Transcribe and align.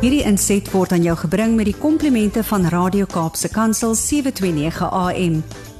Hierdie 0.00 0.22
inset 0.24 0.64
word 0.72 0.94
aan 0.96 1.02
jou 1.04 1.12
gebring 1.26 1.58
met 1.58 1.66
die 1.68 1.76
komplimente 1.76 2.40
van 2.48 2.62
Radio 2.72 3.04
Kaapse 3.04 3.50
Kansel 3.52 3.92
729 3.92 4.86
AM. 4.88 5.34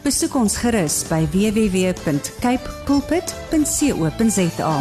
Besoek 0.05 0.35
ons 0.37 0.59
gerus 0.61 0.99
by 1.09 1.23
www.cape 1.33 2.75
pulpit.co.za. 2.85 4.75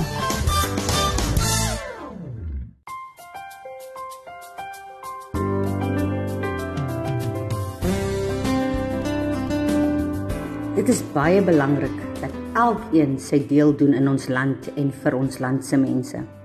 Dit 10.75 10.91
is 10.91 10.99
baie 11.15 11.39
belangrik 11.47 11.95
dat 12.19 12.35
elkeen 12.59 13.15
sy 13.15 13.39
deel 13.47 13.71
doen 13.71 13.95
in 13.95 14.11
ons 14.11 14.27
land 14.27 14.67
en 14.75 14.91
vir 14.91 15.15
ons 15.15 15.39
land 15.39 15.63
se 15.63 15.79
mense. 15.79 16.38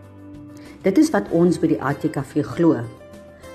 Dit 0.84 0.98
is 1.00 1.08
wat 1.14 1.30
ons 1.32 1.56
by 1.56 1.70
die 1.70 1.80
ATKV 1.80 2.42
glo. 2.44 2.82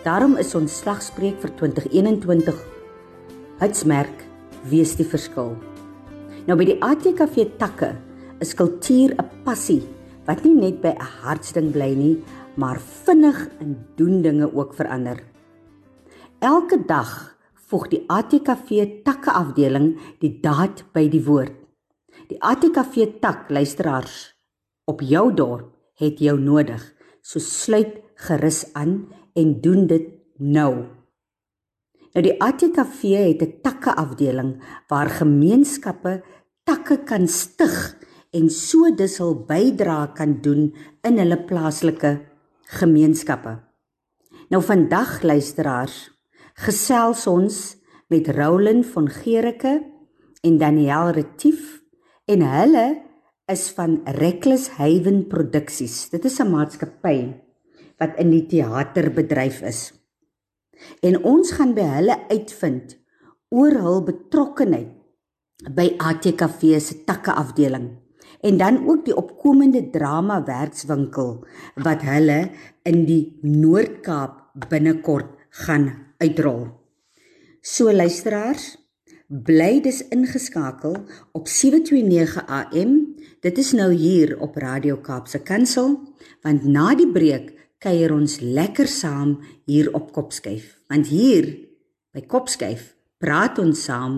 Daarom 0.02 0.34
is 0.42 0.56
ons 0.58 0.80
slagspreuk 0.82 1.38
vir 1.44 1.52
2021 1.60 2.58
hitsmerk 3.60 4.24
wees 4.72 4.96
die 4.98 5.06
verskil. 5.06 5.54
Nou 6.48 6.58
by 6.58 6.66
die 6.72 6.80
ATKV 6.82 7.52
takke 7.62 7.92
is 8.42 8.56
kultuur 8.58 9.14
'n 9.14 9.30
passie 9.46 9.84
wat 10.26 10.42
nie 10.44 10.56
net 10.56 10.82
by 10.82 10.96
'n 10.98 11.06
hartsding 11.22 11.72
bly 11.72 11.94
nie, 11.94 12.18
maar 12.58 12.80
vinnig 12.80 13.48
in 13.62 13.78
doen 13.96 14.22
dinge 14.22 14.50
ook 14.50 14.74
verander. 14.74 15.22
Elke 16.42 16.82
dag 16.86 17.38
voeg 17.54 17.90
die 17.90 18.04
ATKV 18.08 19.04
takke 19.04 19.32
afdeling 19.32 20.00
die 20.20 20.40
daad 20.42 20.84
by 20.94 21.08
die 21.08 21.26
woord. 21.26 21.54
Die 22.28 22.42
ATKV 22.42 23.22
tak 23.22 23.50
luisteraars 23.50 24.34
op 24.86 25.02
jou 25.02 25.34
dorp 25.34 25.76
het 25.96 26.18
jou 26.20 26.40
nodig. 26.40 26.99
So 27.30 27.38
sluit 27.38 28.00
gerus 28.26 28.64
aan 28.74 29.04
en 29.38 29.60
doen 29.62 29.86
dit 29.88 30.08
nou. 30.42 30.74
Nou 32.10 32.24
die 32.26 32.34
ATKV 32.42 33.02
het 33.30 33.42
'n 33.46 33.62
takke 33.62 33.94
afdeling 33.96 34.58
waar 34.90 35.10
gemeenskappe 35.10 36.24
takke 36.64 37.04
kan 37.04 37.28
stig 37.28 37.98
en 38.32 38.50
so 38.50 38.96
dus 38.96 39.18
hul 39.18 39.46
bydra 39.46 40.08
kan 40.08 40.42
doen 40.42 40.74
in 41.02 41.18
hulle 41.18 41.38
plaaslike 41.46 42.22
gemeenskappe. 42.80 43.60
Nou 44.50 44.64
vandag 44.64 45.22
luisteraars 45.22 46.10
gesels 46.54 47.28
ons 47.28 47.78
met 48.08 48.28
Roland 48.28 48.86
van 48.86 49.10
Gericke 49.10 49.86
en 50.42 50.58
Daniel 50.58 51.10
Retief 51.10 51.82
en 52.26 52.42
hulle 52.42 53.09
is 53.50 53.70
van 53.74 54.02
Reckless 54.06 54.70
Haven 54.78 55.24
Produksies. 55.28 56.10
Dit 56.10 56.26
is 56.26 56.40
'n 56.40 56.50
maatskappy 56.50 57.34
wat 57.98 58.18
in 58.18 58.30
die 58.30 58.46
teaterbedryf 58.46 59.62
is. 59.62 59.94
En 61.02 61.24
ons 61.24 61.52
gaan 61.52 61.74
by 61.74 61.82
hulle 61.82 62.18
uitvind 62.30 62.98
oor 63.50 63.72
hul 63.72 64.04
betrokkeheid 64.04 64.94
by 65.76 65.96
ATKV 65.98 66.80
se 66.80 67.04
takke 67.04 67.34
afdeling 67.34 67.98
en 68.42 68.58
dan 68.58 68.88
ook 68.88 69.06
die 69.06 69.16
opkomende 69.16 69.90
drama 69.90 70.44
werkswinkel 70.44 71.46
wat 71.76 72.02
hulle 72.02 72.50
in 72.84 73.06
die 73.06 73.40
Noord-Kaap 73.42 74.68
binnekort 74.70 75.36
gaan 75.50 75.90
uitrol. 76.18 76.68
So 77.62 77.92
luisteraars, 77.92 78.78
bly 79.28 79.82
dis 79.82 80.08
ingeskakel 80.08 80.96
op 81.32 81.48
729 81.48 82.46
AM. 82.48 83.09
Dit 83.40 83.56
is 83.56 83.70
nou 83.72 83.94
hier 83.96 84.34
op 84.44 84.58
Radio 84.60 84.98
Kaapse 85.00 85.40
Kansel, 85.40 85.94
want 86.44 86.66
na 86.68 86.90
die 87.00 87.08
breek 87.08 87.54
kuier 87.80 88.12
ons 88.12 88.42
lekker 88.44 88.90
saam 88.92 89.38
hier 89.64 89.88
op 89.96 90.10
Kopskyf. 90.12 90.74
Want 90.92 91.08
hier 91.08 91.48
by 92.12 92.26
Kopskyf 92.28 92.98
praat 93.24 93.62
ons 93.64 93.86
saam 93.88 94.18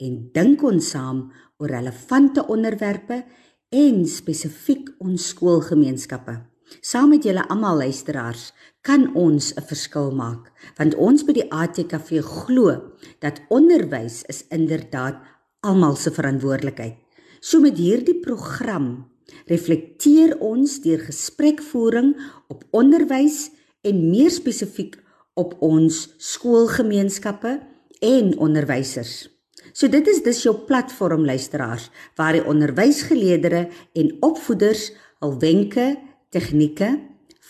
en 0.00 0.16
dink 0.32 0.64
ons 0.64 0.88
saam 0.94 1.26
oor 1.60 1.68
relevante 1.68 2.46
onderwerpe 2.48 3.20
en 3.68 4.00
spesifiek 4.08 4.88
ons 5.04 5.28
skoolgemeenskappe. 5.34 6.38
Saam 6.80 7.12
met 7.12 7.28
julle 7.28 7.44
almal 7.52 7.84
luisteraars 7.84 8.54
kan 8.80 9.10
ons 9.12 9.52
'n 9.52 9.68
verskil 9.68 10.10
maak 10.16 10.48
want 10.80 10.96
ons 10.96 11.26
by 11.28 11.32
die 11.32 11.50
ATKV 11.52 12.24
glo 12.24 12.96
dat 13.20 13.44
onderwys 13.50 14.24
is 14.32 14.46
inderdaad 14.48 15.20
almal 15.60 15.96
se 15.96 16.10
verantwoordelikheid. 16.10 17.01
So 17.42 17.58
met 17.58 17.74
hierdie 17.74 18.20
program 18.22 19.08
reflekteer 19.50 20.36
ons 20.38 20.76
deur 20.84 21.00
gesprekvoering 21.02 22.12
op 22.52 22.62
onderwys 22.70 23.48
en 23.82 23.98
meer 24.12 24.30
spesifiek 24.30 24.94
op 25.34 25.56
ons 25.58 26.04
skoolgemeenskappe 26.22 27.56
en 27.98 28.28
onderwysers. 28.38 29.26
So 29.74 29.90
dit 29.90 30.06
is 30.06 30.20
dus 30.22 30.42
jou 30.46 30.54
platform 30.68 31.24
luisteraars 31.26 31.88
waar 32.20 32.36
die 32.38 32.44
onderwysgeleerders 32.46 33.74
en 33.98 34.12
opvoeders 34.22 34.92
hul 35.18 35.34
wenke 35.42 35.96
tegnieke, 36.30 36.92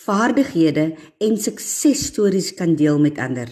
vaardighede 0.07 0.87
en 1.21 1.37
suksesstories 1.37 2.55
kan 2.57 2.79
deel 2.81 2.97
met 3.01 3.21
ander. 3.21 3.51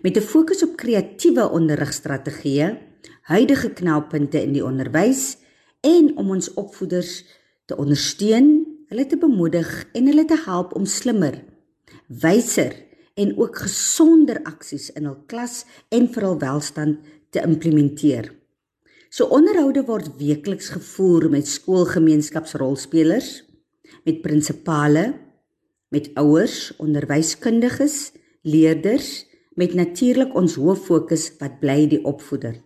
Met 0.00 0.16
'n 0.16 0.24
fokus 0.24 0.62
op 0.64 0.76
kreatiewe 0.76 1.44
onderrigstrategieë, 1.50 2.78
huidige 3.22 3.70
knelpunte 3.70 4.42
in 4.42 4.52
die 4.52 4.64
onderwys 4.64 5.36
en 5.88 6.10
om 6.20 6.34
ons 6.36 6.50
opvoeders 6.60 7.22
te 7.68 7.76
ondersteun, 7.76 8.50
hulle 8.88 9.06
te 9.08 9.18
bemoedig 9.20 9.70
en 9.96 10.08
hulle 10.08 10.24
te 10.28 10.38
help 10.44 10.74
om 10.76 10.86
slimmer, 10.88 11.40
wyser 12.08 12.76
en 13.18 13.34
ook 13.38 13.64
gesonder 13.66 14.40
aksies 14.48 14.88
in 14.96 15.08
hul 15.08 15.18
klas 15.30 15.64
en 15.94 16.08
vir 16.12 16.28
hul 16.28 16.38
welstand 16.40 17.02
te 17.34 17.42
implementeer. 17.44 18.30
So 19.10 19.28
onderhoude 19.32 19.82
word 19.88 20.14
weekliks 20.20 20.70
gevoer 20.76 21.28
met 21.32 21.48
skoolgemeenskapsrolspelers 21.48 23.30
met 24.04 24.22
prinsipale, 24.24 25.14
met 25.88 26.10
ouers, 26.20 26.76
onderwyskundiges, 26.76 28.12
leerders, 28.42 29.26
met 29.58 29.74
natuurlik 29.74 30.34
ons 30.38 30.54
hoof 30.60 30.86
fokus 30.86 31.28
wat 31.40 31.58
bly 31.62 31.86
die 31.90 32.00
opvoeder. 32.06 32.58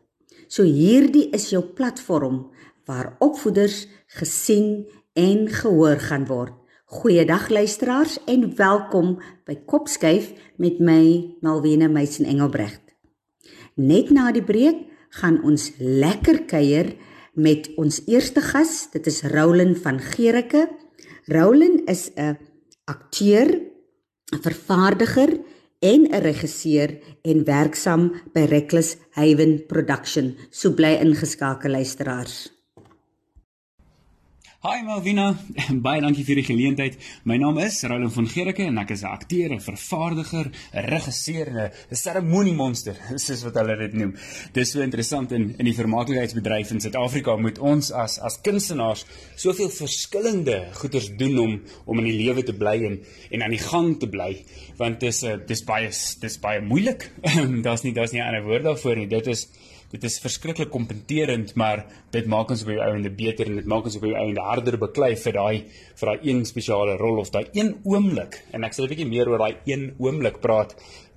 So 0.52 0.66
hierdie 0.66 1.30
is 1.32 1.48
jou 1.50 1.62
platform 1.76 2.44
waar 2.86 3.16
opvoeders 3.18 3.86
gesien 4.06 4.86
en 5.12 5.48
gehoor 5.48 6.00
gaan 6.00 6.26
word. 6.26 6.52
Goeiedag 6.92 7.48
luisteraars 7.48 8.18
en 8.28 8.56
welkom 8.56 9.14
by 9.48 9.54
Kopskyf 9.66 10.32
met 10.60 10.76
my 10.78 11.36
Malwena 11.40 11.88
Meisen 11.88 12.26
Engelbrecht. 12.28 12.82
Net 13.80 14.10
na 14.12 14.28
die 14.32 14.44
breek 14.44 14.82
gaan 15.16 15.38
ons 15.40 15.70
lekker 15.78 16.42
kuier 16.44 16.92
met 17.32 17.70
ons 17.80 18.02
eerste 18.06 18.44
gas, 18.44 18.90
dit 18.92 19.06
is 19.08 19.22
Roland 19.32 19.78
van 19.80 20.00
Gericke. 20.00 20.68
Roland 21.32 21.88
is 21.88 22.10
'n 22.16 22.36
akteur, 22.84 23.48
'n 24.32 24.42
vervaardiger 24.42 25.40
en 25.80 26.00
'n 26.10 26.20
regisseur 26.20 26.98
en 27.22 27.44
werksaam 27.44 28.12
by 28.32 28.40
Reckless 28.40 28.96
Haven 29.10 29.66
Production. 29.66 30.36
So 30.50 30.72
bly 30.72 30.98
ingeskakel 31.00 31.70
luisteraars. 31.70 32.51
Hi 34.62 34.84
Malvina, 34.86 35.24
baie 35.82 35.98
dankie 35.98 36.22
vir 36.22 36.38
die 36.38 36.44
geleentheid. 36.46 36.94
My 37.26 37.34
naam 37.34 37.56
is 37.58 37.80
Roland 37.82 38.12
van 38.14 38.28
Gericke 38.30 38.62
en 38.62 38.76
ek 38.78 38.92
is 38.94 39.00
'n 39.02 39.10
akteur, 39.10 39.50
'n 39.50 39.58
vervaardiger, 39.58 40.52
regisseur 40.86 41.48
en 41.50 41.56
'n 41.90 41.98
seremoniemonster, 41.98 42.94
soos 43.24 43.42
wat 43.42 43.58
hulle 43.58 43.74
dit 43.80 43.96
noem. 43.98 44.12
Dis 44.54 44.70
so 44.70 44.78
interessant 44.80 45.32
in 45.32 45.56
in 45.58 45.66
die 45.66 45.74
vermaaklikheidsbedryf 45.74 46.70
in 46.70 46.80
Suid-Afrika 46.80 47.34
moet 47.36 47.58
ons 47.58 47.90
as 47.90 48.20
as 48.22 48.38
kunstenaars 48.38 49.02
soveel 49.34 49.68
verskillende 49.68 50.70
goeders 50.78 51.10
doen 51.10 51.38
om 51.38 51.58
om 51.84 51.98
in 51.98 52.06
die 52.12 52.22
lewe 52.22 52.46
te 52.46 52.54
bly 52.54 52.76
en 52.86 53.00
en 53.32 53.42
aan 53.42 53.56
die 53.58 53.66
gang 53.66 53.98
te 53.98 54.06
bly, 54.06 54.44
want 54.78 55.00
dis 55.00 55.24
'n 55.24 55.26
uh, 55.26 55.40
dis 55.44 55.64
baie 55.64 55.90
dis 56.20 56.38
baie 56.38 56.62
moeilik. 56.62 57.10
daar's 57.66 57.82
nie 57.82 57.92
daar's 57.92 58.12
nie 58.12 58.22
'n 58.22 58.30
ander 58.30 58.46
woord 58.46 58.62
daarvoor 58.62 58.96
nie. 58.96 59.10
Dit 59.10 59.26
is 59.26 59.48
dit 59.92 60.04
is 60.08 60.18
verskriklik 60.24 60.70
kompeterend, 60.72 61.54
maar 61.60 61.84
dit 62.14 62.26
maak 62.26 62.50
ons 62.50 62.64
op 62.64 62.72
die 62.72 62.80
ouende 62.80 63.12
beter 63.12 63.50
en 63.50 63.60
dit 63.60 63.68
maak 63.68 63.88
ons 63.88 63.98
op 63.98 64.06
die 64.08 64.16
ouende 64.16 64.44
harder 64.46 64.78
beklei 64.80 65.12
vir 65.20 65.38
daai 65.38 65.64
vir 66.00 66.10
daai 66.10 66.26
een 66.30 66.44
spesiale 66.48 66.96
rol 67.00 67.20
of 67.20 67.32
daai 67.34 67.44
een 67.52 67.74
oomblik. 67.84 68.40
En 68.52 68.64
ek 68.64 68.72
sal 68.72 68.86
'n 68.86 68.92
bietjie 68.94 69.08
meer 69.08 69.28
oor 69.28 69.38
daai 69.38 69.56
een 69.66 69.94
oomblik 69.98 70.40
praat 70.40 70.76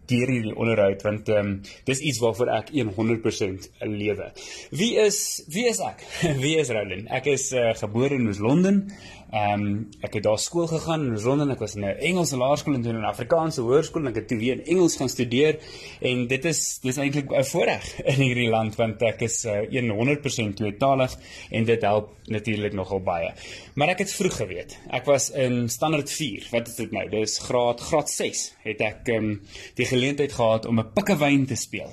deur 0.10 0.30
hierdie 0.30 0.54
onderhoud 0.56 1.04
want 1.06 1.30
ehm 1.30 1.48
um, 1.48 1.54
dis 1.88 2.02
iets 2.10 2.20
waarvoor 2.22 2.52
ek 2.60 2.72
100% 2.74 3.70
lewe. 3.90 4.32
Wie 4.72 4.94
is 5.02 5.44
wie 5.48 5.68
is 5.70 5.80
ek? 5.80 6.04
wie 6.44 6.58
is 6.62 6.70
Roland? 6.70 7.10
Ek 7.10 7.26
is 7.32 7.52
uh, 7.54 7.74
gebore 7.80 8.16
in 8.20 8.30
Londen. 8.40 8.92
Ehm 9.36 9.64
um, 9.64 9.72
ek 10.00 10.14
het 10.16 10.24
daar 10.24 10.40
skool 10.40 10.68
gegaan 10.72 11.02
in 11.10 11.22
Londen. 11.22 11.50
Ek 11.52 11.60
was 11.60 11.74
in 11.76 11.84
'n 11.84 11.98
Engelse 12.10 12.38
laerskool 12.38 12.74
en 12.74 12.82
toe 12.82 12.92
in 12.92 13.00
'n 13.00 13.12
Afrikaanse 13.12 13.62
hoërskool 13.62 14.02
en 14.02 14.08
ek 14.08 14.16
het 14.16 14.28
toe 14.28 14.38
weer 14.38 14.54
in 14.54 14.66
Engels 14.66 14.96
gaan 14.96 15.10
studeer 15.10 15.60
en 16.00 16.28
dit 16.28 16.46
is 16.46 16.80
dis 16.80 16.98
eintlik 16.98 17.32
'n 17.32 17.44
voorreg 17.44 18.00
in 18.14 18.22
hierdie 18.22 18.50
land 18.50 18.76
want 18.76 19.02
ek 19.02 19.22
is 19.22 19.46
uh, 19.46 19.68
100% 19.68 20.56
tweetalig 20.56 21.18
en 21.52 21.66
dit 21.66 21.82
help 21.82 22.10
natuurlik 22.26 22.74
nogal 22.74 23.00
baie. 23.00 23.34
Maar 23.74 23.88
ek 23.88 24.00
het 24.00 24.14
vroeg 24.14 24.36
geweet. 24.36 24.78
Ek 24.90 25.06
was 25.06 25.30
in 25.32 25.70
standaard 25.70 26.10
4. 26.10 26.48
Wat 26.52 26.68
is 26.68 26.76
dit 26.76 26.92
nou? 26.92 27.10
Dis 27.10 27.40
graad 27.40 27.80
graad 27.82 28.10
6 28.10 28.54
het 28.64 28.82
ek 28.82 29.08
ehm 29.10 29.24
um, 29.24 29.42
die 29.76 29.86
geleentheid 29.86 30.32
gehad 30.32 30.66
om 30.66 30.80
'n 30.80 30.94
pikkewyn 30.94 31.46
te 31.46 31.56
speel 31.56 31.92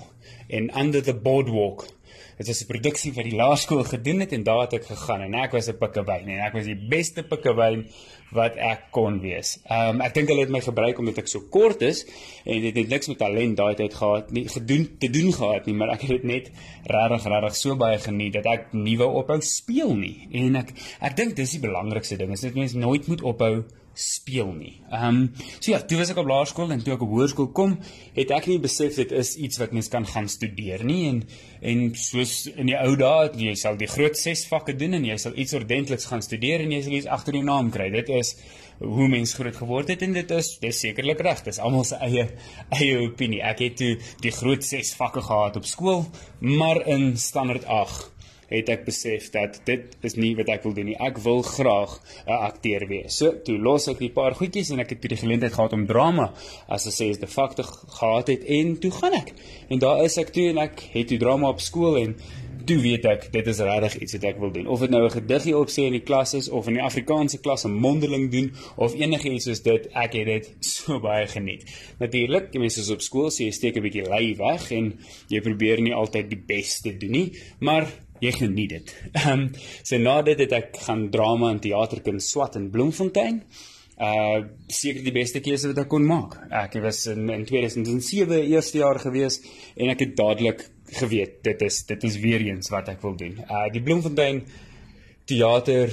en 0.49 0.79
Under 0.79 1.03
the 1.03 1.15
Boardwalk 1.15 1.87
Dit 2.39 2.47
was 2.47 2.63
'n 2.63 2.67
produksie 2.67 3.13
wat 3.13 3.25
die 3.25 3.37
laerskool 3.37 3.85
gedoen 3.85 4.21
het 4.21 4.33
en 4.33 4.43
daar 4.43 4.61
het 4.61 4.73
ek 4.73 4.87
gegaan 4.87 5.21
en 5.21 5.35
ek 5.35 5.53
was 5.53 5.69
'n 5.69 5.79
pikkewyn 5.79 6.29
en 6.29 6.39
ek 6.47 6.53
was 6.53 6.65
die 6.65 6.77
beste 6.89 7.23
pikkewyn 7.23 7.87
wat 8.33 8.57
ek 8.57 8.91
kon 8.91 9.21
wees. 9.21 9.59
Ehm 9.69 9.97
um, 9.97 10.01
ek 10.01 10.15
dink 10.15 10.29
hulle 10.29 10.41
het 10.41 10.51
my 10.51 10.61
gebruik 10.61 10.99
omdat 10.99 11.19
ek 11.19 11.29
so 11.29 11.41
kort 11.41 11.83
is 11.83 12.07
en 12.45 12.61
dit 12.61 12.77
het 12.77 12.89
niks 12.89 13.09
met 13.09 13.19
talent 13.19 13.57
daai 13.57 13.75
tyd 13.75 13.95
gehad 13.95 14.33
nie 14.33 14.49
gedoen 14.49 14.89
te 14.99 15.11
doen 15.11 15.33
gehad 15.33 15.67
nie, 15.67 15.75
maar 15.75 15.93
ek 15.93 16.01
het 16.01 16.11
dit 16.11 16.25
net 16.25 16.51
regtig 16.85 17.25
regtig 17.25 17.57
so 17.57 17.77
baie 17.77 17.99
geniet 17.99 18.33
dat 18.33 18.47
ek 18.47 18.73
nie 18.73 18.97
wou 18.97 19.11
ophou 19.21 19.41
speel 19.41 19.95
nie. 19.95 20.29
En 20.33 20.57
ek 20.57 20.73
ek 21.01 21.17
dink 21.17 21.37
dis 21.37 21.53
die 21.53 21.61
belangrikste 21.61 22.17
ding 22.17 22.33
is 22.33 22.41
dit 22.41 22.55
mense 22.55 22.79
nooit 22.79 23.07
moet 23.09 23.23
ophou 23.23 23.65
speel 23.95 24.53
nie. 24.57 24.75
Ehm 24.91 25.09
um, 25.09 25.31
so 25.59 25.73
ja, 25.73 25.81
toe 25.85 25.99
was 26.01 26.11
ek 26.13 26.21
op 26.23 26.29
laerskool 26.31 26.73
en 26.73 26.81
toe 26.85 26.95
ek 26.95 27.05
op 27.05 27.13
hoërskool 27.13 27.51
kom, 27.57 27.77
het 28.17 28.33
ek 28.33 28.49
nie 28.49 28.59
besef 28.63 28.97
dit 29.01 29.13
is 29.13 29.35
iets 29.37 29.61
wat 29.61 29.75
mens 29.77 29.91
kan 29.93 30.07
gaan 30.09 30.29
studeer 30.33 30.85
nie 30.89 31.03
en 31.11 31.23
en 31.63 31.83
soos 31.99 32.49
in 32.51 32.73
die 32.73 32.79
ou 32.79 32.97
dae, 32.99 33.29
jy 33.39 33.55
sal 33.59 33.77
die 33.79 33.91
groot 33.91 34.19
6 34.19 34.47
vakke 34.51 34.75
doen 34.79 34.97
en 34.99 35.05
jy 35.07 35.19
sal 35.21 35.37
iets 35.39 35.55
ordentliks 35.55 36.09
gaan 36.11 36.25
studeer 36.25 36.65
en 36.65 36.73
jy 36.75 36.81
sal 36.83 36.97
iets 36.99 37.11
agter 37.19 37.39
jou 37.39 37.45
naam 37.47 37.71
kry. 37.75 37.91
Dit 37.93 38.11
is 38.11 38.35
hoe 38.83 39.09
mens 39.09 39.35
groot 39.39 39.57
geword 39.57 39.93
het 39.93 40.03
en 40.03 40.17
dit 40.17 40.31
is 40.35 40.57
dis 40.63 40.81
sekerlik 40.87 41.21
reg. 41.23 41.45
Dis 41.47 41.61
almal 41.63 41.85
se 41.87 42.01
eie 42.03 42.27
eie 42.75 42.97
opinie. 43.05 43.43
Ek 43.47 43.63
het 43.63 43.77
toe 43.79 43.93
die 44.25 44.35
groot 44.35 44.65
6 44.67 44.95
vakke 44.99 45.23
gehad 45.23 45.61
op 45.61 45.69
skool, 45.69 46.07
maar 46.41 46.83
in 46.89 47.13
standaard 47.21 47.69
8 47.69 48.12
het 48.53 48.69
ek 48.69 48.85
besef 48.85 49.31
dat 49.35 49.61
dit 49.69 49.97
is 50.05 50.17
nie 50.21 50.35
wat 50.37 50.51
ek 50.53 50.67
wil 50.67 50.75
doen 50.77 50.91
nie. 50.93 50.99
Ek 51.01 51.19
wil 51.25 51.43
graag 51.43 51.99
'n 52.27 52.39
akteur 52.51 52.87
wees. 52.89 53.17
So, 53.17 53.33
toe 53.45 53.59
los 53.59 53.89
ek 53.89 53.99
die 53.99 54.13
paar 54.13 54.35
goedjies 54.35 54.71
en 54.71 54.81
ek 54.81 54.91
het 54.91 55.03
die 55.03 55.17
geleentheid 55.17 55.53
gehad 55.53 55.73
om 55.73 55.87
drama 55.87 56.33
as 56.69 56.87
'n 56.87 56.91
sesde 56.91 57.27
fakte 57.27 57.63
gehad 57.63 58.29
het 58.29 58.45
en 58.45 58.79
toe 58.79 58.91
gaan 58.91 59.15
ek. 59.15 59.33
En 59.69 59.79
daar 59.79 60.05
is 60.05 60.17
ek 60.19 60.33
toe 60.33 60.49
en 60.49 60.59
ek 60.59 60.81
het 60.93 61.09
die 61.09 61.19
drama 61.19 61.49
op 61.49 61.61
skool 61.61 61.97
en 61.97 62.17
toe 62.67 62.79
weet 62.83 63.07
ek 63.11 63.25
dit 63.35 63.49
is 63.51 63.61
regtig 63.65 63.97
iets 64.05 64.17
wat 64.17 64.27
ek 64.31 64.39
wil 64.43 64.53
doen. 64.55 64.67
Of 64.67 64.81
dit 64.85 64.91
nou 64.91 65.03
'n 65.05 65.11
gediggie 65.11 65.57
opsê 65.57 65.87
in 65.87 65.97
die 65.99 66.07
klas 66.11 66.35
is 66.35 66.49
of 66.49 66.67
in 66.69 66.75
die 66.75 66.83
Afrikaanse 66.83 67.41
klas 67.41 67.65
'n 67.65 67.73
mondeling 67.73 68.31
doen 68.31 68.53
of 68.77 68.95
enigiets 68.95 69.45
soos 69.45 69.63
dit, 69.63 69.89
ek 69.93 70.13
het 70.13 70.27
dit 70.27 70.55
so 70.73 71.01
baie 71.01 71.27
geniet. 71.27 71.65
Natuurlik, 71.99 72.53
mense 72.55 72.81
is 72.81 72.91
op 72.91 73.01
skool, 73.01 73.31
so 73.31 73.45
jy 73.45 73.51
steek 73.51 73.77
'n 73.77 73.83
bietjie 73.83 74.09
lui 74.09 74.37
weg 74.37 74.71
en 74.71 74.99
jy 75.29 75.41
probeer 75.41 75.81
nie 75.81 75.95
altyd 75.95 76.31
die 76.31 76.43
beste 76.47 76.97
doen 76.97 77.11
nie, 77.11 77.33
maar 77.61 77.87
jy 78.23 78.33
geniet 78.39 78.77
dit. 78.77 78.95
Ehm 79.19 79.33
um, 79.33 79.45
so 79.83 79.99
na 79.99 80.21
dit 80.27 80.41
het 80.45 80.57
ek 80.57 80.81
gaan 80.87 81.09
drama 81.15 81.51
en 81.53 81.61
teaterkuns 81.63 82.31
swat 82.31 82.59
in 82.61 82.71
Bloemfontein. 82.75 83.43
Uh 84.03 84.43
seker 84.73 85.05
die 85.05 85.15
beste 85.15 85.43
keuse 85.45 85.71
wat 85.71 85.83
ek 85.85 85.91
kon 85.93 86.07
maak. 86.07 86.39
Ek 86.63 86.79
was 86.83 87.05
in, 87.13 87.29
in 87.31 87.45
2007 87.49 88.39
eerste 88.51 88.81
jaar 88.81 88.99
gewees 89.03 89.41
en 89.77 89.93
ek 89.93 90.07
het 90.07 90.17
dadelik 90.19 90.65
geweet 90.93 91.43
dit 91.47 91.63
is 91.69 91.83
dit 91.89 92.09
is 92.09 92.19
weer 92.23 92.43
eens 92.47 92.73
wat 92.73 92.89
ek 92.95 93.03
wil 93.05 93.19
doen. 93.19 93.37
Uh 93.47 93.69
die 93.75 93.85
Bloemfontein 93.85 94.43
teater 95.29 95.93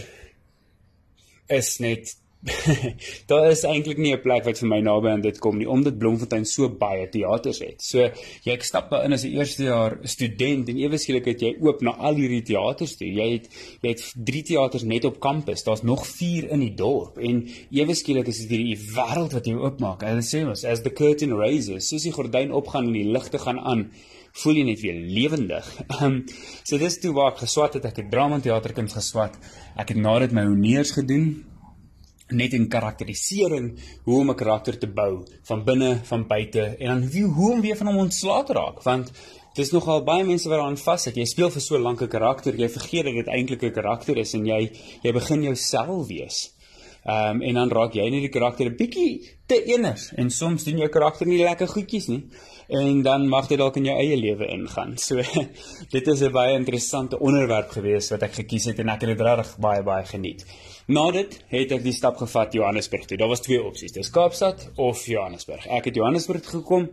is 1.50 1.78
net 1.82 2.16
daar 3.30 3.50
is 3.52 3.66
eintlik 3.68 3.98
nie 4.00 4.14
'n 4.16 4.22
plek 4.24 4.46
wat 4.48 4.60
vir 4.62 4.70
my 4.72 4.80
naby 4.80 5.10
aan 5.12 5.22
dit 5.22 5.40
kom 5.44 5.58
nie 5.60 5.68
omdat 5.68 5.98
Bloemfontein 6.00 6.46
so 6.46 6.70
baie 6.70 7.10
teaters 7.12 7.60
het. 7.60 7.82
So 7.84 8.00
jy 8.46 8.54
ek 8.54 8.64
stap 8.64 8.90
daar 8.90 9.04
in 9.04 9.14
as 9.14 9.26
'n 9.26 9.36
eerste 9.36 9.64
jaar 9.64 9.98
student 10.04 10.70
en 10.70 10.78
ewe 10.78 10.98
skielik 10.98 11.26
het 11.26 11.42
jy 11.42 11.58
oop 11.60 11.82
na 11.82 11.92
al 11.92 12.16
hierdie 12.16 12.42
teaters 12.42 12.96
toe. 12.96 13.08
Jy 13.08 13.28
het 13.32 13.50
jy 13.82 13.90
het 13.90 14.14
drie 14.16 14.44
teaters 14.44 14.84
net 14.84 15.06
op 15.06 15.20
kampus. 15.20 15.64
Daar's 15.64 15.84
nog 15.84 16.08
4 16.08 16.50
in 16.50 16.60
die 16.60 16.74
dorp 16.76 17.18
en 17.18 17.48
ewe 17.72 17.94
skielik 17.94 18.28
is 18.28 18.40
dit 18.40 18.50
hierdie 18.50 18.80
wêreld 18.96 19.34
wat 19.34 19.46
jy 19.46 19.56
oopmaak. 19.56 20.02
Hulle 20.02 20.24
sê 20.24 20.48
ons 20.48 20.64
as 20.64 20.82
the 20.82 20.94
curtain 20.94 21.36
raises, 21.36 21.90
soos 21.90 22.04
die 22.04 22.16
gordyn 22.16 22.52
opgaan 22.52 22.88
en 22.88 22.94
die 22.94 23.12
ligte 23.12 23.38
gaan 23.38 23.60
aan 23.60 23.92
voel 24.32 24.56
jy 24.56 24.64
net 24.64 24.80
weer 24.80 24.96
lewendig. 24.96 25.68
Ehm 26.00 26.06
um, 26.06 26.26
so 26.64 26.78
dis 26.78 27.00
toe 27.00 27.12
waar 27.12 27.34
ek 27.34 27.44
geswat 27.44 27.74
het, 27.74 27.86
ek 27.86 27.98
het 27.98 28.12
drama 28.12 28.40
teaterkuns 28.40 28.94
geswat. 28.94 29.36
Ek 29.76 29.90
het 29.90 29.98
nadat 29.98 30.32
my 30.32 30.46
honeurs 30.46 30.92
gedoen 30.92 31.44
net 32.30 32.54
in 32.54 32.68
karakterisering 32.70 33.78
hoe 34.06 34.20
om 34.20 34.30
'n 34.30 34.36
karakter 34.36 34.78
te 34.78 34.88
bou 34.88 35.26
van 35.44 35.64
binne, 35.64 36.00
van 36.04 36.28
buite 36.28 36.62
en 36.80 36.88
dan 36.88 37.10
wie 37.10 37.24
hoe 37.24 37.52
om 37.52 37.62
weer 37.62 37.78
van 37.78 37.88
hom 37.88 37.98
ontslae 37.98 38.44
te 38.44 38.54
raak 38.54 38.84
want 38.84 39.12
dis 39.56 39.72
nogal 39.72 40.04
baie 40.04 40.24
mense 40.24 40.48
wat 40.48 40.58
daaraan 40.58 40.78
vassit. 40.78 41.16
Jy 41.16 41.26
speel 41.26 41.50
vir 41.50 41.62
so 41.62 41.78
lank 41.78 42.02
'n 42.02 42.08
karakter, 42.08 42.56
jy 42.56 42.70
vergeet 42.70 43.06
dat 43.06 43.14
dit 43.14 43.28
eintlik 43.28 43.64
'n 43.64 43.72
karakter 43.72 44.18
is 44.18 44.34
en 44.34 44.46
jy 44.46 44.72
jy 45.04 45.12
begin 45.12 45.44
jouself 45.44 46.08
wees. 46.08 46.59
Ehm 47.04 47.36
um, 47.36 47.42
en 47.42 47.54
dan 47.54 47.70
raak 47.72 47.94
jy 47.96 48.10
net 48.10 48.22
die 48.28 48.30
karakter 48.34 48.66
'n 48.68 48.76
bietjie 48.76 49.38
te 49.48 49.64
eners 49.74 50.12
en 50.16 50.30
soms 50.30 50.64
doen 50.64 50.78
jou 50.78 50.90
karakter 50.90 51.28
nie 51.28 51.40
lekker 51.40 51.68
goedjies 51.68 52.08
nie 52.08 52.24
en 52.70 53.02
dan 53.02 53.28
mag 53.28 53.48
dit 53.48 53.58
dalk 53.58 53.78
in 53.78 53.86
jou 53.86 53.96
eie 53.98 54.18
lewe 54.18 54.46
ingaan. 54.48 54.98
So 54.98 55.16
dit 55.96 56.08
is 56.08 56.22
'n 56.22 56.32
baie 56.32 56.54
interessante 56.54 57.20
onderwerp 57.20 57.70
gewees 57.70 58.10
wat 58.10 58.24
ek 58.24 58.34
gekies 58.34 58.66
het 58.66 58.80
en 58.80 58.90
ek 58.90 59.02
het 59.02 59.18
dit 59.18 59.22
regtig 59.22 59.58
baie 59.58 59.84
baie 59.84 60.06
geniet. 60.06 60.46
Na 60.88 61.12
dit 61.12 61.40
het 61.48 61.72
ek 61.72 61.84
die 61.84 61.94
stap 61.94 62.18
gevat 62.18 62.54
Johannesburg 62.54 63.06
toe. 63.06 63.18
Daar 63.18 63.28
was 63.30 63.42
twee 63.42 63.64
opsies, 63.64 63.92
dis 63.92 64.10
Kaapstad 64.10 64.70
of 64.76 65.06
Johannesburg. 65.06 65.68
Ek 65.68 65.86
het 65.86 65.96
Johannesburg 65.96 66.46
gekom 66.46 66.90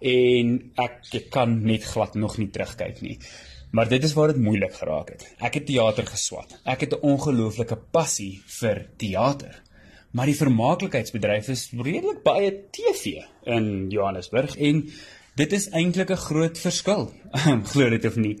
en 0.00 0.72
ek, 0.74 1.00
ek 1.12 1.30
kan 1.30 1.62
net 1.62 1.84
glad 1.84 2.14
nog 2.14 2.38
nie 2.38 2.50
terugkyk 2.50 3.00
nie. 3.00 3.18
Maar 3.70 3.88
dit 3.88 4.04
is 4.04 4.12
waar 4.12 4.32
dit 4.32 4.42
moeilik 4.42 4.74
geraak 4.74 5.08
het. 5.08 5.26
Ek 5.38 5.54
het 5.54 5.66
teater 5.66 6.06
geswat. 6.06 6.60
Ek 6.64 6.80
het 6.80 6.94
'n 6.94 7.06
ongelooflike 7.06 7.76
passie 7.90 8.42
vir 8.46 8.86
teater. 8.96 9.62
Maar 10.10 10.26
die 10.26 10.36
vermaaklikheidsbedryf 10.36 11.48
is 11.48 11.70
redelik 11.76 12.22
baie 12.22 12.64
TV 12.70 13.22
in 13.44 13.86
Johannesburg 13.88 14.56
en 14.56 14.90
dit 15.34 15.52
is 15.52 15.68
eintlik 15.68 16.10
'n 16.10 16.16
groot 16.16 16.58
verskil. 16.58 17.12
Glo 17.72 17.88
dit 17.88 18.04
of 18.04 18.16
nie 18.16 18.38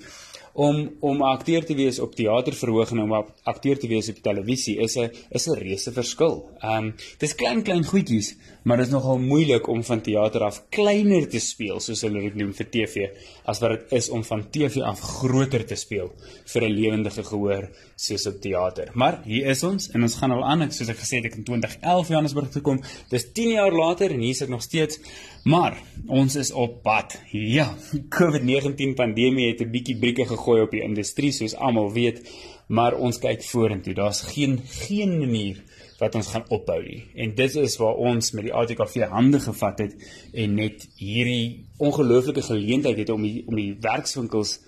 om 0.52 0.90
om 1.00 1.22
akteur 1.22 1.64
te 1.64 1.74
wees 1.74 1.98
op 1.98 2.14
teaterverhoog 2.14 2.90
en 2.90 3.02
om 3.04 3.12
akteur 3.44 3.78
te 3.78 3.88
wees 3.88 4.08
op 4.10 4.22
televisie 4.22 4.78
is 4.78 4.96
'n 4.96 5.10
is 5.30 5.46
'n 5.46 5.58
reuse 5.58 5.92
verskil. 5.92 6.50
Ehm 6.60 6.84
um, 6.84 6.94
dis 7.18 7.34
klein 7.34 7.62
klein 7.62 7.84
goedjies, 7.84 8.36
maar 8.62 8.76
dit 8.76 8.86
is 8.86 8.92
nogal 8.92 9.18
moeilik 9.18 9.68
om 9.68 9.82
van 9.84 10.00
teater 10.00 10.44
af 10.44 10.62
kleiner 10.68 11.28
te 11.28 11.40
speel 11.40 11.80
soos 11.80 12.02
hulle 12.06 12.20
dit 12.20 12.34
noem 12.34 12.52
vir 12.52 12.68
TV 12.70 13.06
as 13.44 13.60
wat 13.60 13.76
dit 13.76 13.96
is 14.00 14.10
om 14.10 14.24
van 14.24 14.44
TV 14.50 14.82
af 14.84 15.00
groter 15.00 15.64
te 15.66 15.76
speel 15.76 16.12
vir 16.52 16.62
'n 16.68 16.72
lewendige 16.72 17.22
gehoor 17.22 17.70
soos 17.96 18.26
op 18.26 18.40
teater. 18.40 18.90
Maar 18.94 19.20
hier 19.24 19.46
is 19.46 19.62
ons 19.62 19.90
en 19.90 20.02
ons 20.02 20.14
gaan 20.14 20.30
al 20.30 20.44
aan, 20.44 20.72
soos 20.72 20.88
ek 20.88 20.96
gesê 20.96 21.16
het 21.16 21.24
ek 21.24 21.36
in 21.36 21.44
2011 21.44 22.08
Johannesburg 22.08 22.50
toe 22.50 22.62
kom. 22.62 22.80
Dis 23.10 23.32
10 23.32 23.50
jaar 23.50 23.72
later 23.72 24.10
en 24.10 24.20
hier 24.20 24.30
is 24.30 24.42
ek 24.42 24.48
nog 24.48 24.62
steeds 24.62 24.98
Maar 25.44 25.78
ons 26.06 26.34
is 26.36 26.52
op 26.52 26.82
pad. 26.82 27.16
Ja, 27.32 27.72
COVID-19 28.16 28.94
pandemie 28.94 29.48
het 29.48 29.60
'n 29.60 29.70
bietjie 29.70 29.96
brieke 29.96 30.26
gegooi 30.26 30.60
op 30.62 30.70
die 30.70 30.82
industrie 30.82 31.32
soos 31.32 31.54
almal 31.54 31.92
weet, 31.92 32.20
maar 32.68 32.94
ons 32.94 33.18
kyk 33.18 33.42
vorentoe. 33.42 33.94
Daar's 33.94 34.20
geen 34.20 34.60
geen 34.64 35.18
manier 35.18 35.62
wat 36.00 36.16
ons 36.16 36.30
gaan 36.32 36.46
ophou 36.48 36.78
nie. 36.82 37.02
En 37.14 37.34
dit 37.36 37.56
is 37.60 37.76
waar 37.80 37.98
ons 38.00 38.32
met 38.36 38.46
die 38.48 38.54
ATKV 38.56 39.06
hande 39.12 39.40
gevat 39.40 39.82
het 39.84 40.10
en 40.32 40.56
net 40.56 40.86
hierdie 40.98 41.66
ongelooflike 41.78 42.44
geleentheid 42.46 43.02
het 43.02 43.12
om 43.12 43.22
die, 43.24 43.44
om 43.46 43.58
die 43.58 43.74
werkswinkels 43.84 44.58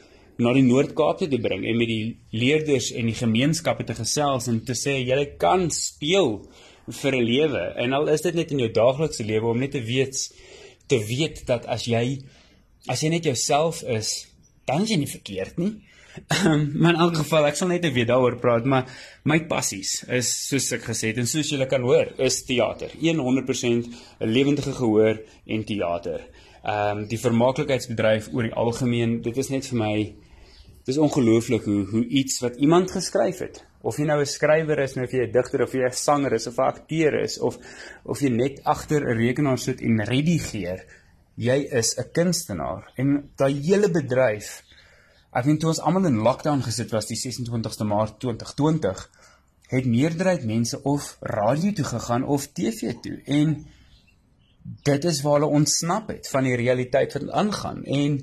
na 0.43 0.53
die 0.57 0.65
Noord-Kaap 0.67 1.25
te 1.25 1.41
bring 1.41 1.65
en 1.69 1.79
met 1.79 1.89
die 1.89 2.17
leerders 2.37 2.91
en 2.97 3.09
die 3.11 3.17
gemeenskappe 3.17 3.85
te 3.89 3.97
gesels 3.97 4.49
en 4.49 4.63
te 4.65 4.77
sê 4.79 4.99
jy 5.01 5.25
kan 5.41 5.69
speel 5.71 6.39
vir 6.89 7.17
'n 7.17 7.25
lewe 7.25 7.65
en 7.85 7.93
al 7.93 8.09
is 8.09 8.25
dit 8.25 8.35
net 8.35 8.51
in 8.51 8.59
jou 8.59 8.73
daaglikse 8.73 9.25
lewe 9.25 9.47
om 9.47 9.59
net 9.59 9.73
te 9.73 9.83
weet 9.83 10.17
te 10.89 10.99
weet 10.99 11.47
dat 11.47 11.67
as 11.67 11.87
jy 11.87 12.23
as 12.91 13.03
jy 13.03 13.13
net 13.13 13.25
jouself 13.25 13.83
is, 13.87 14.27
dan 14.67 14.83
is 14.83 14.91
jy 14.91 14.99
nie 15.03 15.11
verkeerd 15.11 15.59
nie. 15.63 15.73
Maar 16.81 16.95
in 16.95 17.01
elk 17.01 17.17
geval, 17.23 17.47
ek 17.49 17.57
sal 17.57 17.69
net 17.69 17.87
weer 17.93 18.07
daaroor 18.07 18.37
praat, 18.41 18.65
maar 18.69 18.89
my 19.25 19.39
passies 19.49 20.03
is 20.09 20.31
soos 20.49 20.71
ek 20.77 20.85
gesê 20.91 21.13
het 21.13 21.19
en 21.23 21.27
soos 21.31 21.51
julle 21.55 21.67
kan 21.71 21.83
hoor, 21.83 22.13
is 22.19 22.43
teater. 22.49 22.93
100% 23.01 23.89
'n 24.21 24.29
lewendige 24.29 24.73
gehoor 24.73 25.21
en 25.47 25.65
teater. 25.65 26.29
Ehm 26.63 26.99
um, 26.99 27.07
die 27.11 27.19
vermaaklikheidsbedryf 27.19 28.29
oor 28.33 28.43
die 28.43 28.55
algemeen, 28.55 29.21
dit 29.23 29.37
is 29.37 29.51
net 29.51 29.67
vir 29.67 29.79
my 29.79 29.97
dis 30.87 30.99
ongelooflik 30.99 31.65
hoe 31.65 31.85
hoe 31.91 32.05
iets 32.07 32.41
wat 32.43 32.57
iemand 32.57 32.91
geskryf 32.91 33.39
het 33.39 33.63
of 33.83 33.99
jy 33.99 34.07
nou 34.07 34.21
'n 34.21 34.27
skrywer 34.27 34.79
is, 34.79 34.97
of 34.97 35.11
jy 35.11 35.27
'n 35.27 35.33
digter 35.33 35.63
of 35.63 35.73
jy 35.73 35.85
'n 35.87 35.93
sanger 35.93 36.33
is 36.33 36.47
of 36.47 36.59
'n 36.59 36.71
akteur 36.71 37.15
is 37.23 37.39
of 37.39 37.59
of 38.05 38.21
jy 38.21 38.29
net 38.31 38.61
agter 38.65 39.03
'n 39.03 39.19
rekenaar 39.19 39.59
sit 39.59 39.81
en 39.81 40.05
redigeer, 40.05 40.85
jy 41.37 41.69
is 41.73 41.99
'n 41.99 42.11
kunstenaar. 42.13 42.93
En 42.97 43.31
daai 43.37 43.55
hele 43.55 43.91
bedryf, 43.91 44.63
ek 45.33 45.47
weet 45.49 45.61
toe 45.63 45.71
ons 45.73 45.81
almal 45.81 46.09
in 46.11 46.21
lockdown 46.25 46.65
gesit 46.65 46.93
was 46.93 47.09
die 47.09 47.17
26ste 47.17 47.87
Maart 47.89 48.19
2020, 48.21 49.07
het 49.73 49.89
meerderheid 49.89 50.45
mense 50.45 50.83
of 50.89 51.17
radio 51.21 51.73
toe 51.73 51.87
gegaan 51.89 52.27
of 52.29 52.51
TV 52.53 52.93
toe. 53.01 53.17
En 53.25 53.57
dit 54.85 55.05
is 55.05 55.23
waar 55.25 55.41
hulle 55.41 55.59
ontsnap 55.61 56.13
het 56.13 56.29
van 56.29 56.45
die 56.45 56.57
realiteit 56.61 57.17
wat 57.17 57.31
aangaan. 57.31 57.81
En 57.85 58.21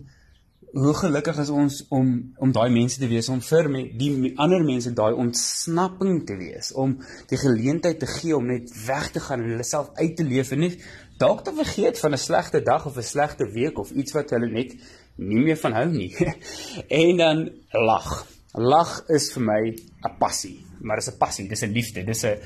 hoe 0.72 0.94
gelukkig 0.94 1.38
is 1.42 1.50
ons 1.50 1.80
om 1.89 2.10
om 2.38 2.51
daai 2.54 2.70
mense 2.70 3.00
te 3.01 3.08
wees 3.10 3.30
om 3.34 3.42
vir 3.42 3.70
me, 3.74 3.82
die 3.98 4.34
ander 4.38 4.62
mense 4.63 4.94
daai 4.94 5.18
ontsnapping 5.18 6.22
te 6.30 6.38
wees 6.38 6.70
om 6.78 6.94
die 7.32 7.39
geleentheid 7.42 8.00
te 8.00 8.10
gee 8.10 8.38
om 8.38 8.46
net 8.46 8.70
weg 8.86 9.10
te 9.16 9.24
gaan 9.24 9.42
en 9.42 9.56
hulle 9.56 9.66
self 9.66 9.89
uit 9.98 10.16
te 10.18 10.28
leef 10.28 10.54
en 10.54 10.68
net 10.68 10.78
dalk 11.19 11.43
te 11.43 11.53
vergeet 11.53 11.99
van 11.99 12.13
'n 12.13 12.23
slegte 12.27 12.61
dag 12.61 12.85
of 12.85 12.97
'n 12.97 13.11
slegte 13.13 13.51
week 13.51 13.77
of 13.79 13.91
iets 13.91 14.13
wat 14.13 14.29
hulle 14.29 14.49
net 14.49 14.73
nie 15.15 15.43
meer 15.43 15.57
van 15.57 15.73
hou 15.73 15.88
nie 15.91 16.15
en 17.03 17.17
dan 17.17 17.49
lag 17.71 18.25
lag 18.53 19.03
is 19.07 19.31
vir 19.33 19.43
my 19.43 19.61
'n 19.69 20.17
passie 20.19 20.65
maar 20.81 20.97
dis 20.97 21.11
'n 21.11 21.17
passie 21.17 21.47
dis 21.47 21.63
'n 21.63 21.71
liefde 21.71 22.03
dis 22.03 22.23
'n 22.23 22.39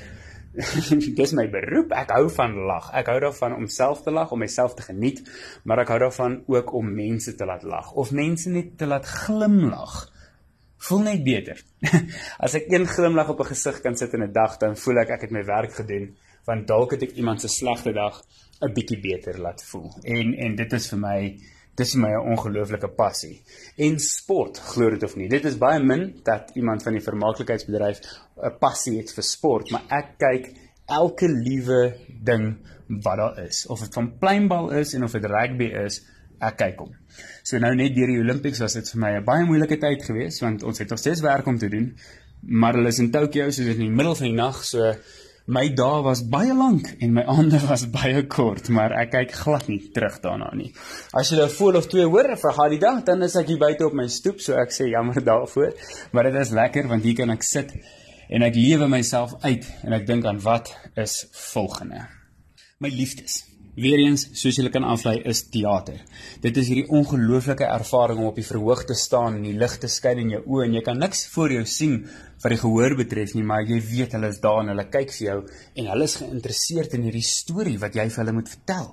dis 1.18 1.32
my 1.34 1.46
beroep. 1.50 1.92
Ek 1.96 2.12
hou 2.14 2.28
van 2.30 2.54
lag. 2.68 2.90
Ek 2.94 3.08
hou 3.10 3.18
daarvan 3.26 3.56
om 3.56 3.66
self 3.70 4.04
te 4.04 4.12
lag, 4.14 4.32
om 4.32 4.38
myself 4.38 4.76
te 4.78 4.86
geniet, 4.86 5.22
maar 5.64 5.82
ek 5.82 5.94
hou 5.94 6.00
daarvan 6.04 6.42
ook 6.50 6.72
om 6.78 6.92
mense 6.94 7.34
te 7.34 7.46
laat 7.48 7.64
lag 7.66 7.92
of 7.98 8.12
mense 8.14 8.50
net 8.50 8.76
te 8.78 8.86
laat 8.86 9.06
glimlag. 9.06 9.96
Voel 10.86 11.06
net 11.08 11.24
beter. 11.26 11.58
As 12.44 12.54
ek 12.58 12.70
een 12.70 12.86
glimlag 12.86 13.32
op 13.32 13.40
'n 13.40 13.50
gesig 13.50 13.80
kan 13.82 13.96
sit 13.96 14.14
in 14.14 14.22
'n 14.22 14.32
dag, 14.32 14.58
dan 14.58 14.76
voel 14.76 15.02
ek 15.02 15.10
ek 15.18 15.26
het 15.26 15.30
my 15.30 15.44
werk 15.44 15.74
gedoen, 15.74 16.14
want 16.44 16.66
dalk 16.66 16.92
het 16.92 17.02
ek 17.02 17.16
iemand 17.16 17.40
se 17.40 17.48
slegte 17.48 17.92
dag 17.92 18.22
'n 18.62 18.72
bietjie 18.72 19.00
beter 19.00 19.40
laat 19.40 19.62
voel. 19.64 19.90
En 20.02 20.34
en 20.34 20.56
dit 20.56 20.72
is 20.72 20.88
vir 20.88 20.98
my 20.98 21.18
dis 21.76 21.94
my 21.98 22.12
ongelooflike 22.14 22.88
passie. 22.94 23.42
En 23.76 23.98
sport, 23.98 24.58
glo 24.58 24.90
dit 24.90 25.02
of 25.02 25.16
nie. 25.16 25.28
Dit 25.28 25.44
is 25.44 25.58
baie 25.58 25.82
min 25.82 26.20
dat 26.22 26.52
iemand 26.54 26.82
van 26.82 26.92
die 26.92 27.02
vermaaklikheidsbedryf 27.02 28.00
'n 28.36 28.58
passie 28.60 28.98
het 28.98 29.12
vir 29.12 29.24
sport, 29.24 29.70
maar 29.70 29.82
ek 29.90 30.18
kyk 30.18 30.52
elke 30.86 31.28
liewe 31.28 31.96
ding 32.24 32.56
wat 32.88 33.16
daar 33.16 33.38
is. 33.44 33.66
Of 33.66 33.80
dit 33.80 33.94
van 33.94 34.18
pleinbal 34.18 34.70
is 34.70 34.94
en 34.94 35.04
of 35.04 35.12
dit 35.12 35.24
rugby 35.24 35.70
is, 35.86 36.02
ek 36.40 36.56
kyk 36.56 36.78
hom. 36.78 36.92
So 37.42 37.58
nou 37.58 37.74
net 37.74 37.94
deur 37.94 38.10
die 38.10 38.20
Olimpiese 38.20 38.62
was 38.62 38.74
dit 38.74 38.90
vir 38.90 39.00
my 39.00 39.12
'n 39.16 39.24
baie 39.24 39.44
moeilike 39.44 39.78
tyd 39.78 40.04
geweest 40.04 40.40
want 40.40 40.62
ons 40.62 40.78
het 40.78 40.90
nog 40.90 40.98
steeds 40.98 41.20
werk 41.20 41.46
om 41.46 41.58
te 41.58 41.68
doen. 41.68 41.96
Maar 42.42 42.74
hulle 42.74 42.88
is 42.88 42.98
in 42.98 43.10
Tokio, 43.10 43.50
so 43.50 43.62
dit 43.62 43.70
is 43.70 43.78
in 43.78 43.88
die 43.88 43.96
middel 43.96 44.14
van 44.14 44.26
die 44.26 44.36
nag, 44.36 44.64
so 44.64 44.94
My 45.46 45.66
dae 45.76 46.00
was 46.00 46.22
baie 46.24 46.54
lank 46.56 46.86
en 47.04 47.10
my 47.12 47.22
aande 47.34 47.58
was 47.66 47.84
baie 47.92 48.22
kort, 48.32 48.70
maar 48.72 48.94
ek 48.96 49.10
kyk 49.12 49.34
glad 49.42 49.66
nie 49.68 49.90
terug 49.92 50.16
daarna 50.24 50.48
nie. 50.56 50.70
As 51.12 51.28
jy 51.28 51.42
'n 51.44 51.52
voel 51.52 51.76
of 51.76 51.88
twee 51.92 52.06
hoor 52.08 52.32
vir 52.32 52.56
daai 52.56 52.78
dag, 52.80 53.04
dan 53.04 53.22
is 53.22 53.36
ek 53.36 53.52
hier 53.52 53.60
buite 53.60 53.84
op 53.84 53.92
my 53.92 54.08
stoep, 54.08 54.40
so 54.40 54.56
ek 54.56 54.72
sê 54.72 54.88
jammer 54.88 55.20
daarvoor, 55.20 55.76
maar 56.12 56.30
dit 56.30 56.40
is 56.40 56.50
lekker 56.50 56.88
want 56.88 57.04
hier 57.04 57.16
kan 57.20 57.30
ek 57.30 57.44
sit 57.44 57.76
en 58.30 58.42
ek 58.42 58.56
lewe 58.56 58.88
myself 58.88 59.36
uit 59.44 59.68
en 59.84 59.92
ek 59.92 60.06
dink 60.06 60.24
aan 60.24 60.40
wat 60.40 60.72
is 60.96 61.26
volgende. 61.52 62.08
My 62.80 62.88
liefdes. 62.88 63.53
Weereens, 63.74 64.22
soos 64.38 64.54
julle 64.54 64.70
kan 64.70 64.84
aflei, 64.86 65.16
is 65.26 65.40
teater. 65.50 65.96
Dit 66.44 66.58
is 66.60 66.68
hierdie 66.70 66.86
ongelooflike 66.94 67.66
ervaring 67.66 68.20
om 68.20 68.28
op 68.28 68.36
die 68.38 68.46
verhoog 68.46 68.84
te 68.86 68.94
staan 68.94 69.40
en 69.40 69.48
die 69.48 69.56
lig 69.58 69.72
te 69.82 69.88
skyn 69.90 70.20
in 70.22 70.30
jou 70.36 70.42
oë 70.46 70.68
en 70.68 70.76
jy 70.76 70.82
kan 70.86 71.00
niks 71.02 71.24
voor 71.32 71.56
jou 71.56 71.64
sien 71.66 71.96
wat 72.44 72.54
die 72.54 72.60
gehoor 72.60 72.94
betref 73.00 73.32
nie, 73.34 73.42
maar 73.42 73.64
jy 73.66 73.80
weet 73.82 74.14
hulle 74.14 74.30
is 74.30 74.38
daar 74.44 74.60
en 74.62 74.70
hulle 74.70 74.84
kyk 74.92 75.10
vir 75.16 75.26
jou 75.26 75.38
en 75.82 75.88
hulle 75.90 76.06
is 76.06 76.14
geïnteresseerd 76.20 76.94
in 76.94 77.08
hierdie 77.08 77.26
storie 77.26 77.74
wat 77.82 77.98
jy 77.98 78.06
vir 78.14 78.22
hulle 78.22 78.36
moet 78.36 78.52
vertel. 78.52 78.92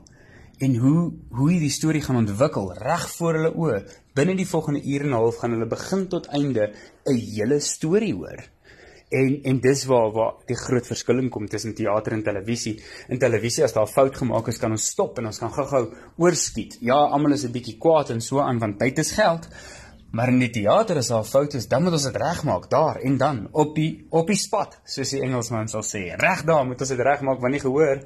En 0.66 0.80
hoe 0.82 1.04
hoe 1.38 1.52
hierdie 1.52 1.74
storie 1.74 2.02
gaan 2.02 2.24
ontwikkel 2.24 2.74
reg 2.82 3.06
voor 3.20 3.38
hulle 3.38 3.54
oë. 3.54 3.84
Binne 4.18 4.34
die 4.38 4.50
volgende 4.50 4.82
uur 4.82 5.06
en 5.06 5.14
'n 5.14 5.20
half 5.20 5.38
gaan 5.44 5.54
hulle 5.54 5.70
begin 5.70 6.08
tot 6.08 6.30
einde 6.34 6.74
'n 7.06 7.22
hele 7.36 7.60
storie 7.60 8.14
hoor. 8.14 8.50
En 9.12 9.34
en 9.44 9.60
dis 9.60 9.84
waar 9.90 10.12
waar 10.16 10.34
die 10.48 10.56
groot 10.56 10.88
verskil 10.88 11.20
kom 11.30 11.48
tussen 11.52 11.76
teater 11.76 12.16
en 12.16 12.24
televisie. 12.24 12.78
In 13.12 13.20
televisie 13.20 13.64
as 13.64 13.74
daar 13.74 13.88
'n 13.88 13.94
fout 13.94 14.18
gemaak 14.18 14.48
is, 14.48 14.58
kan 14.58 14.72
ons 14.72 14.88
stop 14.88 15.18
en 15.20 15.26
ons 15.26 15.40
kan 15.40 15.52
gou-gou 15.52 15.94
oorskiet. 16.18 16.78
Ja, 16.82 16.96
almal 16.96 17.34
is 17.34 17.44
'n 17.44 17.52
bietjie 17.52 17.78
kwaad 17.78 18.10
en 18.10 18.22
so 18.22 18.40
aan 18.40 18.60
want 18.60 18.80
tyd 18.80 19.00
is 19.00 19.12
geld. 19.12 19.48
Maar 20.12 20.28
in 20.28 20.40
die 20.40 20.50
teater 20.50 20.98
as 20.98 21.08
daar 21.08 21.24
'n 21.24 21.32
fout 21.34 21.54
is, 21.54 21.68
dan 21.68 21.84
moet 21.84 21.94
ons 21.94 22.04
dit 22.04 22.16
regmaak 22.16 22.70
daar 22.70 22.96
en 22.96 23.18
dan 23.18 23.48
op 23.52 23.76
die 23.76 24.08
op 24.10 24.28
die 24.28 24.36
spot, 24.36 24.80
soos 24.84 25.10
die 25.10 25.22
Engelsman 25.22 25.68
sal 25.68 25.84
sê. 25.84 26.16
Reg 26.16 26.44
daar 26.44 26.66
moet 26.66 26.80
ons 26.80 26.90
dit 26.90 27.00
regmaak 27.00 27.40
want 27.40 27.52
nie 27.52 27.60
gehoor 27.60 28.04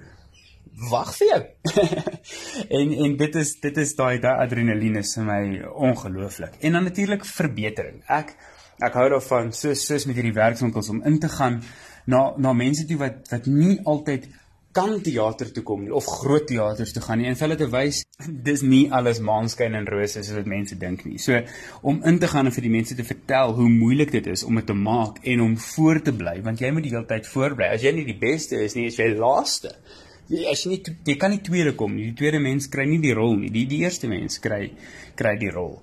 wag 0.89 1.13
vir 1.15 1.27
jou. 1.27 1.41
en 2.79 2.93
en 3.05 3.17
dit 3.17 3.35
is 3.35 3.59
dit 3.59 3.77
is 3.77 3.95
daai 3.95 4.19
daai 4.19 4.43
adrenalien 4.45 4.95
is 4.95 5.13
vir 5.15 5.23
my 5.23 5.61
ongelooflik. 5.89 6.57
En 6.61 6.71
dan 6.71 6.83
natuurlik 6.83 7.25
verbetering. 7.25 8.03
Ek 8.07 8.35
ek 8.83 8.97
hou 8.99 9.09
daarvan 9.09 9.53
soos 9.55 9.85
soos 9.87 10.07
met 10.09 10.17
hierdie 10.19 10.35
werkswinkels 10.35 10.89
om 10.91 11.03
in 11.07 11.19
te 11.19 11.29
gaan 11.29 11.61
na 12.05 12.33
na 12.37 12.53
mense 12.53 12.87
toe 12.87 12.97
wat 12.99 13.31
wat 13.31 13.47
nie 13.47 13.77
altyd 13.85 14.27
kan 14.75 14.97
teater 14.99 15.51
toe 15.55 15.63
kom 15.63 15.85
nie 15.85 15.93
of 15.95 16.07
groot 16.19 16.47
teaters 16.49 16.91
toe 16.91 17.01
gaan 17.05 17.21
nie 17.21 17.29
en 17.29 17.37
vir 17.39 17.45
hulle 17.45 17.57
te 17.61 17.67
wys 17.71 18.01
dis 18.47 18.63
nie 18.63 18.83
alles 18.97 19.21
maanskyn 19.23 19.77
en 19.79 19.87
rose 19.87 20.19
soos 20.19 20.35
wat 20.35 20.49
mense 20.51 20.75
dink 20.81 21.05
nie. 21.07 21.19
So 21.25 21.39
om 21.87 22.01
in 22.11 22.19
te 22.19 22.27
gaan 22.31 22.49
en 22.49 22.55
vir 22.55 22.67
die 22.67 22.73
mense 22.73 22.97
te 22.97 23.05
vertel 23.07 23.55
hoe 23.59 23.69
moeilik 23.71 24.11
dit 24.17 24.27
is 24.33 24.43
om 24.47 24.59
dit 24.59 24.67
te 24.67 24.75
maak 24.75 25.21
en 25.23 25.45
om 25.45 25.53
voor 25.69 26.01
te 26.03 26.15
bly 26.15 26.41
want 26.43 26.63
jy 26.63 26.73
moet 26.75 26.87
die 26.87 26.91
hele 26.91 27.07
tyd 27.07 27.29
voorbly. 27.31 27.71
As 27.77 27.85
jy 27.87 27.95
nie 27.95 28.07
die 28.09 28.17
beste 28.19 28.59
is 28.65 28.75
nie, 28.75 28.89
is 28.91 28.99
jy 28.99 29.13
laaste. 29.15 29.71
As 30.51 30.65
jy 30.65 30.73
nie 30.73 30.81
jy 31.07 31.15
kan 31.21 31.31
nie 31.31 31.43
tweede 31.45 31.75
kom 31.79 31.95
nie. 31.95 32.09
Die 32.11 32.19
tweede 32.19 32.43
mens 32.43 32.67
kry 32.71 32.87
nie 32.89 32.99
die 33.03 33.15
rol 33.15 33.37
nie. 33.39 33.53
Die 33.55 33.67
die 33.71 33.83
eerste 33.85 34.11
mens 34.11 34.41
kry 34.43 34.65
kry 35.15 35.37
die 35.39 35.53
rol. 35.55 35.77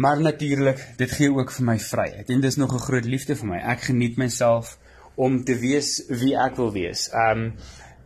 Maar 0.00 0.20
natuurlik, 0.20 0.80
dit 0.96 1.10
gee 1.12 1.28
ook 1.32 1.50
vir 1.52 1.64
my 1.64 1.76
vryheid. 1.78 2.30
En 2.32 2.40
dis 2.40 2.56
nog 2.56 2.72
'n 2.74 2.86
groot 2.88 3.04
liefde 3.04 3.36
vir 3.36 3.48
my. 3.48 3.58
Ek 3.58 3.80
geniet 3.80 4.16
myself 4.16 4.78
om 5.14 5.44
te 5.44 5.58
wees 5.58 6.02
wie 6.08 6.36
ek 6.36 6.56
wil 6.56 6.72
wees. 6.72 7.10
Um 7.12 7.52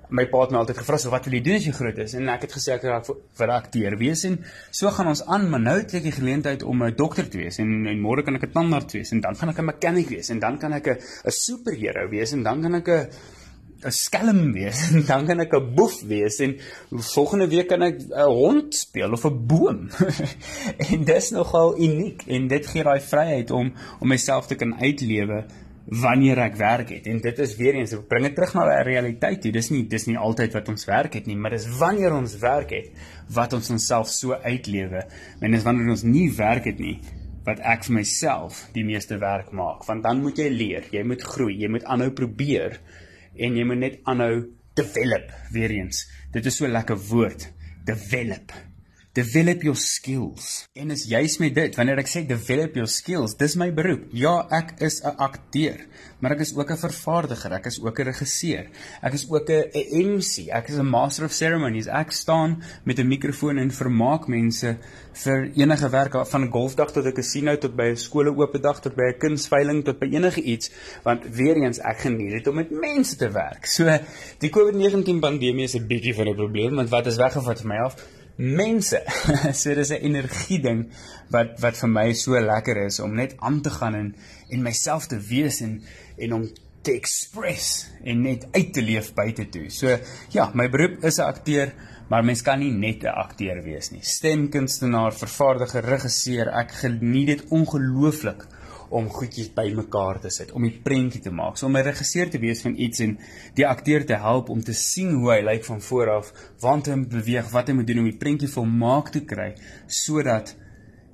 my 0.08 0.26
pa 0.30 0.40
het 0.40 0.50
my 0.50 0.58
altyd 0.58 0.78
gevra 0.78 0.98
so 0.98 1.10
wat 1.10 1.24
wil 1.24 1.34
jy 1.34 1.40
doen 1.40 1.54
as 1.54 1.64
jy 1.64 1.72
groot 1.72 1.98
is? 1.98 2.14
En 2.14 2.28
ek 2.28 2.42
het 2.42 2.52
gesê 2.52 2.74
ek 2.74 2.82
wil 2.82 3.20
vir 3.38 3.48
akteur 3.50 3.96
wees. 3.98 4.24
En 4.24 4.38
so 4.70 4.90
gaan 4.90 5.06
ons 5.06 5.24
aan 5.26 5.48
maar 5.50 5.60
nou 5.60 5.76
het 5.78 5.94
ek 5.94 6.02
die 6.02 6.12
geleentheid 6.12 6.62
om 6.62 6.82
'n 6.82 6.96
dokter 6.96 7.28
te 7.28 7.38
wees. 7.38 7.58
En 7.58 7.86
en 7.86 8.00
môre 8.00 8.22
kan 8.22 8.34
ek 8.34 8.42
'n 8.42 8.52
tandarts 8.52 8.92
wees. 8.94 9.12
En 9.12 9.20
dan 9.20 9.36
gaan 9.36 9.48
ek 9.48 9.58
'n 9.58 9.64
mechanic 9.64 10.08
wees. 10.08 10.30
En 10.30 10.38
dan 10.38 10.58
kan 10.58 10.72
ek 10.72 10.86
'n 10.86 10.98
'n 11.24 11.30
superheld 11.30 12.10
wees. 12.10 12.32
En 12.32 12.42
dan 12.42 12.62
kan 12.62 12.74
ek 12.74 12.88
'n 12.88 13.08
'n 13.84 13.92
skelm 13.92 14.52
wees 14.52 14.80
en 14.90 15.04
dan 15.10 15.26
kan 15.26 15.40
ek 15.40 15.52
'n 15.54 15.74
boef 15.76 16.00
wees 16.08 16.38
en 16.44 16.56
volgende 16.90 17.48
week 17.48 17.68
kan 17.68 17.82
ek 17.82 18.00
'n 18.00 18.30
hond 18.30 18.74
speel 18.74 19.12
of 19.12 19.24
'n 19.24 19.46
boom. 19.46 19.88
en 20.90 21.04
dis 21.04 21.30
nogal 21.30 21.76
uniek 21.78 22.24
en 22.26 22.48
dit 22.48 22.66
gee 22.66 22.82
daai 22.82 23.00
vryheid 23.00 23.50
om 23.50 23.72
om 24.00 24.08
myself 24.08 24.46
te 24.46 24.54
kan 24.54 24.74
uitlewe 24.80 25.44
wanneer 25.84 26.38
ek 26.38 26.56
werk 26.56 26.88
het. 26.88 27.06
En 27.06 27.20
dit 27.20 27.38
is 27.38 27.56
weer 27.56 27.74
eens 27.74 27.92
ek 27.92 28.08
bring 28.08 28.24
dit 28.24 28.34
terug 28.34 28.54
na 28.54 28.64
die 28.70 28.84
realiteit 28.88 29.42
toe. 29.42 29.52
Dis 29.52 29.70
nie 29.70 29.84
dis 29.88 30.06
nie 30.06 30.16
altyd 30.16 30.56
wat 30.56 30.68
ons 30.72 30.86
werk 30.88 31.14
het 31.14 31.26
nie, 31.26 31.36
maar 31.36 31.50
dis 31.56 31.68
wanneer 31.78 32.14
ons 32.16 32.38
werk 32.40 32.72
het 32.72 32.88
wat 33.28 33.52
ons 33.52 33.70
onsself 33.70 34.08
so 34.08 34.32
uitlewe. 34.32 35.04
En 35.40 35.52
dis 35.52 35.62
wanneer 35.62 35.92
ons 35.92 36.06
nie 36.08 36.30
werk 36.32 36.64
het 36.72 36.80
nie 36.80 36.98
wat 37.44 37.60
ek 37.60 37.84
vir 37.84 37.98
myself 37.98 38.62
die 38.72 38.86
meeste 38.86 39.18
werk 39.20 39.52
maak. 39.52 39.84
Want 39.84 40.02
dan 40.06 40.22
moet 40.24 40.38
jy 40.40 40.48
leer, 40.48 40.86
jy 40.92 41.02
moet 41.04 41.22
groei, 41.22 41.58
jy 41.60 41.68
moet 41.68 41.84
aanhou 41.84 42.10
probeer 42.16 42.78
en 43.36 43.56
jy 43.56 43.64
moet 43.64 43.78
net 43.78 43.98
aanhou 44.04 44.46
develop 44.74 45.30
weer 45.54 45.70
eens. 45.70 46.04
Dit 46.32 46.46
is 46.46 46.56
so 46.56 46.66
'n 46.66 46.72
lekker 46.72 46.98
woord, 47.08 47.52
develop. 47.84 48.52
Develop 49.14 49.62
your 49.62 49.78
skills. 49.78 50.64
En 50.74 50.90
is 50.90 51.04
juis 51.06 51.36
met 51.38 51.52
dit, 51.54 51.76
wanneer 51.78 52.00
ek 52.02 52.08
sê 52.10 52.24
develop 52.26 52.74
your 52.74 52.90
skills, 52.90 53.36
dis 53.38 53.52
my 53.54 53.68
beroep. 53.70 54.08
Ja, 54.10 54.32
ek 54.50 54.72
is 54.82 54.96
'n 55.06 55.14
akteur, 55.22 55.84
maar 56.18 56.32
ek 56.34 56.40
is 56.42 56.50
ook 56.56 56.72
'n 56.74 56.76
vervaardiger, 56.76 57.52
ek 57.52 57.66
is 57.70 57.78
ook 57.78 58.00
'n 58.00 58.08
regisseur. 58.10 58.66
Ek 59.02 59.12
is 59.14 59.30
ook 59.30 59.48
'n 59.48 59.70
MC, 59.70 60.50
ek 60.50 60.68
is 60.68 60.78
'n 60.78 60.90
master 60.90 61.26
of 61.26 61.32
ceremonies. 61.32 61.86
Ek 61.86 62.10
staan 62.10 62.60
met 62.84 62.98
'n 62.98 63.06
mikrofoon 63.06 63.58
en 63.58 63.70
vermaak 63.70 64.26
mense 64.26 64.78
vir 65.12 65.50
enige 65.54 65.88
werk 65.90 66.26
van 66.26 66.42
'n 66.42 66.50
golfdag 66.50 66.90
tot 66.90 67.06
'n 67.06 67.12
casino 67.12 67.56
tot 67.56 67.76
by 67.76 67.90
'n 67.90 67.96
skole 67.96 68.34
oop 68.34 68.62
dag 68.62 68.80
tot 68.80 68.96
by 68.96 69.14
'n 69.14 69.18
kunsveiling 69.18 69.84
tot 69.84 69.98
by 70.00 70.06
enige 70.06 70.42
iets, 70.42 70.70
want 71.04 71.22
weer 71.30 71.54
eens 71.54 71.78
ek 71.78 71.98
geniet 72.00 72.32
dit 72.32 72.46
om 72.48 72.56
met 72.56 72.70
mense 72.70 73.16
te 73.16 73.30
werk. 73.30 73.66
So 73.66 73.84
die 74.38 74.50
COVID-19 74.50 75.20
pandemie 75.20 75.64
is 75.64 75.76
'n 75.76 75.86
bietjie 75.86 76.14
van 76.14 76.26
'n 76.26 76.34
probleem, 76.34 76.74
want 76.74 76.88
wat 76.88 77.06
is 77.06 77.16
weggevat 77.16 77.60
van 77.60 77.68
my 77.68 77.76
af? 77.76 77.94
Mense. 78.36 79.02
so 79.60 79.74
dis 79.74 79.90
'n 79.90 80.02
energie 80.02 80.60
ding 80.60 80.90
wat 81.30 81.60
wat 81.60 81.76
vir 81.76 81.88
my 81.88 82.12
so 82.12 82.40
lekker 82.40 82.84
is 82.86 83.00
om 83.00 83.14
net 83.14 83.34
aan 83.38 83.60
te 83.62 83.70
gaan 83.70 83.94
en 83.94 84.14
en 84.50 84.62
myself 84.62 85.06
te 85.06 85.18
wees 85.18 85.60
en 85.60 85.82
en 86.18 86.32
om 86.32 86.48
te 86.82 86.92
express 86.92 87.86
en 88.04 88.22
net 88.22 88.46
uit 88.52 88.72
te 88.72 88.82
leef 88.82 89.14
buite 89.14 89.48
toe. 89.48 89.70
So 89.70 89.98
ja, 90.30 90.50
my 90.54 90.68
beroep 90.68 91.04
is 91.04 91.18
'n 91.18 91.30
akteur, 91.30 91.72
maar 92.08 92.24
mens 92.24 92.42
kan 92.42 92.58
nie 92.58 92.72
net 92.72 93.04
'n 93.04 93.14
akteur 93.14 93.62
wees 93.62 93.90
nie. 93.90 94.02
Stemkunstenaar, 94.02 95.12
vervaardiger, 95.12 95.84
regisseur, 95.84 96.48
ek 96.48 96.70
geniet 96.70 97.26
dit 97.26 97.44
ongelooflik 97.48 98.46
om 98.90 99.08
goedjies 99.08 99.52
bymekaar 99.54 100.20
te 100.20 100.30
sit, 100.30 100.52
om 100.52 100.62
die 100.62 100.80
prentjie 100.84 101.20
te 101.20 101.30
maak, 101.30 101.56
so 101.56 101.66
om 101.66 101.76
'n 101.76 101.84
regisseur 101.84 102.30
te 102.30 102.38
wees 102.38 102.62
van 102.62 102.74
iets 102.76 103.00
en 103.00 103.18
die 103.54 103.66
akteur 103.66 104.04
te 104.06 104.16
help 104.16 104.48
om 104.48 104.62
te 104.62 104.72
sien 104.72 105.12
hoe 105.14 105.32
hy 105.32 105.40
lyk 105.42 105.64
van 105.64 105.80
voor 105.80 106.10
af, 106.10 106.32
want 106.60 106.86
hy 106.86 106.96
beweeg, 106.96 107.50
wat 107.50 107.68
hy 107.68 107.74
moet 107.74 107.86
doen 107.86 107.98
om 107.98 108.10
die 108.10 108.18
prentjie 108.18 108.48
volmaak 108.48 109.10
te 109.10 109.24
kry 109.24 109.54
sodat 109.86 110.56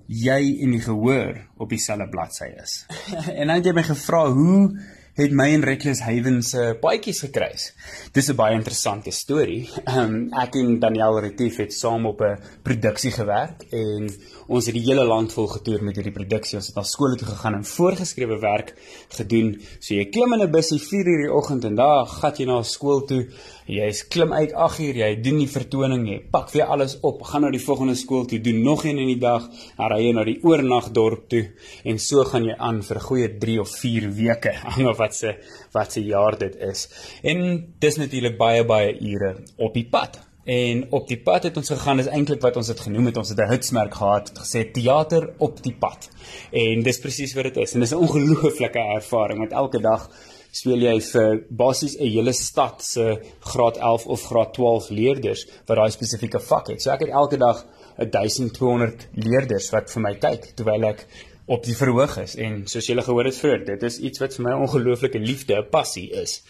jy 0.06 0.58
en 0.62 0.70
die 0.70 0.82
gehoor 0.82 1.36
op 1.56 1.68
dieselfde 1.68 2.08
bladsy 2.08 2.50
is. 2.62 2.86
en 3.38 3.46
dan 3.46 3.56
het 3.56 3.64
jy 3.64 3.72
my 3.72 3.82
gevra 3.82 4.26
hoe 4.30 4.80
het 5.20 5.32
my 5.36 5.48
en 5.52 5.64
Reckless 5.66 6.00
Haven 6.06 6.40
se 6.42 6.76
paadjies 6.80 7.20
gekruis. 7.26 7.70
Dis 8.14 8.30
'n 8.30 8.36
baie 8.36 8.54
interessante 8.54 9.10
storie. 9.10 9.68
Um, 9.86 10.32
ek 10.32 10.54
en 10.54 10.78
Daniel 10.78 11.20
Retief 11.20 11.56
het 11.56 11.72
saam 11.72 12.06
op 12.06 12.20
'n 12.20 12.38
produksie 12.62 13.12
gewerk 13.12 13.62
en 13.70 14.10
ons 14.50 14.66
het 14.66 14.74
die 14.74 14.82
hele 14.82 15.04
land 15.06 15.30
vol 15.34 15.46
getoer 15.50 15.84
met 15.86 15.98
hierdie 15.98 16.14
produksie. 16.14 16.56
Ons 16.58 16.70
het 16.72 16.78
na 16.78 16.82
skole 16.86 17.18
toe 17.18 17.28
gegaan 17.28 17.60
en 17.60 17.66
voorgeskrewe 17.66 18.38
werk 18.42 18.72
gedoen. 19.14 19.52
So 19.78 19.94
jy 19.94 20.08
klim 20.10 20.34
in 20.34 20.42
'n 20.42 20.50
busie 20.50 20.78
4:00 20.78 21.22
die 21.22 21.32
oggend 21.32 21.64
en 21.64 21.76
daar 21.76 22.06
gat 22.06 22.38
jy 22.38 22.46
na 22.46 22.62
skool 22.62 23.06
toe. 23.06 23.28
Jy 23.66 23.92
klim 24.08 24.32
uit 24.32 24.52
8:00, 24.52 24.96
jy 24.96 25.20
doen 25.22 25.38
die 25.38 25.48
vertoning, 25.48 26.08
jy 26.08 26.18
pak 26.30 26.50
weer 26.50 26.64
alles 26.64 26.98
op, 27.02 27.22
gaan 27.22 27.42
na 27.42 27.50
die 27.50 27.64
volgende 27.64 27.94
skool 27.94 28.26
toe, 28.26 28.40
doen 28.40 28.62
nog 28.62 28.84
een 28.84 28.98
in 28.98 29.06
die 29.06 29.20
dag, 29.20 29.48
dan 29.76 29.90
ry 29.92 30.00
jy 30.06 30.12
na 30.12 30.24
die 30.24 30.40
oornagdorp 30.42 31.28
toe 31.28 31.50
en 31.84 31.98
so 31.98 32.24
gaan 32.24 32.44
jy 32.44 32.56
aan 32.58 32.82
vir 32.82 32.96
'n 32.96 33.00
goeie 33.00 33.38
3 33.38 33.60
of 33.60 33.68
4 33.68 34.10
weke, 34.14 34.52
hang 34.74 34.88
of 34.88 34.98
wat 34.98 35.14
se 35.14 35.36
wat 35.72 35.92
se 35.92 36.00
jaar 36.04 36.38
dit 36.38 36.56
is. 36.56 36.88
En 37.22 37.66
dis 37.78 37.96
natuurlik 37.96 38.36
baie 38.36 38.64
baie 38.64 38.98
ure 39.00 39.36
op 39.58 39.74
die 39.74 39.88
pad. 39.88 40.29
En 40.44 40.86
op 40.90 41.08
die 41.08 41.20
pad 41.20 41.42
het 41.42 41.56
ons 41.56 41.68
gegaan 41.68 41.98
is 41.98 42.08
eintlik 42.08 42.40
wat 42.40 42.56
ons 42.56 42.68
het 42.72 42.80
genoem 42.80 43.10
het 43.10 43.16
ons 43.16 43.28
het 43.28 43.38
'n 43.38 43.50
hitsmerk 43.50 43.94
gehad 43.94 44.28
het 44.28 44.38
gesê 44.38 44.70
teater 44.72 45.32
op 45.38 45.62
die 45.62 45.74
pad. 45.74 46.08
En 46.50 46.82
dis 46.82 46.98
presies 46.98 47.34
wat 47.34 47.44
dit 47.44 47.56
is 47.56 47.74
en 47.74 47.80
dis 47.80 47.92
'n 47.92 48.02
ongelooflike 48.04 48.78
ervaring 48.78 49.38
want 49.38 49.52
elke 49.52 49.80
dag 49.80 50.10
speel 50.50 50.78
jy 50.78 51.00
vir 51.00 51.44
basies 51.48 51.96
'n 51.96 52.06
hele 52.06 52.32
stad 52.32 52.84
se 52.84 53.20
graad 53.40 53.76
11 53.76 54.06
of 54.06 54.22
graad 54.22 54.54
12 54.54 54.90
leerders 54.90 55.46
wat 55.66 55.76
daai 55.76 55.90
spesifieke 55.90 56.40
vak 56.40 56.66
het. 56.68 56.82
So 56.82 56.90
ek 56.90 57.00
het 57.00 57.08
elke 57.08 57.36
dag 57.36 57.66
1200 57.96 59.08
leerders 59.14 59.70
wat 59.70 59.90
vir 59.90 60.02
my 60.02 60.14
kyk 60.14 60.52
terwyl 60.56 60.84
ek 60.84 61.06
op 61.46 61.64
die 61.64 61.76
verhoog 61.76 62.18
is 62.22 62.36
en 62.36 62.66
soos 62.66 62.86
julle 62.86 63.02
gehoor 63.02 63.24
het 63.24 63.36
vroeër, 63.36 63.64
dit 63.64 63.82
is 63.82 63.98
iets 63.98 64.18
wat 64.22 64.34
vir 64.34 64.44
my 64.44 64.50
'n 64.50 64.62
ongelooflike 64.66 65.18
liefde, 65.18 65.56
'n 65.56 65.70
passie 65.70 66.10
is. 66.10 66.42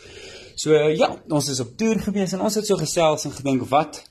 So 0.60 0.76
ja, 0.76 1.06
ons 1.32 1.46
is 1.48 1.60
op 1.62 1.70
toer 1.80 2.02
gewees 2.04 2.34
en 2.36 2.42
ons 2.44 2.56
het 2.58 2.66
so 2.68 2.76
gesels 2.76 3.24
en 3.24 3.32
gedink 3.32 3.62
wat 3.70 4.02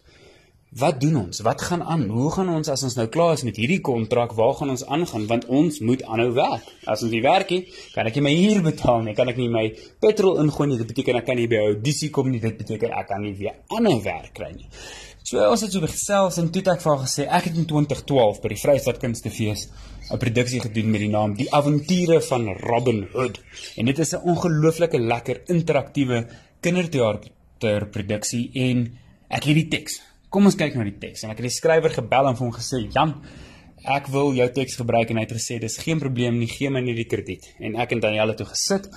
wat 0.81 0.99
doen 1.01 1.15
ons? 1.23 1.39
Wat 1.45 1.61
gaan 1.65 1.81
aan? 1.81 2.03
Hoe 2.13 2.29
gaan 2.33 2.49
ons 2.53 2.69
as 2.69 2.83
ons 2.85 2.95
nou 2.97 3.07
klaar 3.09 3.35
is 3.37 3.43
met 3.45 3.57
hierdie 3.57 3.79
kontrak, 3.85 4.35
waar 4.37 4.53
gaan 4.57 4.69
ons 4.73 4.83
aangaan? 4.85 5.25
Want 5.29 5.47
ons 5.59 5.79
moet 5.81 6.03
aanhou 6.05 6.27
werk. 6.37 6.65
As 6.85 7.01
ons 7.05 7.13
nie 7.13 7.21
werk 7.25 7.49
nie, 7.53 7.63
kan 7.95 8.09
ek 8.09 8.17
nie 8.17 8.25
my 8.27 8.33
huur 8.37 8.61
betaal 8.65 9.01
nie, 9.05 9.15
kan 9.17 9.29
ek 9.29 9.41
nie 9.41 9.49
my 9.49 9.63
petrol 10.01 10.37
ingooi 10.43 10.69
nie. 10.69 10.79
Dit 10.81 10.93
beteken 10.93 11.21
ek 11.21 11.27
kan 11.29 11.41
nie 11.41 11.47
by 11.49 11.61
audisie 11.71 12.11
kom 12.13 12.29
nie. 12.29 12.41
Dit 12.41 12.61
beteken 12.61 12.97
ek 12.97 13.09
kan 13.09 13.25
nie 13.25 13.33
weer 13.37 13.57
ander 13.73 13.97
werk 14.05 14.33
kry 14.37 14.51
nie. 14.53 14.69
So 15.25 15.41
ons 15.45 15.65
het 15.65 15.73
so 15.73 15.85
gesels 15.85 16.41
en 16.41 16.49
toe 16.49 16.63
het 16.63 16.73
ek 16.73 16.85
vir 16.85 16.95
haar 16.95 17.05
gesê 17.05 17.29
ek 17.29 17.49
het 17.49 17.61
in 17.61 17.69
2012 17.69 18.41
by 18.41 18.53
die 18.53 18.61
Vrystaat 18.61 19.01
Kunstefees 19.01 19.67
'n 20.09 20.17
produksie 20.17 20.59
gedoen 20.59 20.89
met 20.89 21.03
die 21.03 21.09
naam 21.09 21.35
Die 21.37 21.47
Avonture 21.53 22.21
van 22.21 22.47
Robin 22.57 23.03
Hood. 23.13 23.39
En 23.77 23.85
dit 23.85 23.99
is 23.99 24.13
'n 24.15 24.23
ongelooflike 24.25 24.99
lekker 24.99 25.41
interaktiewe 25.45 26.27
kinderteater 26.61 27.87
produksie 27.91 28.49
en 28.53 28.97
ek 29.29 29.43
het 29.43 29.55
die 29.55 29.67
teks. 29.67 30.01
Kom 30.29 30.45
ons 30.45 30.55
kyk 30.55 30.75
na 30.75 30.83
die 30.83 30.97
teks. 30.97 31.23
En 31.23 31.29
ek 31.29 31.37
het 31.37 31.45
die 31.45 31.57
skrywer 31.57 31.89
gebel 31.89 32.27
en 32.27 32.35
vir 32.35 32.45
hom 32.45 32.53
gesê, 32.53 32.91
"Jan, 32.91 33.21
ek 33.83 34.07
wil 34.07 34.33
jou 34.33 34.49
teks 34.51 34.75
gebruik" 34.75 35.09
en 35.09 35.17
hy 35.17 35.21
het 35.21 35.31
gesê, 35.31 35.59
"Dis 35.59 35.77
geen 35.77 35.99
probleem 35.99 36.39
nie, 36.39 36.47
gee 36.47 36.69
my 36.69 36.79
net 36.79 36.95
die 36.95 37.05
krediet." 37.05 37.53
En 37.59 37.75
ek 37.75 37.91
en 37.91 37.99
Danielle 37.99 38.29
het 38.29 38.37
toe 38.37 38.45
gesit 38.45 38.89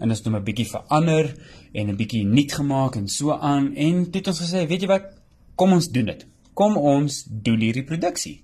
en 0.00 0.08
ons 0.08 0.18
het 0.18 0.26
hom 0.26 0.36
'n 0.36 0.44
bietjie 0.44 0.66
verander 0.66 1.34
en 1.72 1.88
'n 1.88 1.96
bietjie 1.96 2.24
nuut 2.24 2.52
gemaak 2.52 2.96
en 2.96 3.08
so 3.08 3.32
aan 3.32 3.74
en 3.74 4.10
toe 4.10 4.20
het 4.20 4.26
ons 4.28 4.40
gesê, 4.40 4.66
"Weet 4.66 4.80
jy 4.80 4.88
wat? 4.88 5.04
Kom 5.54 5.72
ons 5.72 5.88
doen 5.88 6.06
dit. 6.06 6.26
Kom 6.54 6.76
ons 6.76 7.24
doen 7.24 7.60
hierdie 7.60 7.84
produksie." 7.84 8.42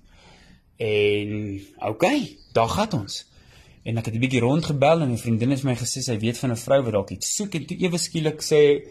En 0.77 1.61
okay, 1.79 2.37
daar 2.51 2.69
gaan 2.69 2.99
ons. 3.01 3.25
En 3.85 3.97
ek 3.97 4.05
het 4.05 4.15
'n 4.15 4.19
bietjie 4.19 4.41
rondgebel 4.41 5.01
en 5.01 5.11
'n 5.11 5.17
vriendin 5.17 5.51
het 5.51 5.63
my 5.63 5.75
gesê 5.75 6.01
sy 6.01 6.17
weet 6.19 6.37
van 6.37 6.51
'n 6.51 6.57
vrou 6.57 6.83
wat 6.83 6.91
dalk 6.91 7.09
iets 7.09 7.35
soek 7.35 7.53
en 7.55 7.65
toe 7.65 7.77
ewe 7.77 7.97
skielik 7.97 8.41
sê 8.41 8.87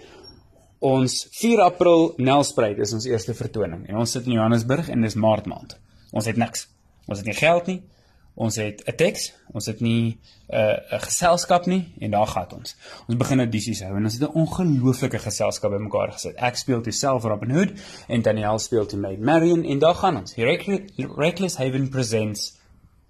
ons 0.79 1.29
4 1.31 1.61
April 1.61 2.15
Nelspruit 2.17 2.79
is 2.79 2.93
ons 2.93 3.05
eerste 3.05 3.35
vertoning 3.35 3.89
en 3.89 3.97
ons 3.97 4.11
sit 4.11 4.27
in 4.27 4.33
Johannesburg 4.33 4.89
en 4.89 5.01
dis 5.01 5.15
Maart 5.15 5.47
maand. 5.47 5.79
Ons 6.13 6.27
het 6.27 6.37
niks. 6.37 6.69
Ons 7.07 7.19
het 7.19 7.27
nie 7.27 7.35
geld 7.35 7.67
nie. 7.67 7.83
Ons 8.35 8.57
het 8.57 8.83
'n 8.87 8.97
teks, 8.97 9.33
ons 9.53 9.67
het 9.67 9.81
nie 9.81 10.19
'n 10.51 10.57
uh, 10.57 10.99
'n 10.99 11.01
geselskap 11.01 11.67
nie 11.67 11.95
en 12.01 12.11
daar 12.11 12.27
gaan 12.27 12.51
ons. 12.53 12.77
Ons 13.09 13.19
begin 13.19 13.39
audisies 13.39 13.83
hou 13.83 13.97
en 13.97 14.05
ons 14.05 14.19
het 14.19 14.23
'n 14.23 14.35
ongelooflike 14.35 15.19
geselskap 15.19 15.71
bymekaar 15.71 16.13
gesit. 16.13 16.37
Ek 16.37 16.57
speel 16.57 16.81
toe 16.83 16.93
self 16.93 17.23
Robin 17.23 17.51
Hood 17.51 17.73
en 18.09 18.23
Danielle 18.23 18.59
speel 18.59 18.87
toe 18.87 18.99
Maid 18.99 19.21
Marian 19.21 19.65
en 19.65 19.79
daar 19.79 19.95
gaan 19.95 20.17
ons. 20.17 20.35
Reckless 21.17 21.57
Haven 21.57 21.89
presents 21.89 22.59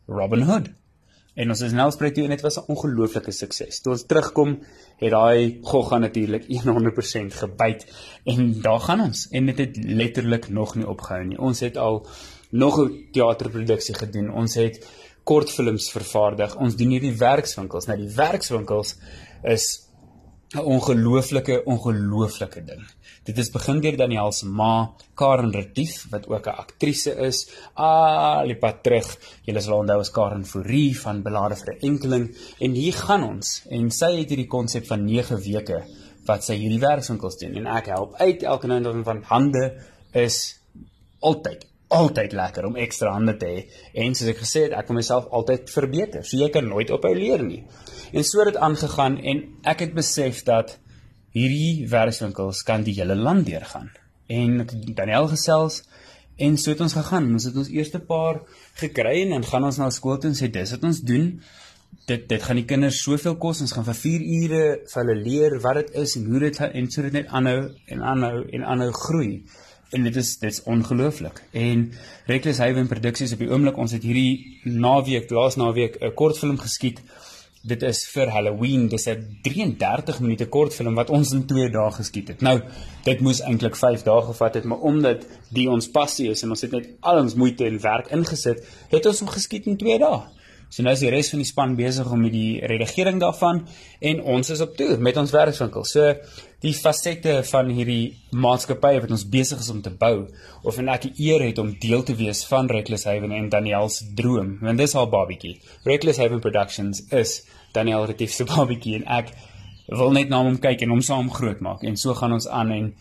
Robin 0.07 0.43
Hood. 0.43 0.69
En 1.35 1.51
ons 1.51 1.61
is 1.61 1.73
nou 1.73 1.91
spreek 1.91 2.15
toe 2.15 2.25
en 2.25 2.31
dit 2.31 2.41
was 2.41 2.59
'n 2.59 2.71
ongelooflike 2.73 3.33
sukses. 3.33 3.81
Toe 3.81 3.93
ons 3.93 4.07
terugkom, 4.07 4.59
het 4.97 5.11
daai 5.11 5.59
gogga 5.63 5.99
natuurlik 5.99 6.45
100% 6.49 7.35
gebyt 7.35 7.87
en 8.25 8.61
daar 8.61 8.81
gaan 8.81 9.01
ons. 9.01 9.29
En 9.31 9.47
dit 9.47 9.59
het 9.59 9.77
letterlik 9.77 10.49
nog 10.49 10.75
nie 10.75 10.89
opgehou 10.89 11.25
nie. 11.25 11.39
Ons 11.39 11.61
het 11.61 11.77
al 11.77 12.07
nog 12.51 12.79
'n 12.79 13.09
teaterproduksie 13.13 13.95
gedoen. 13.95 14.31
Ons 14.31 14.55
het 14.55 14.87
kortfilms 15.25 15.89
vervaardig. 15.95 16.57
Ons 16.61 16.77
doen 16.77 16.93
hierdie 16.95 17.15
werkswinkels. 17.19 17.89
Nou 17.89 17.97
die 18.01 18.13
werkswinkels 18.17 18.95
is 19.43 19.85
'n 20.55 20.63
ongelooflike 20.63 21.65
ongelooflike 21.67 22.65
ding. 22.65 22.83
Dit 23.25 23.39
is 23.39 23.51
begin 23.51 23.81
deur 23.81 23.97
Daniel 23.97 24.33
se 24.33 24.47
ma, 24.47 24.93
Karen 25.15 25.51
Retief 25.51 26.07
wat 26.11 26.29
ook 26.29 26.47
'n 26.47 26.59
aktrise 26.65 27.17
is. 27.17 27.49
Al 27.75 28.47
die 28.47 28.59
pad 28.59 28.83
terug. 28.83 29.19
Julle 29.45 29.61
sal 29.61 29.79
onthou 29.79 29.99
as 29.99 30.11
Karen 30.11 30.45
Fourie 30.45 31.01
van 31.01 31.23
Belade 31.23 31.57
vir 31.57 31.75
'n 31.75 31.81
enkeling 31.81 32.37
en 32.61 32.71
hier 32.73 32.93
gaan 32.93 33.25
ons 33.25 33.63
en 33.71 33.91
sy 33.91 34.17
het 34.17 34.29
hierdie 34.29 34.47
konsep 34.47 34.87
van 34.87 35.05
9 35.05 35.41
weke 35.41 35.85
wat 36.27 36.45
sy 36.45 36.55
hierdie 36.55 36.81
werkswinkels 36.81 37.39
doen 37.39 37.57
en 37.57 37.67
ek 37.67 37.87
help 37.87 38.15
uit 38.15 38.43
elke 38.43 38.67
nou 38.67 38.77
en 38.77 38.83
dan 38.83 39.05
van 39.05 39.23
hande 39.23 39.83
is 40.13 40.61
altyd 41.21 41.67
altyd 41.95 42.35
lekker 42.37 42.67
om 42.69 42.79
ekstra 42.81 43.13
hande 43.15 43.37
te 43.41 43.51
hê 43.51 43.65
en 44.05 44.15
soos 44.17 44.31
ek 44.33 44.41
gesê 44.43 44.67
het, 44.67 44.77
ek 44.79 44.91
wil 44.91 44.99
myself 44.99 45.27
altyd 45.35 45.71
verbeter. 45.73 46.25
So 46.27 46.39
jy 46.41 46.51
kan 46.55 46.69
nooit 46.69 46.93
ophou 46.95 47.13
leer 47.17 47.43
nie. 47.45 47.63
En 48.13 48.27
so 48.27 48.43
het 48.43 48.53
dit 48.53 48.63
aangegaan 48.69 49.19
en 49.23 49.43
ek 49.75 49.87
het 49.87 49.95
besef 49.97 50.43
dat 50.49 50.77
hierdie 51.35 51.89
werkswinkels 51.91 52.63
kan 52.67 52.87
die 52.87 52.95
hele 52.99 53.17
land 53.19 53.47
deurgaan. 53.49 53.91
En 54.31 54.63
Daniel 54.95 55.29
gesels 55.33 55.83
en 56.37 56.57
so 56.59 56.73
het 56.73 56.83
ons 56.83 56.97
gegaan. 56.97 57.33
Ons 57.35 57.49
het 57.51 57.59
ons 57.59 57.71
eerste 57.71 58.01
paar 58.03 58.43
gekry 58.81 59.21
en 59.25 59.37
dan 59.37 59.47
gaan 59.51 59.67
ons 59.71 59.79
na 59.83 59.91
skool 59.95 60.19
toe 60.23 60.33
en 60.33 60.39
sê 60.39 60.51
dis 60.51 60.75
wat 60.77 60.87
ons 60.87 61.03
doen. 61.07 61.29
Dit 62.09 62.27
dit 62.31 62.43
gaan 62.43 62.59
die 62.59 62.67
kinders 62.69 63.03
soveel 63.03 63.37
kos. 63.43 63.63
Ons 63.65 63.75
gaan 63.77 63.87
vir 63.87 63.99
4 64.01 64.25
ure 64.39 64.65
vir 64.93 65.01
hulle 65.03 65.19
leer 65.21 65.61
wat 65.65 65.83
dit 65.83 65.95
is 66.05 66.17
en 66.19 66.27
hoe 66.31 66.43
dit 66.47 66.63
en 66.71 66.91
so 66.91 67.07
dit 67.07 67.21
net 67.21 67.31
aanhou 67.31 67.61
en 67.95 68.09
aanhou 68.15 68.43
en 68.51 68.67
aanhou 68.75 68.91
groei 69.05 69.31
en 69.95 70.07
dit 70.09 70.17
is 70.17 70.33
dit's 70.43 70.63
ongelooflik. 70.71 71.43
En 71.53 71.87
Reckless 72.27 72.59
Haven 72.63 72.89
Produksies 72.91 73.33
op 73.33 73.43
die 73.45 73.51
oomblik 73.51 73.79
ons 73.81 73.95
het 73.95 74.03
hierdie 74.03 74.61
naweek, 74.65 75.31
laas 75.31 75.57
naweek 75.61 76.01
'n 76.01 76.15
kortfilm 76.15 76.59
geskiet. 76.59 77.01
Dit 77.65 77.83
is 77.83 78.05
vir 78.13 78.29
Halloween. 78.29 78.89
Dis 78.89 79.07
'n 79.09 79.39
33 79.43 80.21
minute 80.21 80.47
kortfilm 80.47 80.95
wat 80.95 81.11
ons 81.11 81.33
in 81.33 81.47
2 81.47 81.71
dae 81.71 81.91
geskiet 81.91 82.29
het. 82.29 82.41
Nou, 82.41 82.61
dit 83.05 83.21
moes 83.21 83.41
eintlik 83.41 83.77
5 83.77 84.03
dae 84.03 84.23
gevat 84.23 84.55
het, 84.55 84.65
maar 84.65 84.79
omdat 84.79 85.27
die 85.49 85.71
ons 85.71 85.89
passie 85.89 86.31
is 86.31 86.43
en 86.43 86.51
ons 86.51 86.61
het 86.61 86.73
net 86.73 86.89
al 87.01 87.19
ons 87.19 87.35
moeite 87.35 87.65
en 87.65 87.81
werk 87.81 88.11
ingesit, 88.11 88.65
het 88.89 89.07
ons 89.07 89.21
hom 89.21 89.29
geskiet 89.29 89.67
in 89.67 89.77
2 89.77 89.99
dae. 89.99 90.21
So 90.75 90.83
nou 90.83 90.91
is 90.97 91.05
die 91.05 91.11
res 91.13 91.29
van 91.31 91.39
die 91.39 91.47
span 91.47 91.77
besig 91.79 92.09
om 92.11 92.25
met 92.25 92.33
die 92.35 92.59
redigering 92.67 93.21
daarvan 93.23 93.61
en 94.11 94.23
ons 94.35 94.49
is 94.51 94.63
op 94.65 94.73
toer 94.75 94.99
met 95.07 95.21
ons 95.21 95.31
werkswinkel. 95.31 95.85
So 95.87 96.09
die 96.65 96.73
fasette 96.75 97.37
van 97.47 97.71
hierdie 97.77 98.17
maatskappy 98.35 98.91
wat 99.05 99.13
ons 99.15 99.23
besig 99.31 99.63
is 99.63 99.71
om 99.71 99.85
te 99.85 99.93
bou 100.01 100.25
of 100.67 100.81
en 100.83 100.91
ek 100.91 101.07
eer 101.13 101.45
het 101.47 101.61
om 101.63 101.71
deel 101.79 102.03
te 102.03 102.17
wees 102.19 102.43
van 102.51 102.67
Reckless 102.67 103.07
Haven 103.07 103.37
en 103.39 103.47
Daniel 103.55 103.87
se 103.87 104.09
droom, 104.19 104.57
want 104.67 104.83
dis 104.83 104.97
haar 104.99 105.07
babietjie. 105.15 105.61
Reckless 105.87 106.19
Haven 106.19 106.43
Productions 106.43 107.05
is 107.23 107.37
Daniel 107.77 108.09
Retief 108.11 108.35
se 108.35 108.49
babietjie 108.57 108.99
en 108.99 109.09
ek 109.21 109.31
wil 109.95 110.11
net 110.19 110.33
na 110.33 110.43
hom 110.43 110.59
kyk 110.59 110.83
en 110.83 110.97
hom 110.97 111.07
saam 111.07 111.31
groot 111.31 111.63
maak 111.63 111.87
en 111.87 112.01
so 112.01 112.19
gaan 112.19 112.35
ons 112.35 112.51
aan 112.51 112.75
en 112.75 112.93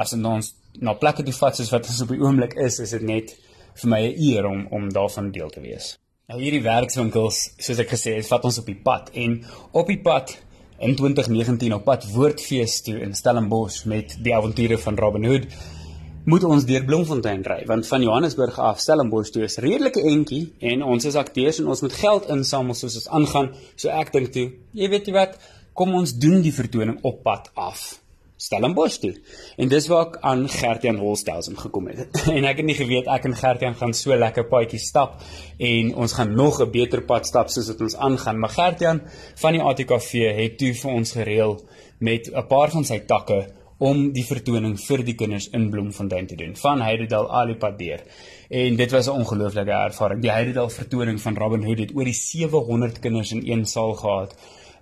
as 0.00 0.16
ons 0.16 0.52
na 0.80 0.96
plekke 0.96 1.28
toe 1.28 1.36
vat 1.42 1.60
soos 1.60 1.76
wat 1.76 1.92
ons 1.92 2.04
op 2.08 2.16
die 2.16 2.24
oomblik 2.24 2.56
is, 2.56 2.80
is 2.80 2.96
dit 2.96 3.04
net 3.04 3.36
vir 3.82 3.96
my 3.98 4.04
'n 4.08 4.14
eer 4.32 4.46
om 4.48 4.68
om 4.72 4.88
daarvan 4.88 5.34
deel 5.34 5.50
te 5.52 5.60
wees. 5.60 5.98
Nou 6.28 6.42
hierdie 6.42 6.60
werkswinkels, 6.60 7.36
soos 7.56 7.78
ek 7.80 7.94
gesê 7.94 8.12
het, 8.18 8.26
vat 8.28 8.42
ons 8.44 8.58
op 8.60 8.66
die 8.68 8.76
pad 8.84 9.06
en 9.16 9.38
op 9.80 9.88
die 9.88 9.96
pad 10.04 10.34
in 10.84 10.92
2019 10.98 11.72
op 11.72 11.86
pad 11.86 12.02
Woordfees 12.12 12.74
toe 12.84 12.98
in 13.00 13.14
Stellenbosch 13.16 13.86
met 13.88 14.12
die 14.26 14.34
avonture 14.36 14.76
van 14.82 14.98
Robin 15.00 15.24
Hood 15.24 15.46
moet 16.28 16.44
ons 16.44 16.66
deur 16.68 16.84
Bloemfontein 16.84 17.46
ry 17.48 17.56
want 17.70 17.88
van 17.88 18.04
Johannesburg 18.04 18.58
af 18.60 18.84
Stellenbosch 18.84 19.32
toe 19.32 19.46
is 19.46 19.56
redelike 19.64 20.04
entjie 20.10 20.42
en 20.72 20.84
ons 20.84 21.08
is 21.08 21.16
akteurs 21.16 21.62
en 21.62 21.72
ons 21.72 21.80
moet 21.86 21.96
geld 21.96 22.28
insamel 22.36 22.76
soos 22.76 22.98
ons 23.00 23.08
aangaan. 23.22 23.48
So 23.80 23.88
ek 23.88 24.12
dink 24.18 24.28
toe 24.36 24.50
jy 24.76 24.90
weet 24.92 25.08
jy 25.08 25.16
wat 25.16 25.40
kom 25.72 25.96
ons 25.96 26.12
doen 26.12 26.44
die 26.44 26.52
vertoning 26.52 27.00
op 27.08 27.24
pad 27.24 27.48
af 27.56 27.88
Stellenbosch 28.38 29.00
toe. 29.02 29.12
En 29.58 29.68
dis 29.68 29.86
waar 29.90 30.06
ek 30.06 30.16
aan 30.22 30.44
Gertian 30.48 31.00
Holstelsen 31.02 31.58
gekom 31.58 31.88
het. 31.90 32.20
en 32.36 32.46
ek 32.46 32.62
het 32.62 32.68
nie 32.68 32.76
geweet 32.78 33.10
ek 33.10 33.26
en 33.26 33.34
Gertian 33.34 33.74
gaan 33.78 33.94
so 33.98 34.14
lekker 34.14 34.46
paadjie 34.46 34.78
stap 34.82 35.18
en 35.58 35.94
ons 35.98 36.14
gaan 36.14 36.34
nog 36.38 36.60
'n 36.62 36.70
beter 36.70 37.02
pad 37.02 37.26
stap 37.26 37.50
soos 37.50 37.70
wat 37.72 37.80
ons 37.80 37.96
aangaan. 37.96 38.38
Maar 38.38 38.54
Gertian 38.54 39.02
van 39.42 39.58
die 39.58 39.62
ATKV 39.62 40.12
het 40.38 40.58
toe 40.58 40.74
vir 40.74 40.90
ons 40.90 41.12
gereël 41.12 41.58
met 41.98 42.30
'n 42.30 42.46
paar 42.46 42.70
van 42.70 42.84
sy 42.84 43.00
takke 43.00 43.48
om 43.78 44.12
die 44.12 44.24
vertoning 44.26 44.76
vir 44.78 45.02
die 45.06 45.14
kinders 45.14 45.48
in 45.54 45.68
Bloemfontein 45.70 46.26
te 46.26 46.36
doen 46.36 46.54
van 46.58 46.82
Heidedal 46.82 47.30
Alipad 47.30 47.78
deur. 47.78 48.02
En 48.50 48.76
dit 48.76 48.90
was 48.90 49.06
'n 49.06 49.18
ongelooflike 49.18 49.70
ervaring. 49.70 50.22
Die 50.22 50.30
Heidedal 50.30 50.70
vertoning 50.70 51.20
van 51.20 51.36
Robin 51.36 51.64
Hood 51.64 51.78
het 51.78 51.94
oor 51.94 52.04
die 52.04 52.14
700 52.14 52.98
kinders 52.98 53.32
in 53.32 53.42
een 53.44 53.66
saal 53.66 53.94
gehad 53.94 54.34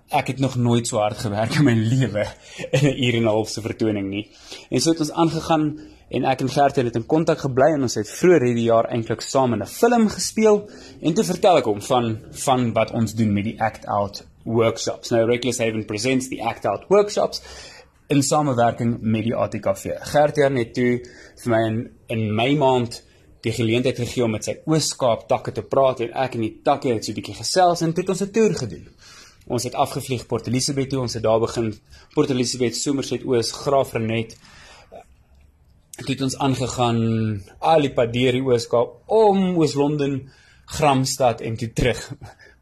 ek 0.09 0.27
het 0.27 0.39
nog 0.39 0.55
nooit 0.55 0.87
so 0.87 0.97
hard 0.97 1.17
gewerk 1.17 1.55
in 1.59 1.65
my 1.67 1.75
lewe 1.93 2.25
in 2.71 2.85
'n 2.85 3.03
uur 3.03 3.15
en 3.15 3.23
'n 3.23 3.27
half 3.27 3.49
se 3.49 3.61
vertoning 3.61 4.09
nie. 4.09 4.29
En 4.69 4.79
so 4.79 4.89
het 4.89 4.99
ons 4.99 5.11
aangegaan 5.11 5.79
en 6.09 6.23
ek 6.23 6.41
en 6.41 6.49
Gert 6.49 6.75
het 6.75 6.95
in 6.95 7.05
kontak 7.05 7.39
gebly 7.39 7.73
en 7.73 7.81
ons 7.81 7.95
het 7.95 8.09
vroeër 8.09 8.41
hierdie 8.41 8.69
jaar 8.69 8.85
eintlik 8.85 9.21
saam 9.21 9.53
in 9.53 9.61
'n 9.61 9.65
film 9.67 10.09
gespeel 10.09 10.69
en 11.01 11.13
toe 11.13 11.23
vertel 11.23 11.57
ek 11.57 11.65
hom 11.65 11.81
van 11.81 12.19
van 12.31 12.73
wat 12.73 12.91
ons 12.91 13.13
doen 13.13 13.33
met 13.33 13.43
die 13.43 13.61
Act 13.61 13.85
Out 13.85 14.25
workshops. 14.43 15.09
Nou 15.09 15.25
Reckless 15.25 15.59
Haven 15.59 15.85
presents 15.85 16.29
die 16.29 16.43
Act 16.43 16.65
Out 16.65 16.85
workshops 16.87 17.41
in 18.07 18.23
samewerking 18.23 18.97
met 19.01 19.23
die 19.23 19.35
ATKV. 19.35 19.97
Gert 19.99 20.35
het 20.35 20.73
toe 20.73 21.01
vir 21.43 21.51
my 21.51 21.65
in 21.67 21.89
in 22.07 22.35
my 22.35 22.55
maand 22.55 23.03
die 23.41 23.51
geleentheid 23.51 23.97
gegee 23.97 24.23
om 24.23 24.31
met 24.31 24.47
sy 24.47 24.57
Oos-Kaap 24.65 25.27
takke 25.27 25.51
te 25.51 25.61
praat 25.61 25.99
en 25.99 26.15
ek 26.25 26.35
en 26.35 26.41
die 26.41 26.55
takke 26.63 26.93
het 26.93 27.05
so 27.05 27.11
'n 27.11 27.15
bietjie 27.15 27.35
gesels 27.35 27.81
en 27.81 27.93
toe 27.93 28.03
het 28.03 28.09
ons 28.09 28.21
'n 28.21 28.31
toer 28.31 28.55
gedoen. 28.55 28.87
Ons 29.47 29.63
het 29.63 29.75
afgevlieg 29.75 30.25
Port 30.27 30.47
Elizabeth 30.47 30.89
toe. 30.91 31.01
Ons 31.05 31.15
het 31.15 31.23
daar 31.23 31.39
begin 31.39 31.71
Port 32.13 32.29
Elizabeth, 32.29 32.75
Somerset 32.75 33.23
Oos, 33.25 33.51
Graafrenet. 33.51 34.35
Toe 35.97 36.11
het 36.11 36.21
ons 36.21 36.37
aangegaan 36.37 36.99
al 37.59 37.87
die 37.87 37.93
pad 37.93 38.11
deur 38.13 38.35
die 38.37 38.43
Ooskaap 38.45 39.09
om 39.09 39.55
Oos-London, 39.57 40.19
Gramstad 40.77 41.41
en 41.41 41.55
toe 41.57 41.71
terug 41.73 42.03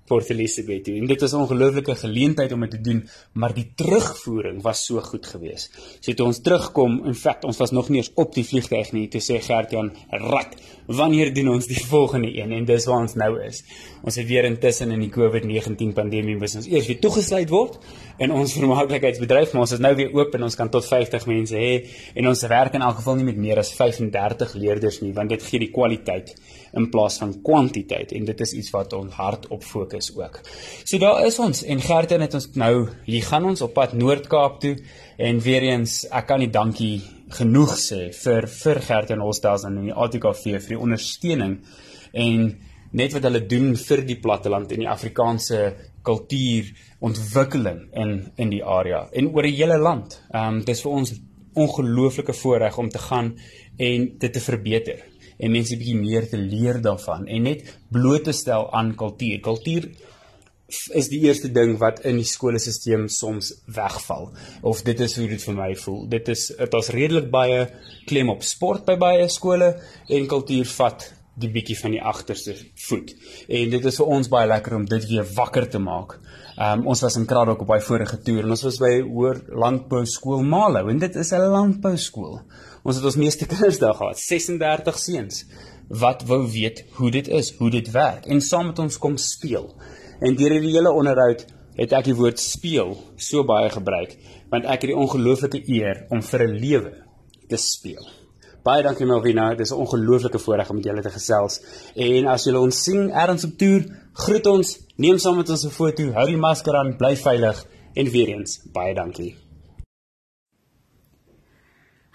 Port 0.06 0.30
Elizabeth 0.30 0.84
toe. 0.86 0.96
En 1.00 1.08
dit 1.10 1.22
was 1.22 1.34
'n 1.34 1.36
ongelooflike 1.36 1.96
geleentheid 1.96 2.52
om 2.52 2.60
dit 2.60 2.70
te 2.70 2.82
doen, 2.82 3.10
maar 3.34 3.54
die 3.54 3.72
terugvoering 3.76 4.62
was 4.62 4.86
so 4.86 5.02
goed 5.02 5.26
geweest. 5.26 5.98
So 6.00 6.13
toe 6.13 6.26
ons 6.26 6.41
terugkom, 6.41 7.06
in 7.06 7.15
feite 7.15 7.48
ons 7.48 7.58
was 7.58 7.72
nog 7.72 7.89
nie 7.89 7.98
eens 7.98 8.12
op 8.13 8.34
die 8.34 8.46
vliegtuig 8.46 8.91
nie, 8.91 9.08
toe 9.08 9.22
sê 9.22 9.41
Gertjan, 9.41 9.91
"Rat, 10.10 10.56
wanneer 10.86 11.34
doen 11.34 11.50
ons 11.50 11.68
die 11.68 11.86
volgende 11.96 12.38
een?" 12.38 12.52
En 12.52 12.65
dis 12.65 12.86
waar 12.86 13.02
ons 13.02 13.13
nou 13.13 13.41
is. 13.41 13.63
Ons 14.04 14.15
het 14.15 14.28
weer 14.28 14.44
intussen 14.44 14.91
in 14.91 15.00
die 15.00 15.10
COVID-19 15.10 15.94
pandemie 15.94 16.38
moes 16.38 16.56
ons 16.56 16.68
eers 16.68 16.88
weer 16.88 17.00
toegesluit 17.00 17.50
word 17.50 17.80
in 18.18 18.32
ons 18.32 18.54
vermaaklikheidsbedryf, 18.60 19.52
maar 19.52 19.62
ons 19.62 19.72
is 19.72 19.80
nou 19.80 19.96
weer 19.96 20.13
oop 20.13 20.34
en 20.34 20.44
ons 20.44 20.56
kan 20.56 20.70
tot 20.70 20.86
50 20.86 21.26
mense 21.26 21.56
hê 21.56 21.89
en 22.13 22.28
ons 22.28 22.48
werk 22.48 22.74
in 22.74 22.82
elk 22.82 22.96
geval 22.96 23.15
nie 23.15 23.26
met 23.26 23.38
meer 23.38 23.58
as 23.58 23.74
35 23.74 24.54
leerders 24.54 25.02
nie, 25.02 25.13
want 25.13 25.30
dit 25.30 25.44
gee 25.44 25.60
die 25.60 25.72
kwaliteit 25.72 26.36
in 26.76 26.90
plaas 26.92 27.18
van 27.22 27.34
kwantiteit 27.46 28.12
en 28.16 28.28
dit 28.28 28.44
is 28.46 28.54
iets 28.60 28.72
wat 28.76 28.94
ons 28.94 29.14
hard 29.16 29.48
op 29.54 29.64
fokus 29.64 30.12
ook. 30.16 30.42
So 30.84 31.00
daar 31.02 31.26
is 31.26 31.40
ons 31.40 31.64
en 31.64 31.82
Gertyn 31.82 32.26
het 32.26 32.36
ons 32.38 32.50
nou 32.60 32.88
hier 33.08 33.26
gaan 33.26 33.48
ons 33.52 33.64
op 33.66 33.74
pad 33.74 33.96
Noord-Kaap 33.98 34.60
toe 34.64 34.76
en 35.18 35.42
weer 35.44 35.70
eens 35.72 36.04
ek 36.12 36.28
kan 36.32 36.44
nie 36.44 36.52
dankie 36.52 37.00
genoeg 37.36 37.76
sê 37.80 38.10
vir 38.14 38.48
vir 38.52 38.82
Gertyn 38.88 39.24
Hostels 39.24 39.66
en 39.68 39.82
die 39.82 39.96
ATKV 39.96 40.44
vir 40.60 40.76
die 40.76 40.82
ondersteuning 40.88 41.60
en 42.14 42.48
net 42.96 43.16
wat 43.16 43.28
hulle 43.28 43.44
doen 43.50 43.74
vir 43.80 44.04
die 44.08 44.20
platteland 44.22 44.72
en 44.72 44.84
die 44.86 44.92
Afrikaanse 44.92 45.62
kultuur 46.06 46.70
ontwikkeling 47.06 47.88
in 47.98 48.18
in 48.42 48.52
die 48.54 48.64
area 48.64 49.06
en 49.12 49.32
oor 49.34 49.48
die 49.48 49.58
hele 49.58 49.80
land. 49.82 50.20
Ehm 50.32 50.60
um, 50.60 50.62
dis 50.68 50.84
vir 50.86 51.00
ons 51.00 51.16
ongelooflike 51.56 52.34
voorreg 52.36 52.78
om 52.78 52.90
te 52.90 53.00
gaan 53.00 53.34
en 53.78 54.08
dit 54.20 54.34
te 54.34 54.42
verbeter 54.44 55.04
en 55.38 55.52
mense 55.52 55.78
bietjie 55.78 56.00
meer 56.00 56.30
te 56.30 56.38
leer 56.38 56.82
daarvan 56.82 57.28
en 57.28 57.48
net 57.50 57.65
bloot 57.91 58.28
te 58.28 58.36
stel 58.36 58.69
aan 58.74 58.95
kultuur. 58.95 59.41
Kultuur 59.45 59.89
is 60.98 61.10
die 61.12 61.21
eerste 61.28 61.52
ding 61.54 61.76
wat 61.82 62.02
in 62.10 62.17
die 62.17 62.26
skoolstelsel 62.26 63.06
soms 63.13 63.52
wegval 63.76 64.32
of 64.65 64.82
dit 64.88 65.04
is 65.06 65.17
hoe 65.19 65.28
dit 65.30 65.43
vir 65.48 65.58
my 65.58 65.74
voel. 65.84 66.06
Dit 66.10 66.32
is 66.34 66.48
dit 66.58 66.80
is 66.80 66.93
redelik 66.95 67.30
baie 67.34 67.67
klem 68.10 68.32
op 68.34 68.43
sport 68.43 68.88
by 68.88 68.98
baie 69.02 69.30
skole 69.30 69.76
en 70.10 70.32
kultuur 70.32 70.65
vat 70.78 71.06
die 71.36 71.52
bietjie 71.52 71.76
van 71.78 71.91
die 71.91 72.02
agterste 72.02 72.56
voet. 72.88 73.12
En 73.52 73.71
dit 73.74 73.86
is 73.91 73.98
vir 74.00 74.12
ons 74.17 74.30
baie 74.32 74.48
lekker 74.48 74.78
om 74.78 74.86
dit 74.88 75.08
weer 75.10 75.28
wakker 75.36 75.67
te 75.69 75.82
maak. 75.84 76.17
Um 76.56 76.86
ons 76.88 77.02
was 77.04 77.17
in 77.19 77.28
Kraddock 77.28 77.65
op 77.65 77.74
baie 77.74 77.84
vorige 77.84 78.21
toer 78.24 78.45
en 78.45 78.56
ons 78.56 78.63
was 78.63 78.80
by 78.80 78.93
Hoër 79.04 79.41
Landbou 79.52 80.06
Skool 80.08 80.45
Malo 80.48 80.88
en 80.89 81.00
dit 81.00 81.15
is 81.15 81.34
'n 81.34 81.52
landbou 81.52 81.98
skool. 81.98 82.39
Ons 82.86 83.00
het 83.00 83.06
ons 83.10 83.17
meeste 83.17 83.48
kinders 83.52 83.80
daar 83.82 83.98
gehad, 83.98 84.21
36 84.21 85.00
seuns 85.02 85.45
wat 85.89 86.24
wou 86.30 86.41
weet 86.50 86.84
hoe 86.98 87.12
dit 87.13 87.28
is, 87.28 87.52
hoe 87.60 87.69
dit 87.74 87.91
werk 87.93 88.26
en 88.30 88.41
saam 88.41 88.71
met 88.71 88.80
ons 88.82 88.98
kom 89.02 89.17
speel. 89.21 89.71
En 90.21 90.38
deur 90.38 90.54
die 90.62 90.74
hele 90.74 90.93
onderhoud 90.93 91.45
het 91.76 91.93
ek 91.93 92.10
die 92.10 92.17
woord 92.17 92.41
speel 92.41 92.95
so 93.17 93.43
baie 93.45 93.69
gebruik 93.74 94.15
want 94.54 94.65
ek 94.69 94.86
het 94.86 94.93
die 94.93 95.00
ongelooflike 95.02 95.63
eer 95.67 96.06
om 96.13 96.21
vir 96.24 96.45
'n 96.48 96.60
lewe 96.62 96.93
te 97.50 97.58
speel. 97.58 98.06
Baie 98.65 98.82
dankie 98.82 99.06
Melvina, 99.06 99.54
dis 99.54 99.71
'n 99.71 99.82
ongelooflike 99.84 100.39
voorreg 100.39 100.69
om 100.69 100.76
met 100.76 100.86
julle 100.86 101.02
te 101.02 101.10
gesels. 101.10 101.62
En 101.95 102.28
as 102.28 102.43
julle 102.45 102.60
ons 102.60 102.84
sien 102.84 103.12
ergens 103.12 103.45
op 103.45 103.58
toer, 103.58 103.86
groet 104.13 104.45
ons, 104.45 104.80
neem 104.98 105.17
saam 105.17 105.38
met 105.38 105.50
ons 105.50 105.65
'n 105.65 105.69
foto, 105.69 106.12
hou 106.12 106.28
die 106.28 106.38
masker 106.38 106.76
aan, 106.76 106.98
bly 106.98 107.15
veilig 107.15 107.65
en 107.93 108.10
weer 108.10 108.28
eens 108.28 108.62
baie 108.74 108.93
dankie. 108.95 109.44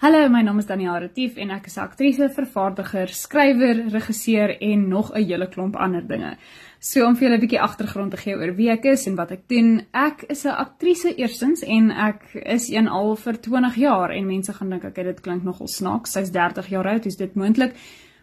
Hallo, 0.01 0.17
my 0.33 0.39
naam 0.41 0.57
is 0.57 0.65
Danielle 0.65 1.03
Retief 1.03 1.35
en 1.37 1.51
ek 1.53 1.67
is 1.69 1.75
'n 1.77 1.83
aktrise, 1.83 2.27
vervaardiger, 2.33 3.07
skrywer, 3.13 3.83
regisseur 3.93 4.57
en 4.59 4.87
nog 4.89 5.11
'n 5.13 5.23
hele 5.23 5.47
klomp 5.47 5.75
ander 5.75 6.01
dinge. 6.07 6.37
So 6.79 7.05
om 7.05 7.15
vir 7.15 7.27
julle 7.27 7.37
'n 7.37 7.39
bietjie 7.39 7.61
agtergrond 7.61 8.11
te 8.11 8.17
gee 8.17 8.35
oor 8.35 8.55
wie 8.55 8.71
ek 8.71 8.85
is 8.85 9.05
en 9.05 9.15
wat 9.15 9.31
ek 9.31 9.47
doen. 9.47 9.85
Ek 9.93 10.23
is 10.27 10.45
'n 10.45 10.57
aktrise 10.57 11.15
eerstens 11.15 11.61
en 11.61 11.91
ek 11.91 12.33
is 12.33 12.69
een 12.69 12.87
al 12.87 13.15
vir 13.15 13.33
20 13.41 13.75
jaar 13.75 14.09
en 14.09 14.25
mense 14.25 14.53
gaan 14.53 14.69
dink 14.69 14.83
ek 14.83 14.95
dit 14.95 15.21
klink 15.21 15.43
nogal 15.43 15.67
snaaks. 15.67 16.11
Sy's 16.11 16.31
30 16.31 16.67
jaar 16.67 16.87
oud, 16.87 17.05
is 17.05 17.15
dit 17.15 17.35
moontlik? 17.35 17.73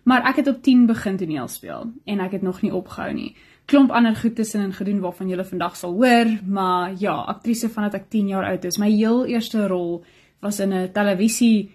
Maar 0.04 0.26
ek 0.26 0.36
het 0.36 0.48
op 0.48 0.62
10 0.62 0.86
begin 0.86 1.16
toneel 1.16 1.48
speel 1.48 1.92
en 2.04 2.20
ek 2.20 2.32
het 2.32 2.42
nog 2.42 2.60
nie 2.62 2.72
opgehou 2.72 3.12
nie. 3.12 3.36
Klomp 3.66 3.90
ander 3.90 4.16
goed 4.16 4.34
tussenin 4.34 4.72
gedoen 4.72 5.00
waarvan 5.00 5.28
julle 5.28 5.44
vandag 5.44 5.76
sal 5.76 5.92
hoor, 5.92 6.26
maar 6.46 6.92
ja, 6.98 7.14
aktrise 7.14 7.68
vandat 7.68 7.94
ek 7.94 8.08
10 8.10 8.28
jaar 8.28 8.44
oud 8.44 8.64
is. 8.64 8.78
My 8.78 8.90
heel 8.90 9.26
eerste 9.26 9.66
rol 9.66 10.04
was 10.40 10.60
in 10.60 10.72
'n 10.72 10.92
televisie 10.92 11.70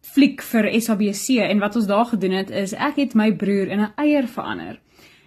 fliek 0.00 0.42
vir 0.42 0.80
SABC 0.80 1.38
en 1.50 1.58
wat 1.58 1.76
ons 1.76 1.86
daar 1.86 2.04
gedoen 2.04 2.32
het 2.32 2.50
is 2.50 2.72
ek 2.72 2.96
het 2.96 3.14
my 3.14 3.32
broer 3.32 3.68
in 3.68 3.80
'n 3.80 3.92
eier 3.96 4.28
verander. 4.28 4.80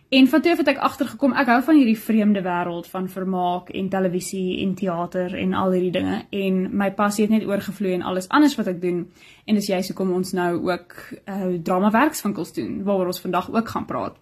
En 0.10 0.28
van 0.28 0.42
toe 0.42 0.56
het 0.58 0.68
ek 0.68 0.78
agtergekom 0.78 1.34
ek 1.34 1.48
hou 1.48 1.62
van 1.62 1.76
hierdie 1.76 2.00
vreemde 2.00 2.42
wêreld 2.42 2.88
van 2.89 3.10
vermaak 3.10 3.70
en 3.70 3.89
televisie 3.89 4.62
en 4.65 4.74
teater 4.74 5.36
en 5.38 5.54
al 5.54 5.72
hierdie 5.72 5.92
dinge 5.92 6.24
en 6.30 6.78
my 6.78 6.92
passie 6.98 7.28
het 7.28 7.34
net 7.34 7.46
oorgevloei 7.46 7.94
in 7.94 8.02
alles 8.02 8.30
anders 8.30 8.56
wat 8.56 8.68
ek 8.68 8.82
doen 8.82 9.12
en 9.46 9.56
dis 9.56 9.68
juist 9.68 9.88
hoekom 9.88 10.13
ons 10.13 10.32
nou 10.34 10.72
ook 10.72 10.96
uh 11.26 11.62
drama 11.63 11.92
werkswinkels 11.92 12.54
doen 12.54 12.84
waaroor 12.84 13.06
ons 13.06 13.22
vandag 13.22 13.54
ook 13.54 13.70
gaan 13.70 13.86
praat. 13.86 14.18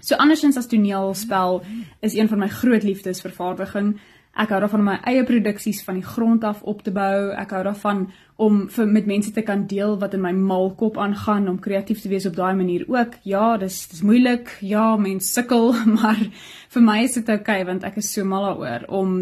So 0.00 0.14
andersins 0.16 0.56
as 0.56 0.66
toneelspel 0.70 1.62
is 2.00 2.14
een 2.14 2.28
van 2.28 2.38
my 2.38 2.48
groot 2.48 2.82
liefdes 2.82 3.20
vervaardiging. 3.20 3.96
Ek 4.38 4.52
hou 4.54 4.60
daarvan 4.62 4.84
om 4.84 4.88
my 4.92 4.98
eie 5.10 5.24
produksies 5.26 5.80
van 5.82 5.96
die 5.98 6.06
grond 6.06 6.44
af 6.46 6.60
op 6.62 6.84
te 6.86 6.92
bou. 6.94 7.32
Ek 7.34 7.50
hou 7.56 7.62
daarvan 7.66 8.04
om 8.38 8.60
vir 8.70 8.86
met 8.86 9.06
mense 9.10 9.32
te 9.34 9.42
kan 9.42 9.64
deel 9.66 9.96
wat 9.98 10.12
in 10.14 10.20
my 10.22 10.30
malkop 10.30 11.00
aangaan 11.02 11.48
om 11.50 11.56
kreatief 11.58 12.04
te 12.04 12.10
wees 12.12 12.28
op 12.28 12.36
daai 12.36 12.54
manier 12.54 12.84
ook. 12.86 13.16
Ja, 13.26 13.56
dis 13.58 13.80
dis 13.90 14.04
moeilik. 14.06 14.52
Ja, 14.62 14.92
mense 14.96 15.32
sukkel, 15.40 15.72
maar 15.96 16.20
vir 16.70 16.84
my 16.86 17.00
is 17.02 17.16
dit 17.18 17.32
oukei 17.34 17.56
okay, 17.56 17.66
want 17.66 17.86
ek 17.88 17.98
is 17.98 18.12
so 18.14 18.22
mal 18.22 18.46
daaroor 18.46 18.84
om 19.00 19.16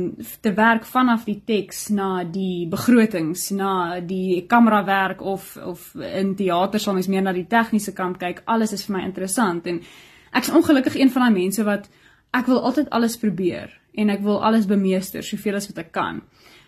te 0.44 0.52
werk 0.58 0.84
vanaf 0.84 1.24
die 1.24 1.38
teks 1.48 1.86
na 1.96 2.10
die 2.24 2.66
begrotings, 2.68 3.46
na 3.56 4.02
die 4.04 4.42
kamerawerk 4.50 5.24
of 5.24 5.54
of 5.64 5.94
in 5.96 6.34
teater 6.36 6.82
sal 6.82 6.98
mens 6.98 7.08
meer 7.08 7.24
na 7.24 7.32
die 7.32 7.48
tegniese 7.48 7.96
kant 7.96 8.20
kyk. 8.20 8.44
Alles 8.44 8.76
is 8.76 8.84
vir 8.84 8.98
my 8.98 9.06
interessant 9.08 9.64
en 9.72 9.80
ek's 10.36 10.52
ongelukkig 10.52 10.96
een 11.00 11.10
van 11.10 11.26
daai 11.26 11.42
mense 11.42 11.64
wat 11.64 11.88
ek 12.36 12.46
wil 12.50 12.60
altyd 12.68 12.90
alles 12.90 13.16
probeer 13.16 13.72
en 13.96 14.12
ek 14.12 14.22
wil 14.24 14.42
alles 14.44 14.68
bemeester 14.68 15.24
soveel 15.24 15.56
as 15.56 15.68
wat 15.70 15.80
ek 15.86 15.92
kan. 15.92 16.20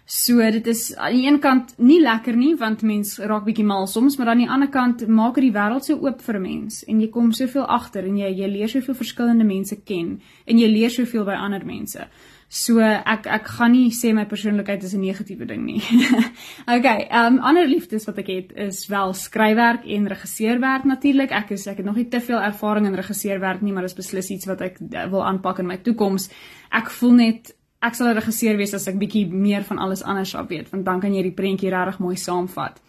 So 0.09 0.41
dit 0.41 0.67
is 0.67 0.95
aan 0.97 1.13
die 1.13 1.27
een 1.27 1.37
kant 1.45 1.75
nie 1.77 1.99
lekker 2.01 2.37
nie 2.37 2.55
want 2.57 2.83
mens 2.83 3.19
raak 3.21 3.45
bietjie 3.45 3.67
mal 3.69 3.85
soms, 3.87 4.17
maar 4.17 4.31
aan 4.33 4.41
die 4.41 4.49
ander 4.49 4.71
kant 4.73 5.05
maak 5.07 5.37
dit 5.37 5.51
die 5.51 5.53
wêreld 5.53 5.85
so 5.85 5.99
oop 6.01 6.23
vir 6.25 6.39
'n 6.39 6.43
mens 6.43 6.85
en 6.89 7.01
jy 7.01 7.09
kom 7.13 7.33
soveel 7.33 7.67
agter 7.67 8.09
en 8.09 8.17
jy 8.17 8.31
jy 8.41 8.49
leer 8.49 8.69
soveel 8.69 8.95
verskillende 8.95 9.45
mense 9.45 9.77
ken 9.85 10.21
en 10.47 10.59
jy 10.59 10.69
leer 10.69 10.91
soveel 10.91 11.25
by 11.25 11.37
ander 11.37 11.65
mense. 11.65 12.09
So 12.49 12.81
ek 12.81 13.27
ek 13.29 13.49
gaan 13.59 13.75
nie 13.77 13.91
sê 13.93 14.15
my 14.17 14.25
persoonlikheid 14.25 14.83
is 14.83 14.95
'n 14.95 15.05
negatiewe 15.05 15.47
ding 15.47 15.67
nie. 15.67 15.83
okay, 16.77 17.05
ehm 17.11 17.37
um, 17.37 17.39
ander 17.45 17.69
liefdes 17.69 18.07
wat 18.07 18.19
ek 18.19 18.27
het 18.27 18.53
is 18.57 18.87
wel 18.89 19.13
skryfwerk 19.13 19.85
en 19.85 20.09
regisseurwerk 20.09 20.85
natuurlik. 20.85 21.31
Ek 21.31 21.51
is 21.51 21.67
ek 21.67 21.77
het 21.77 21.87
nog 21.87 21.97
nie 21.97 22.09
te 22.09 22.21
veel 22.21 22.41
ervaring 22.41 22.87
in 22.87 22.97
regisseurwerk 22.97 23.61
nie, 23.61 23.73
maar 23.73 23.83
dit 23.83 23.91
is 23.91 24.01
beslis 24.01 24.31
iets 24.31 24.47
wat 24.47 24.61
ek 24.61 24.81
eh, 24.81 25.05
wil 25.11 25.25
aanpak 25.25 25.59
in 25.59 25.67
my 25.67 25.77
toekoms. 25.77 26.31
Ek 26.73 26.89
voel 26.89 27.13
net 27.13 27.53
ek 27.83 27.95
sal 27.95 28.09
'n 28.09 28.17
regisseur 28.17 28.57
wees 28.57 28.75
as 28.75 28.89
ek 28.89 28.97
bietjie 28.99 29.27
meer 29.29 29.63
van 29.63 29.79
alles 29.79 30.03
anders 30.03 30.35
af 30.35 30.49
weet, 30.49 30.71
want 30.71 30.85
dan 30.85 31.01
kan 31.01 31.13
jy 31.15 31.23
die 31.23 31.37
prentjie 31.37 31.71
regtig 31.71 31.99
mooi 32.01 32.17
saamvat. 32.17 32.81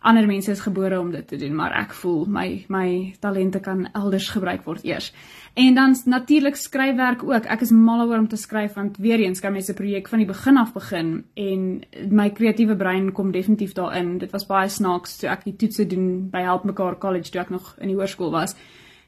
Ander 0.00 0.26
mense 0.26 0.50
is 0.50 0.60
gebore 0.60 1.00
om 1.00 1.10
dit 1.10 1.28
te 1.28 1.36
doen, 1.36 1.54
maar 1.54 1.72
ek 1.72 1.92
voel 1.92 2.26
my 2.26 2.64
my 2.68 3.14
talente 3.20 3.60
kan 3.60 3.88
elders 3.92 4.28
gebruik 4.28 4.64
word 4.64 4.84
eers. 4.84 5.12
En 5.54 5.74
dan 5.74 5.96
natuurlik 6.04 6.56
skryfwerk 6.56 7.22
ook. 7.22 7.44
Ek 7.44 7.60
is 7.60 7.70
mal 7.70 8.08
oor 8.08 8.18
om 8.18 8.28
te 8.28 8.36
skryf 8.36 8.74
want 8.74 8.96
weer 8.96 9.20
eens 9.22 9.40
kan 9.40 9.52
mens 9.52 9.70
'n 9.70 9.74
projek 9.74 10.08
van 10.08 10.18
die 10.18 10.26
begin 10.26 10.56
af 10.56 10.72
begin 10.72 11.24
en 11.34 11.82
my 12.10 12.30
kreatiewe 12.30 12.76
brein 12.76 13.12
kom 13.12 13.30
definitief 13.30 13.72
daarin. 13.72 14.18
Dit 14.18 14.30
was 14.30 14.46
baie 14.46 14.68
snaaks 14.68 15.16
toe 15.16 15.28
ek 15.28 15.44
die 15.44 15.56
toetse 15.56 15.86
doen 15.86 16.30
by 16.30 16.40
Help 16.40 16.64
Mekaar 16.64 16.98
College 16.98 17.30
toe 17.30 17.40
ek 17.40 17.50
nog 17.50 17.76
in 17.78 17.88
die 17.88 17.96
hoërskool 17.96 18.30
was 18.30 18.56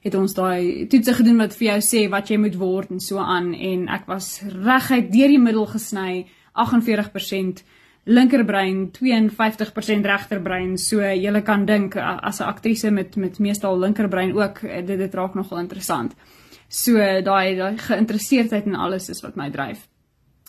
het 0.07 0.15
ons 0.15 0.35
daai 0.35 0.87
toetse 0.87 1.15
gedoen 1.19 1.41
wat 1.43 1.57
vir 1.59 1.67
jou 1.67 1.79
sê 1.83 2.05
wat 2.11 2.31
jy 2.31 2.39
moet 2.39 2.57
word 2.61 2.93
en 2.95 3.01
so 3.03 3.19
aan 3.19 3.53
en 3.55 3.89
ek 3.89 4.07
was 4.07 4.41
reguit 4.45 5.11
deur 5.13 5.33
die 5.33 5.43
middel 5.43 5.67
gesny 5.67 6.27
48% 6.55 7.65
linkerbrein 8.07 8.91
52% 8.95 10.07
regterbrein. 10.07 10.79
So 10.79 11.03
jy 11.03 11.43
kan 11.43 11.67
dink 11.67 11.97
as 11.97 12.41
'n 12.41 12.47
aktrise 12.47 12.91
met 12.91 13.17
met 13.17 13.39
meestal 13.39 13.79
linkerbrein 13.79 14.33
ook 14.37 14.61
dit 14.61 14.99
dit 14.99 15.15
raak 15.15 15.35
nogal 15.35 15.59
interessant. 15.59 16.15
So 16.69 16.93
daai 17.23 17.57
daai 17.57 17.79
geïnteresseerdheid 17.79 18.67
in 18.67 18.75
alles 18.75 19.09
is 19.09 19.21
wat 19.23 19.37
my 19.37 19.51
dryf. 19.51 19.89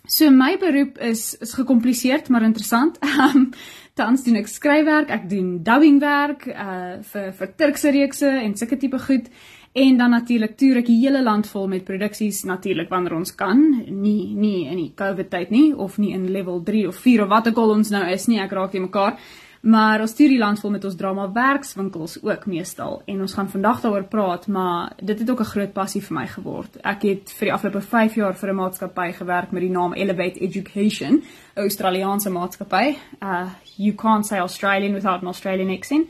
So 0.07 0.29
my 0.29 0.57
beroep 0.57 0.97
is 0.97 1.35
is 1.39 1.53
gekompliseerd 1.53 2.29
maar 2.29 2.41
interessant. 2.41 2.97
Ehm 3.01 3.49
tans 3.97 4.23
doen 4.23 4.35
ek 4.35 4.47
skryfwerk, 4.47 5.09
ek 5.09 5.29
doen 5.29 5.63
dubbingwerk 5.63 6.47
uh 6.47 7.01
vir 7.01 7.31
vir 7.33 7.53
Turkse 7.57 7.91
reekse 7.91 8.29
en 8.29 8.53
sulke 8.55 8.77
tipe 8.77 8.99
goed 8.99 9.31
en 9.73 9.97
dan 9.97 10.09
natuurlik 10.09 10.57
toer 10.57 10.77
ek 10.77 10.85
die 10.85 10.99
hele 11.01 11.23
land 11.23 11.47
vol 11.47 11.67
met 11.67 11.85
produksies 11.85 12.43
natuurlik 12.43 12.89
wanneer 12.89 13.15
ons 13.15 13.35
kan, 13.35 13.59
nie 13.87 14.35
nie 14.35 14.67
in 14.67 14.77
die 14.77 14.93
COVID 14.95 15.29
tyd 15.29 15.49
nie 15.51 15.73
of 15.75 15.97
nie 15.97 16.13
in 16.13 16.31
level 16.31 16.63
3 16.63 16.87
of 16.87 16.95
4 16.95 17.23
of 17.23 17.29
wat 17.29 17.47
ook 17.47 17.57
al 17.57 17.75
ons 17.79 17.89
nou 17.89 18.05
is 18.11 18.27
nie, 18.27 18.39
ek 18.39 18.51
raak 18.51 18.73
nie 18.73 18.81
mekaar. 18.81 19.17
Maar 19.67 20.01
ons 20.01 20.11
stuur 20.13 20.29
die 20.29 20.39
land 20.39 20.59
vol 20.61 20.71
met 20.75 20.85
ons 20.85 20.95
drama 20.95 21.25
werkswinkels 21.33 22.19
ook 22.23 22.45
meestal 22.47 23.01
en 23.09 23.21
ons 23.25 23.33
gaan 23.33 23.49
vandag 23.49 23.81
daaroor 23.83 24.05
praat, 24.07 24.47
maar 24.47 24.93
dit 25.01 25.19
het 25.19 25.29
ook 25.29 25.39
'n 25.39 25.51
groot 25.53 25.73
passie 25.73 26.01
vir 26.01 26.15
my 26.15 26.27
geword. 26.27 26.77
Ek 26.83 27.01
het 27.01 27.33
vir 27.37 27.45
die 27.47 27.53
afgelope 27.53 27.81
5 27.81 28.15
jaar 28.15 28.35
vir 28.35 28.49
'n 28.49 28.55
maatskappy 28.55 29.11
gewerk 29.11 29.51
met 29.51 29.61
die 29.61 29.71
naam 29.71 29.93
Elevate 29.93 30.39
Education, 30.39 31.21
'n 31.55 31.59
Australiese 31.59 32.29
maatskappy. 32.29 32.97
Uh 33.21 33.49
you 33.77 33.93
can't 33.95 34.25
say 34.25 34.39
Australian 34.39 34.93
without 34.93 35.21
an 35.21 35.27
Australian 35.27 35.69
accent. 35.69 36.07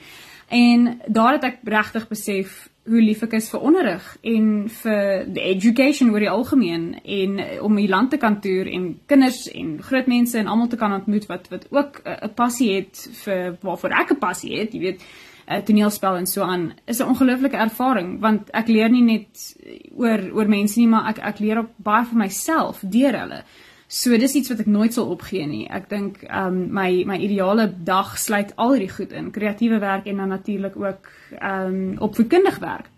En 0.48 1.02
daar 1.08 1.34
het 1.34 1.44
ek 1.44 1.58
regtig 1.64 2.08
besef 2.08 2.70
hoe 2.88 3.02
lief 3.02 3.24
ek 3.26 3.34
is 3.34 3.50
vir 3.52 3.64
onderrig 3.68 4.06
en 4.22 4.46
vir 4.82 5.26
the 5.36 5.44
education 5.44 6.12
oor 6.14 6.24
die 6.24 6.32
algemeen 6.32 6.86
en 7.04 7.40
om 7.62 7.76
die 7.76 7.90
land 7.92 8.14
te 8.14 8.20
kan 8.22 8.40
toer 8.42 8.70
en 8.72 8.90
kinders 9.12 9.46
en 9.52 9.78
groot 9.84 10.08
mense 10.08 10.38
en 10.40 10.48
almal 10.48 10.70
te 10.72 10.80
kan 10.80 10.96
ontmoet 10.96 11.28
wat 11.28 11.50
wat 11.52 11.68
ook 11.72 12.02
'n 12.06 12.34
passie 12.36 12.76
het 12.76 13.10
vir 13.24 13.58
waarvoor 13.62 13.92
ek 13.92 14.12
'n 14.12 14.20
passie 14.20 14.60
het, 14.60 14.74
jy 14.74 14.80
weet, 14.80 15.02
'n 15.48 15.64
toneelspel 15.64 16.16
en 16.16 16.28
so 16.28 16.42
aan, 16.44 16.74
is 16.86 17.00
'n 17.00 17.08
ongelooflike 17.08 17.58
ervaring 17.58 18.20
want 18.20 18.50
ek 18.52 18.68
leer 18.68 18.90
nie 18.90 19.04
net 19.04 19.56
oor 19.96 20.20
oor 20.34 20.48
mense 20.48 20.80
nie, 20.80 20.88
maar 20.88 21.10
ek 21.10 21.18
ek 21.20 21.40
leer 21.40 21.58
ook 21.58 21.72
baie 21.78 22.06
vir 22.06 22.18
myself 22.18 22.82
deur 22.82 23.20
hulle. 23.20 23.44
So 23.88 24.18
dis 24.20 24.36
iets 24.36 24.52
wat 24.52 24.60
ek 24.60 24.68
nooit 24.68 24.94
sal 24.94 25.08
opgee 25.14 25.46
nie. 25.48 25.64
Ek 25.72 25.88
dink 25.90 26.24
ehm 26.28 26.48
um, 26.48 26.60
my 26.76 27.04
my 27.08 27.18
ideale 27.24 27.70
dag 27.88 28.18
sluit 28.20 28.52
al 28.56 28.76
hierdie 28.76 28.92
goed 28.92 29.16
in, 29.16 29.32
kreatiewe 29.32 29.80
werk 29.80 30.08
en 30.12 30.18
dan 30.24 30.36
natuurlik 30.36 30.76
ook 30.76 31.10
ehm 31.40 31.74
um, 31.74 31.98
opvoedkundig 32.10 32.60
werk. 32.60 32.92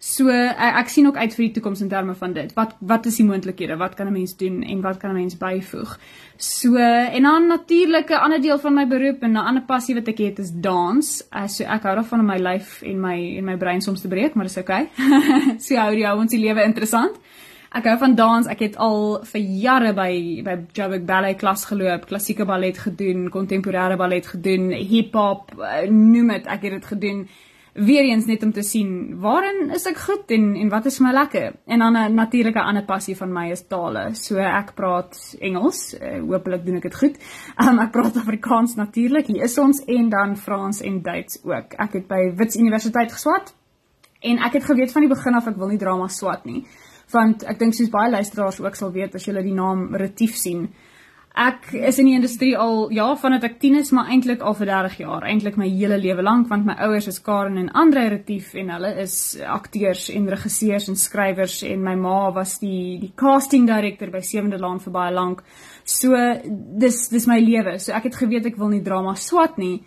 So 0.00 0.32
ek, 0.32 0.78
ek 0.80 0.88
sien 0.88 1.04
ook 1.10 1.18
uit 1.20 1.34
vir 1.36 1.42
die 1.44 1.52
toekoms 1.58 1.82
in 1.84 1.90
terme 1.92 2.14
van 2.16 2.32
dit. 2.32 2.54
Wat 2.56 2.72
wat 2.80 3.06
is 3.10 3.18
die 3.20 3.26
moontlikhede? 3.28 3.76
Wat 3.76 3.94
kan 3.98 4.08
'n 4.08 4.16
mens 4.16 4.32
doen 4.36 4.62
en 4.62 4.80
wat 4.80 4.96
kan 4.96 5.10
'n 5.10 5.20
mens 5.20 5.36
byvoeg? 5.36 5.98
So 6.36 6.76
en 6.76 7.22
dan 7.22 7.46
natuurlik 7.46 8.08
'n 8.08 8.22
ander 8.24 8.40
deel 8.40 8.58
van 8.58 8.74
my 8.74 8.86
beroep 8.86 9.22
en 9.22 9.32
'n 9.32 9.36
ander 9.36 9.62
passie 9.62 9.94
wat 9.94 10.08
ek 10.08 10.18
het 10.18 10.38
is 10.38 10.52
dans. 10.52 11.22
Uh, 11.36 11.46
so 11.46 11.64
ek 11.64 11.82
hou 11.82 11.94
daarvan 11.94 12.20
om 12.20 12.26
my 12.26 12.38
lyf 12.38 12.82
en 12.82 13.00
my 13.00 13.36
en 13.36 13.44
my 13.44 13.56
brein 13.56 13.80
soms 13.80 14.00
te 14.00 14.08
breek, 14.08 14.34
maar 14.34 14.44
dis 14.44 14.56
oukei. 14.56 14.88
Okay. 14.88 15.58
so 15.66 15.76
hou 15.76 15.92
jy 15.92 16.16
ons 16.16 16.30
die 16.30 16.40
lewe 16.40 16.64
interessant. 16.64 17.20
Ek 17.70 17.84
hou 17.86 17.92
van 18.00 18.16
dans. 18.18 18.48
Ek 18.50 18.64
het 18.64 18.76
al 18.82 19.20
vir 19.30 19.42
jare 19.62 19.92
by 19.94 20.14
by 20.42 20.56
Joburg 20.74 21.04
Ballet 21.06 21.38
klas 21.38 21.62
geloop, 21.68 22.08
klassieke 22.10 22.42
ballet 22.42 22.74
gedoen, 22.74 23.28
kontemporêre 23.30 23.94
ballet 23.98 24.26
gedoen, 24.26 24.72
hip-hop, 24.74 25.54
eh, 25.62 25.86
noem 25.86 26.34
dit, 26.34 26.48
ek 26.50 26.66
het 26.66 26.74
dit 26.80 26.88
gedoen. 26.94 27.20
Weereens 27.74 28.26
net 28.26 28.42
om 28.42 28.50
te 28.50 28.64
sien 28.66 29.20
waarin 29.22 29.70
is 29.70 29.86
ek 29.86 30.00
goed 30.02 30.32
en 30.34 30.56
en 30.56 30.68
wat 30.68 30.86
is 30.86 30.98
my 30.98 31.12
lekker. 31.12 31.54
En 31.66 31.78
dan 31.78 31.96
'n 31.96 32.14
natuurlike 32.14 32.60
ander 32.60 32.82
passie 32.82 33.16
van 33.16 33.32
my 33.32 33.50
is 33.50 33.62
tale. 33.62 34.14
So 34.14 34.38
ek 34.38 34.74
praat 34.74 35.36
Engels. 35.40 35.94
Uh, 35.94 36.16
eh, 36.16 36.20
Hoopelik 36.20 36.66
doen 36.66 36.76
ek 36.76 36.82
dit 36.82 36.94
goed. 36.94 37.16
Um, 37.62 37.78
ek 37.78 37.92
praat 37.92 38.16
Afrikaans 38.16 38.74
natuurlik. 38.74 39.26
Hier 39.26 39.44
is 39.44 39.58
ons 39.58 39.84
en 39.84 40.08
dan 40.08 40.36
Frans 40.36 40.80
en 40.80 41.02
Duits 41.02 41.38
ook. 41.44 41.74
Ek 41.78 41.92
het 41.92 42.08
by 42.08 42.34
Wits 42.34 42.56
Universiteit 42.56 43.12
geswat. 43.12 43.54
En 44.20 44.38
ek 44.38 44.52
het 44.52 44.64
geweet 44.64 44.92
van 44.92 45.02
die 45.02 45.14
begin 45.14 45.34
af 45.34 45.46
ek 45.46 45.56
wil 45.56 45.68
nie 45.68 45.78
drama 45.78 46.08
swat 46.08 46.44
nie 46.44 46.66
want 47.12 47.44
ek 47.48 47.58
dink 47.58 47.76
soos 47.76 47.90
baie 47.92 48.10
luisteraars 48.12 48.60
ook 48.60 48.78
sal 48.78 48.92
weet 48.94 49.14
as 49.14 49.26
jy 49.26 49.34
die 49.42 49.56
naam 49.56 49.90
Retief 49.94 50.36
sien. 50.36 50.68
Ek 51.40 51.68
is 51.78 52.00
in 52.02 52.08
die 52.08 52.16
industrie 52.18 52.56
al 52.58 52.88
ja, 52.90 53.04
vandat 53.14 53.44
ek 53.46 53.60
10 53.62 53.76
is, 53.78 53.92
maar 53.94 54.08
eintlik 54.10 54.40
al 54.42 54.56
vir 54.58 54.66
30 54.66 54.96
jaar, 54.98 55.26
eintlik 55.30 55.60
my 55.60 55.68
hele 55.70 55.96
lewe 56.00 56.24
lank 56.26 56.48
want 56.50 56.66
my 56.66 56.74
ouers 56.82 57.06
is 57.06 57.20
Karen 57.22 57.56
en 57.60 57.70
Andre 57.70 58.08
Retief 58.16 58.50
en 58.58 58.72
hulle 58.74 58.90
is 59.04 59.14
akteurs 59.46 60.08
en 60.10 60.26
regisseurs 60.28 60.88
en 60.90 60.98
skrywers 60.98 61.60
en 61.68 61.86
my 61.86 61.94
ma 61.94 62.32
was 62.34 62.58
die 62.58 62.98
die 62.98 63.12
casting 63.14 63.68
director 63.70 64.10
by 64.10 64.24
Sewende 64.26 64.58
Laan 64.58 64.82
vir 64.82 64.96
baie 64.96 65.14
lank. 65.14 65.44
So 65.84 66.18
dis 66.82 67.06
dis 67.14 67.30
my 67.30 67.38
lewe. 67.38 67.78
So 67.78 67.94
ek 67.94 68.10
het 68.10 68.18
geweet 68.18 68.50
ek 68.50 68.58
wil 68.58 68.74
nie 68.74 68.82
drama 68.82 69.14
swat 69.14 69.56
nie 69.62 69.78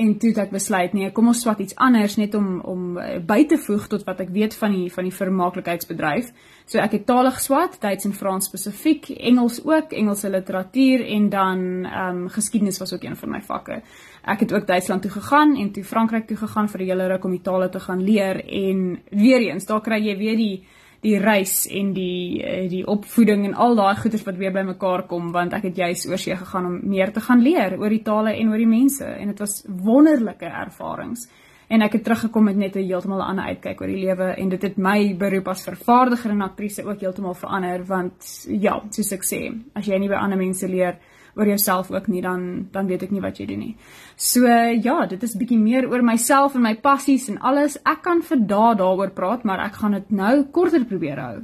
en 0.00 0.14
toe 0.18 0.30
het 0.30 0.44
ek 0.46 0.54
besluit 0.54 0.94
nee, 0.96 1.10
kom 1.12 1.28
ons 1.32 1.42
swat 1.42 1.60
iets 1.60 1.76
anders 1.76 2.16
net 2.20 2.34
om 2.38 2.60
om 2.60 2.84
uh, 2.98 3.18
by 3.24 3.42
te 3.48 3.58
voeg 3.60 3.88
tot 3.90 4.04
wat 4.06 4.22
ek 4.24 4.32
weet 4.36 4.54
van 4.56 4.76
die 4.76 4.88
van 4.92 5.08
die 5.08 5.16
vermaaklikheidsbedryf. 5.16 6.30
So 6.70 6.78
ek 6.78 6.92
het 6.94 7.06
tale 7.08 7.32
geswat, 7.34 7.80
Duits 7.82 8.06
en 8.06 8.12
Frans 8.14 8.46
spesifiek, 8.46 9.08
Engels 9.18 9.56
ook, 9.66 9.90
Engelse 9.90 10.28
literatuur 10.30 11.02
en 11.16 11.28
dan 11.28 11.64
ehm 11.84 12.20
um, 12.20 12.28
geskiedenis 12.30 12.78
was 12.78 12.92
ook 12.94 13.02
een 13.02 13.16
van 13.16 13.30
my 13.30 13.40
vakke. 13.42 13.80
Ek 14.22 14.40
het 14.40 14.52
ook 14.54 14.66
Duitsland 14.66 15.02
toe 15.02 15.10
gegaan 15.10 15.56
en 15.56 15.72
toe 15.72 15.84
Frankryk 15.84 16.28
toe 16.28 16.36
gegaan 16.36 16.68
vir 16.68 16.80
'n 16.80 16.86
hele 16.86 17.06
ruk 17.06 17.24
om 17.24 17.30
die 17.30 17.42
tale 17.42 17.68
te 17.68 17.80
gaan 17.80 18.02
leer 18.02 18.44
en 18.46 19.02
weer 19.10 19.40
eens, 19.40 19.66
daar 19.66 19.80
kry 19.80 19.98
jy 19.98 20.16
weer 20.16 20.36
die 20.36 20.64
die 21.00 21.18
reis 21.18 21.66
en 21.66 21.92
die 21.92 22.42
eh, 22.44 22.68
die 22.68 22.86
opvoeding 22.86 23.46
en 23.46 23.54
al 23.54 23.74
daai 23.74 23.96
goeders 23.96 24.24
wat 24.24 24.36
weer 24.36 24.52
bymekaar 24.52 25.06
kom 25.08 25.32
want 25.32 25.52
ek 25.56 25.62
het 25.62 25.76
juis 25.76 26.06
oor 26.06 26.18
see 26.18 26.36
gegaan 26.36 26.66
om 26.66 26.80
meer 26.82 27.12
te 27.12 27.20
gaan 27.20 27.42
leer 27.42 27.78
oor 27.78 27.88
die 27.88 28.02
tale 28.02 28.34
en 28.36 28.48
oor 28.48 28.58
die 28.58 28.66
mense 28.66 29.04
en 29.04 29.32
dit 29.32 29.38
was 29.38 29.64
wonderlike 29.66 30.44
ervarings 30.44 31.28
en 31.70 31.82
ek 31.86 31.92
het 31.92 32.04
teruggekom 32.04 32.44
met 32.44 32.56
net 32.56 32.76
'n 32.76 32.86
heeltemal 32.86 33.22
ander 33.22 33.44
uitkyk 33.44 33.80
oor 33.80 33.86
die 33.86 34.04
lewe 34.06 34.34
en 34.36 34.48
dit 34.48 34.62
het 34.62 34.76
my 34.76 35.14
beroep 35.14 35.48
as 35.48 35.62
vervaardiger 35.62 36.30
en 36.30 36.42
aktrise 36.42 36.84
ook 36.84 37.00
heeltemal 37.00 37.34
verander 37.34 37.84
want 37.86 38.46
ja 38.48 38.82
soos 38.90 39.12
ek 39.12 39.24
sê 39.24 39.54
as 39.74 39.86
jy 39.86 39.98
nie 39.98 40.08
by 40.08 40.14
ander 40.14 40.38
mense 40.38 40.68
leer 40.68 40.98
oor 41.36 41.46
jouself 41.46 41.90
ook 41.90 42.08
nie 42.08 42.22
dan 42.22 42.68
dan 42.72 42.86
weet 42.86 43.02
ek 43.02 43.10
nie 43.10 43.20
wat 43.20 43.38
jy 43.38 43.46
doen 43.46 43.58
nie. 43.58 43.76
So 44.16 44.46
ja, 44.46 45.06
dit 45.06 45.22
is 45.22 45.36
bietjie 45.36 45.58
meer 45.58 45.88
oor 45.88 46.02
myself 46.02 46.54
en 46.54 46.62
my 46.62 46.74
passies 46.74 47.28
en 47.28 47.38
alles. 47.38 47.78
Ek 47.84 48.02
kan 48.02 48.22
vir 48.22 48.38
dae 48.38 48.74
daaroor 48.74 49.10
praat, 49.10 49.44
maar 49.44 49.60
ek 49.66 49.80
gaan 49.80 49.92
dit 49.92 50.10
nou 50.10 50.44
korter 50.52 50.84
probeer 50.84 51.18
hou. 51.18 51.42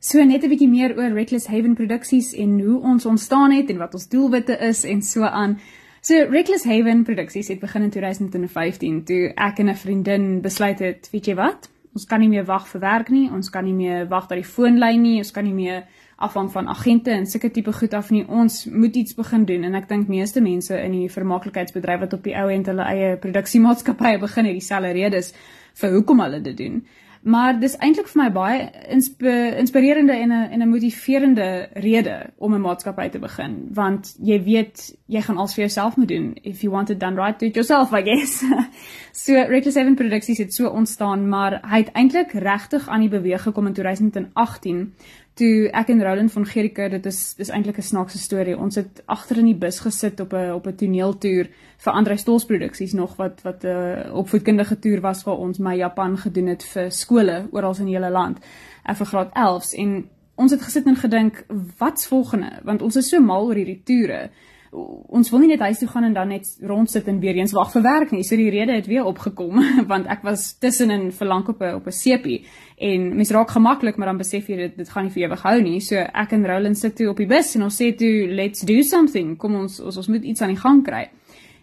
So 0.00 0.24
net 0.24 0.44
'n 0.44 0.50
bietjie 0.50 0.68
meer 0.68 0.96
oor 0.96 1.12
Reckless 1.12 1.46
Haven 1.46 1.74
Produksies 1.74 2.32
en 2.34 2.60
hoe 2.60 2.80
ons 2.80 3.06
ontstaan 3.06 3.52
het 3.52 3.70
en 3.70 3.78
wat 3.78 3.94
ons 3.94 4.08
doelwitte 4.08 4.58
is 4.60 4.84
en 4.84 5.02
so 5.02 5.22
aan. 5.22 5.58
So 6.06 6.14
Reckless 6.14 6.64
Haven 6.64 7.02
Produksies 7.02 7.48
het 7.48 7.58
begin 7.58 7.82
in 7.82 7.90
2015 7.90 9.04
toe 9.04 9.32
ek 9.34 9.58
en 9.58 9.68
'n 9.68 9.76
vriendin 9.76 10.40
besluit 10.40 10.78
het, 10.78 11.08
weet 11.10 11.26
jy 11.26 11.34
wat? 11.34 11.70
Ons 11.92 12.04
kan 12.06 12.20
nie 12.20 12.28
meer 12.28 12.44
wag 12.44 12.68
vir 12.68 12.80
werk 12.80 13.08
nie, 13.08 13.30
ons 13.30 13.50
kan 13.50 13.64
nie 13.64 13.72
meer 13.72 14.06
wag 14.08 14.26
dat 14.26 14.38
die 14.38 14.44
foonlyn 14.44 15.02
nie, 15.02 15.16
ons 15.18 15.30
kan 15.30 15.44
nie 15.44 15.54
meer 15.54 15.84
afhang 16.16 16.52
van 16.52 16.68
agente 16.68 17.10
en 17.10 17.26
sulke 17.26 17.50
tipe 17.50 17.72
goed 17.72 17.94
af 17.94 18.10
nie. 18.10 18.24
Ons 18.28 18.66
moet 18.66 18.96
iets 18.96 19.14
begin 19.14 19.44
doen 19.44 19.64
en 19.64 19.74
ek 19.74 19.88
dink 19.88 20.08
meeste 20.08 20.40
mense 20.40 20.82
in 20.84 20.92
die 20.92 21.10
vermaaklikheidsbedryf 21.10 22.00
wat 22.00 22.12
op 22.12 22.22
die 22.22 22.36
ou 22.36 22.50
end 22.50 22.66
hulle 22.66 22.82
eie 22.82 23.16
produksiemaatskappye 23.16 24.18
begin 24.18 24.44
het 24.44 24.54
dieselfde 24.54 24.92
redes 24.92 25.34
vir 25.74 25.90
hoekom 25.90 26.20
hulle 26.20 26.40
dit 26.40 26.56
doen. 26.56 26.86
Maar 27.26 27.56
dis 27.58 27.74
eintlik 27.82 28.06
vir 28.06 28.20
my 28.20 28.26
baie 28.30 28.58
insp 28.94 29.24
inspirerende 29.26 30.14
en 30.14 30.30
'n 30.30 30.50
en 30.52 30.62
'n 30.62 30.68
motiverende 30.68 31.68
rede 31.74 32.30
om 32.38 32.54
'n 32.54 32.60
maatskappy 32.60 33.08
te 33.08 33.18
begin, 33.18 33.68
want 33.74 34.14
jy 34.22 34.42
weet 34.42 34.94
jy 35.06 35.20
gaan 35.20 35.36
alles 35.36 35.54
vir 35.54 35.64
jouself 35.64 35.96
moet 35.96 36.08
doen. 36.08 36.36
If 36.42 36.60
you 36.60 36.72
want 36.72 36.90
it 36.90 37.00
done 37.00 37.16
right, 37.16 37.38
do 37.38 37.46
it 37.46 37.54
yourself, 37.54 37.92
I 37.92 38.02
guess. 38.02 38.44
so 39.24 39.32
Reckless 39.32 39.74
Seven 39.74 39.94
Produksies 39.94 40.38
het 40.38 40.54
so 40.54 40.68
ontstaan, 40.68 41.28
maar 41.28 41.60
hy 41.62 41.78
het 41.78 41.92
eintlik 41.92 42.32
regtig 42.32 42.88
aan 42.88 43.00
die 43.00 43.08
beweeg 43.08 43.42
gekom 43.42 43.66
in 43.66 43.72
2018 43.72 44.94
toe 45.36 45.68
ek 45.76 45.90
en 45.92 46.02
Roland 46.04 46.32
van 46.32 46.46
Gericke 46.48 46.88
dit 46.88 47.06
is 47.06 47.34
dis 47.36 47.50
eintlik 47.52 47.78
'n 47.78 47.90
snaakse 47.92 48.18
storie. 48.18 48.56
Ons 48.58 48.74
het 48.74 49.02
agter 49.06 49.38
in 49.38 49.44
die 49.44 49.60
bus 49.64 49.80
gesit 49.80 50.20
op 50.20 50.32
'n 50.32 50.52
op 50.52 50.66
'n 50.66 50.76
toneeltoer 50.76 51.46
vir 51.78 51.92
Andre 51.92 52.16
Stols 52.16 52.44
produksies 52.44 52.92
nog 52.92 53.16
wat 53.16 53.42
wat 53.42 53.64
'n 53.64 53.66
uh, 53.66 54.14
opvoedkundige 54.14 54.78
toer 54.78 55.00
was 55.00 55.24
waar 55.24 55.36
ons 55.36 55.58
my 55.58 55.76
Japan 55.76 56.18
gedoen 56.18 56.46
het 56.46 56.64
vir 56.64 56.90
skole 56.90 57.48
oral 57.50 57.76
in 57.78 57.84
die 57.84 57.94
hele 57.94 58.10
land. 58.10 58.38
Ek 58.84 58.96
vir 58.96 59.06
graad 59.06 59.30
11s 59.34 59.74
en 59.74 60.08
ons 60.34 60.50
het 60.50 60.62
gesit 60.62 60.86
en 60.86 60.96
gedink 60.96 61.44
wat's 61.78 62.06
volgende 62.06 62.60
want 62.62 62.82
ons 62.82 62.96
is 62.96 63.08
so 63.08 63.20
mal 63.20 63.46
oor 63.46 63.54
hierdie 63.54 63.82
toere 63.84 64.30
ons 64.72 65.30
wil 65.30 65.40
nie 65.40 65.48
net 65.48 65.60
huis 65.60 65.78
toe 65.78 65.88
gaan 65.88 66.04
en 66.04 66.14
dan 66.14 66.28
net 66.28 66.46
rondsit 66.60 67.08
en 67.08 67.20
weer 67.20 67.36
eens 67.36 67.52
wag 67.52 67.70
vir 67.72 67.82
werk 67.82 68.12
nie. 68.12 68.24
So 68.24 68.36
die 68.36 68.50
rede 68.50 68.72
het 68.72 68.86
weer 68.86 69.04
opgekom 69.04 69.62
want 69.92 70.06
ek 70.06 70.22
was 70.26 70.54
tussenin 70.58 71.10
vir 71.12 71.26
lank 71.26 71.48
op 71.48 71.62
'n 71.62 71.74
op 71.74 71.86
'n 71.86 71.92
sepie 71.92 72.44
en 72.76 73.16
mens 73.16 73.30
raak 73.30 73.50
gemaklik 73.50 73.96
maar 73.96 74.06
dan 74.06 74.18
besef 74.18 74.48
jy 74.48 74.56
dit 74.56 74.76
dit 74.76 74.88
gaan 74.88 75.04
nie 75.04 75.12
vir 75.12 75.22
ewig 75.22 75.42
hou 75.42 75.60
nie. 75.62 75.80
So 75.80 75.96
ek 75.96 76.32
en 76.32 76.46
Roland 76.46 76.78
sit 76.78 76.96
toe 76.96 77.08
op 77.10 77.16
die 77.16 77.26
bus 77.26 77.54
en 77.56 77.62
ons 77.62 77.82
sê 77.82 77.94
toe 77.96 78.26
let's 78.28 78.60
do 78.60 78.82
something. 78.82 79.36
Kom 79.36 79.54
ons 79.54 79.80
ons, 79.80 79.96
ons 79.96 80.08
moet 80.08 80.24
iets 80.24 80.42
aan 80.42 80.54
die 80.54 80.60
gang 80.60 80.84
kry. 80.84 81.08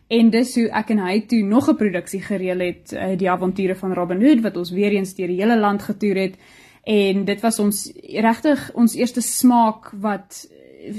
En 0.07 0.29
dis 0.29 0.55
hoe 0.55 0.67
ek 0.69 0.89
en 0.89 0.99
hy 0.99 1.21
toe 1.27 1.43
nog 1.43 1.69
'n 1.69 1.75
produksie 1.75 2.21
gereël 2.21 2.59
het, 2.59 2.93
uh, 2.93 3.17
die 3.17 3.29
avonture 3.29 3.75
van 3.75 3.93
Robin 3.93 4.21
Hood 4.21 4.41
wat 4.41 4.57
ons 4.57 4.71
weer 4.71 4.91
eens 4.91 5.15
deur 5.15 5.27
die 5.27 5.41
hele 5.41 5.57
land 5.57 5.81
getoer 5.81 6.15
het. 6.15 6.35
En 6.83 7.25
dit 7.25 7.41
was 7.41 7.59
ons 7.59 7.91
regtig 7.95 8.71
ons 8.73 8.95
eerste 8.95 9.21
smaak 9.21 9.91
wat 9.91 10.47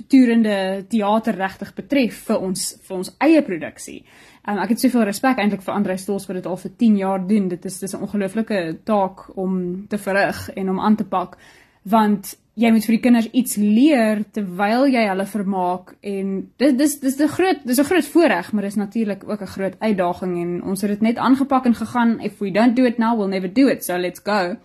toerende 0.09 0.85
teater 0.89 1.35
regtig 1.35 1.75
betref 1.75 2.23
vir 2.29 2.39
ons 2.41 2.79
vir 2.87 2.97
ons 2.97 3.11
eie 3.19 3.43
produksie. 3.43 4.05
Um, 4.47 4.59
ek 4.59 4.75
het 4.75 4.81
soveel 4.81 5.05
respek 5.09 5.39
eintlik 5.39 5.63
vir 5.63 5.75
Andre 5.75 5.97
Stols 5.97 6.27
wat 6.29 6.37
dit 6.37 6.47
al 6.47 6.57
vir 6.57 6.73
10 6.77 6.97
jaar 6.97 7.27
doen. 7.27 7.49
Dit 7.49 7.65
is 7.65 7.79
dis 7.81 7.95
'n 7.95 8.03
ongelooflike 8.03 8.79
taak 8.85 9.37
om 9.37 9.87
te 9.89 9.99
verrig 9.99 10.51
en 10.55 10.71
om 10.71 10.81
aan 10.81 10.97
te 10.97 11.05
pak 11.05 11.39
want 11.85 12.37
jy 12.55 12.71
moet 12.71 12.87
vir 12.87 12.95
die 12.95 13.03
kinders 13.03 13.29
iets 13.35 13.57
leer 13.59 14.23
terwyl 14.35 14.87
jy 14.89 15.03
hulle 15.09 15.27
vermaak 15.27 15.95
en 16.07 16.35
dit 16.63 16.77
dis 16.79 16.95
dis 17.03 17.19
'n 17.21 17.29
groot 17.29 17.65
dis 17.67 17.81
'n 17.81 17.89
groot 17.91 18.07
voorreg 18.15 18.53
maar 18.53 18.63
dis 18.63 18.77
natuurlik 18.77 19.25
ook 19.29 19.43
'n 19.43 19.55
groot 19.57 19.77
uitdaging 19.81 20.39
en 20.43 20.63
ons 20.63 20.81
het 20.81 20.91
dit 20.91 21.01
net 21.01 21.19
aangepak 21.19 21.67
en 21.67 21.75
gegaan 21.75 22.21
if 22.21 22.39
we 22.39 22.51
don't 22.51 22.77
do 22.77 22.85
it 22.85 22.99
now 22.99 23.17
we'll 23.17 23.29
never 23.29 23.53
do 23.53 23.67
it 23.69 23.85
so 23.85 23.97
let's 23.97 24.21
go 24.25 24.57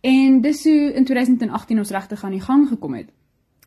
en 0.00 0.40
dis 0.40 0.64
hoe 0.64 0.92
in 0.92 1.04
2018 1.04 1.78
ons 1.78 1.90
regtig 1.90 2.24
aan 2.24 2.32
die 2.32 2.40
gang 2.40 2.68
gekom 2.68 2.94
het 2.94 3.08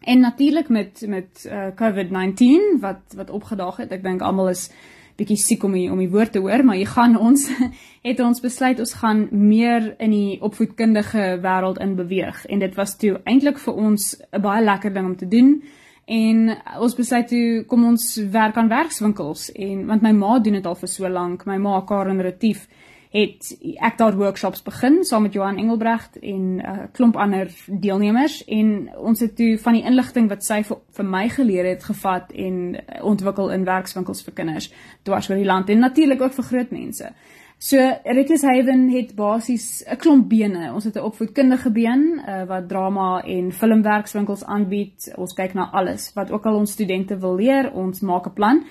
En 0.03 0.19
natuurlik 0.19 0.69
met 0.69 1.03
met 1.07 1.45
uh, 1.47 1.67
COVID-19 1.75 2.79
wat 2.79 3.13
wat 3.15 3.29
opgedaag 3.29 3.77
het. 3.77 3.91
Ek 3.91 4.03
dink 4.03 4.21
almal 4.21 4.49
is 4.51 4.69
bietjie 5.15 5.37
siek 5.37 5.63
om 5.63 5.75
die, 5.77 5.91
om 5.91 5.99
die 6.01 6.09
woord 6.09 6.33
te 6.33 6.41
hoor, 6.41 6.63
maar 6.65 6.75
jy 6.79 6.87
gaan 6.89 7.13
ons 7.21 7.45
het 8.07 8.19
ons 8.19 8.41
besluit 8.41 8.79
ons 8.81 8.93
gaan 8.99 9.27
meer 9.31 9.93
in 10.01 10.11
die 10.11 10.41
opvoedkundige 10.41 11.37
wêreld 11.43 11.79
in 11.83 11.95
beweeg 11.95 12.43
en 12.49 12.63
dit 12.65 12.75
was 12.75 12.97
toe 12.97 13.19
eintlik 13.29 13.61
vir 13.61 13.79
ons 13.87 14.15
'n 14.31 14.41
baie 14.41 14.63
lekker 14.63 14.93
ding 14.93 15.05
om 15.05 15.15
te 15.15 15.27
doen. 15.27 15.63
En 16.05 16.57
ons 16.79 16.95
besluit 16.95 17.27
toe 17.27 17.63
kom 17.67 17.85
ons 17.85 18.15
werk 18.31 18.57
aan 18.57 18.67
werkswinkels 18.67 19.51
en 19.51 19.85
want 19.85 20.01
my 20.01 20.11
ma 20.11 20.39
doen 20.39 20.53
dit 20.59 20.65
al 20.65 20.75
vir 20.75 20.89
so 20.89 21.09
lank, 21.09 21.45
my 21.45 21.57
ma 21.57 21.81
Karen 21.81 22.21
Retief 22.21 22.67
het 23.13 23.51
ek 23.77 23.97
daar 23.97 24.15
workshops 24.17 24.63
begin 24.65 25.03
saam 25.05 25.21
met 25.27 25.35
Johan 25.37 25.57
Engelbrecht 25.61 26.17
en 26.19 26.55
'n 26.55 26.59
uh, 26.59 26.85
klomp 26.91 27.15
ander 27.15 27.51
deelnemers 27.67 28.43
en 28.45 28.89
ons 28.97 29.19
het 29.19 29.35
toe 29.35 29.57
van 29.57 29.73
die 29.73 29.83
inligting 29.83 30.29
wat 30.29 30.43
sy 30.43 30.63
vir, 30.63 30.77
vir 30.91 31.05
my 31.05 31.29
geleer 31.29 31.65
het 31.65 31.83
gevat 31.83 32.31
en 32.31 32.75
uh, 32.75 33.05
ontwikkel 33.05 33.51
in 33.51 33.65
werkswinkels 33.65 34.23
vir 34.23 34.33
kinders 34.33 34.73
dwars 35.03 35.29
oor 35.29 35.37
die 35.37 35.45
land 35.45 35.69
en 35.69 35.79
natuurlik 35.79 36.21
ook 36.21 36.33
vir 36.33 36.43
groot 36.43 36.71
mense. 36.71 37.13
So 37.57 37.77
Reckless 38.03 38.43
Haven 38.43 38.89
het 38.89 39.15
basies 39.15 39.83
'n 39.87 39.95
klomp 39.95 40.29
bene. 40.29 40.73
Ons 40.73 40.83
het 40.83 40.95
'n 40.95 41.05
opvoedkundige 41.05 41.71
been 41.71 42.21
uh, 42.27 42.43
wat 42.43 42.67
drama 42.67 43.21
en 43.21 43.51
filmwerkswinkels 43.51 44.43
aanbied. 44.43 45.13
Ons 45.15 45.33
kyk 45.33 45.53
na 45.53 45.69
alles 45.71 46.11
wat 46.13 46.31
ook 46.31 46.45
al 46.45 46.55
ons 46.55 46.71
studente 46.71 47.17
wil 47.17 47.35
leer. 47.35 47.71
Ons 47.73 48.01
maak 48.01 48.25
'n 48.25 48.33
plan. 48.33 48.63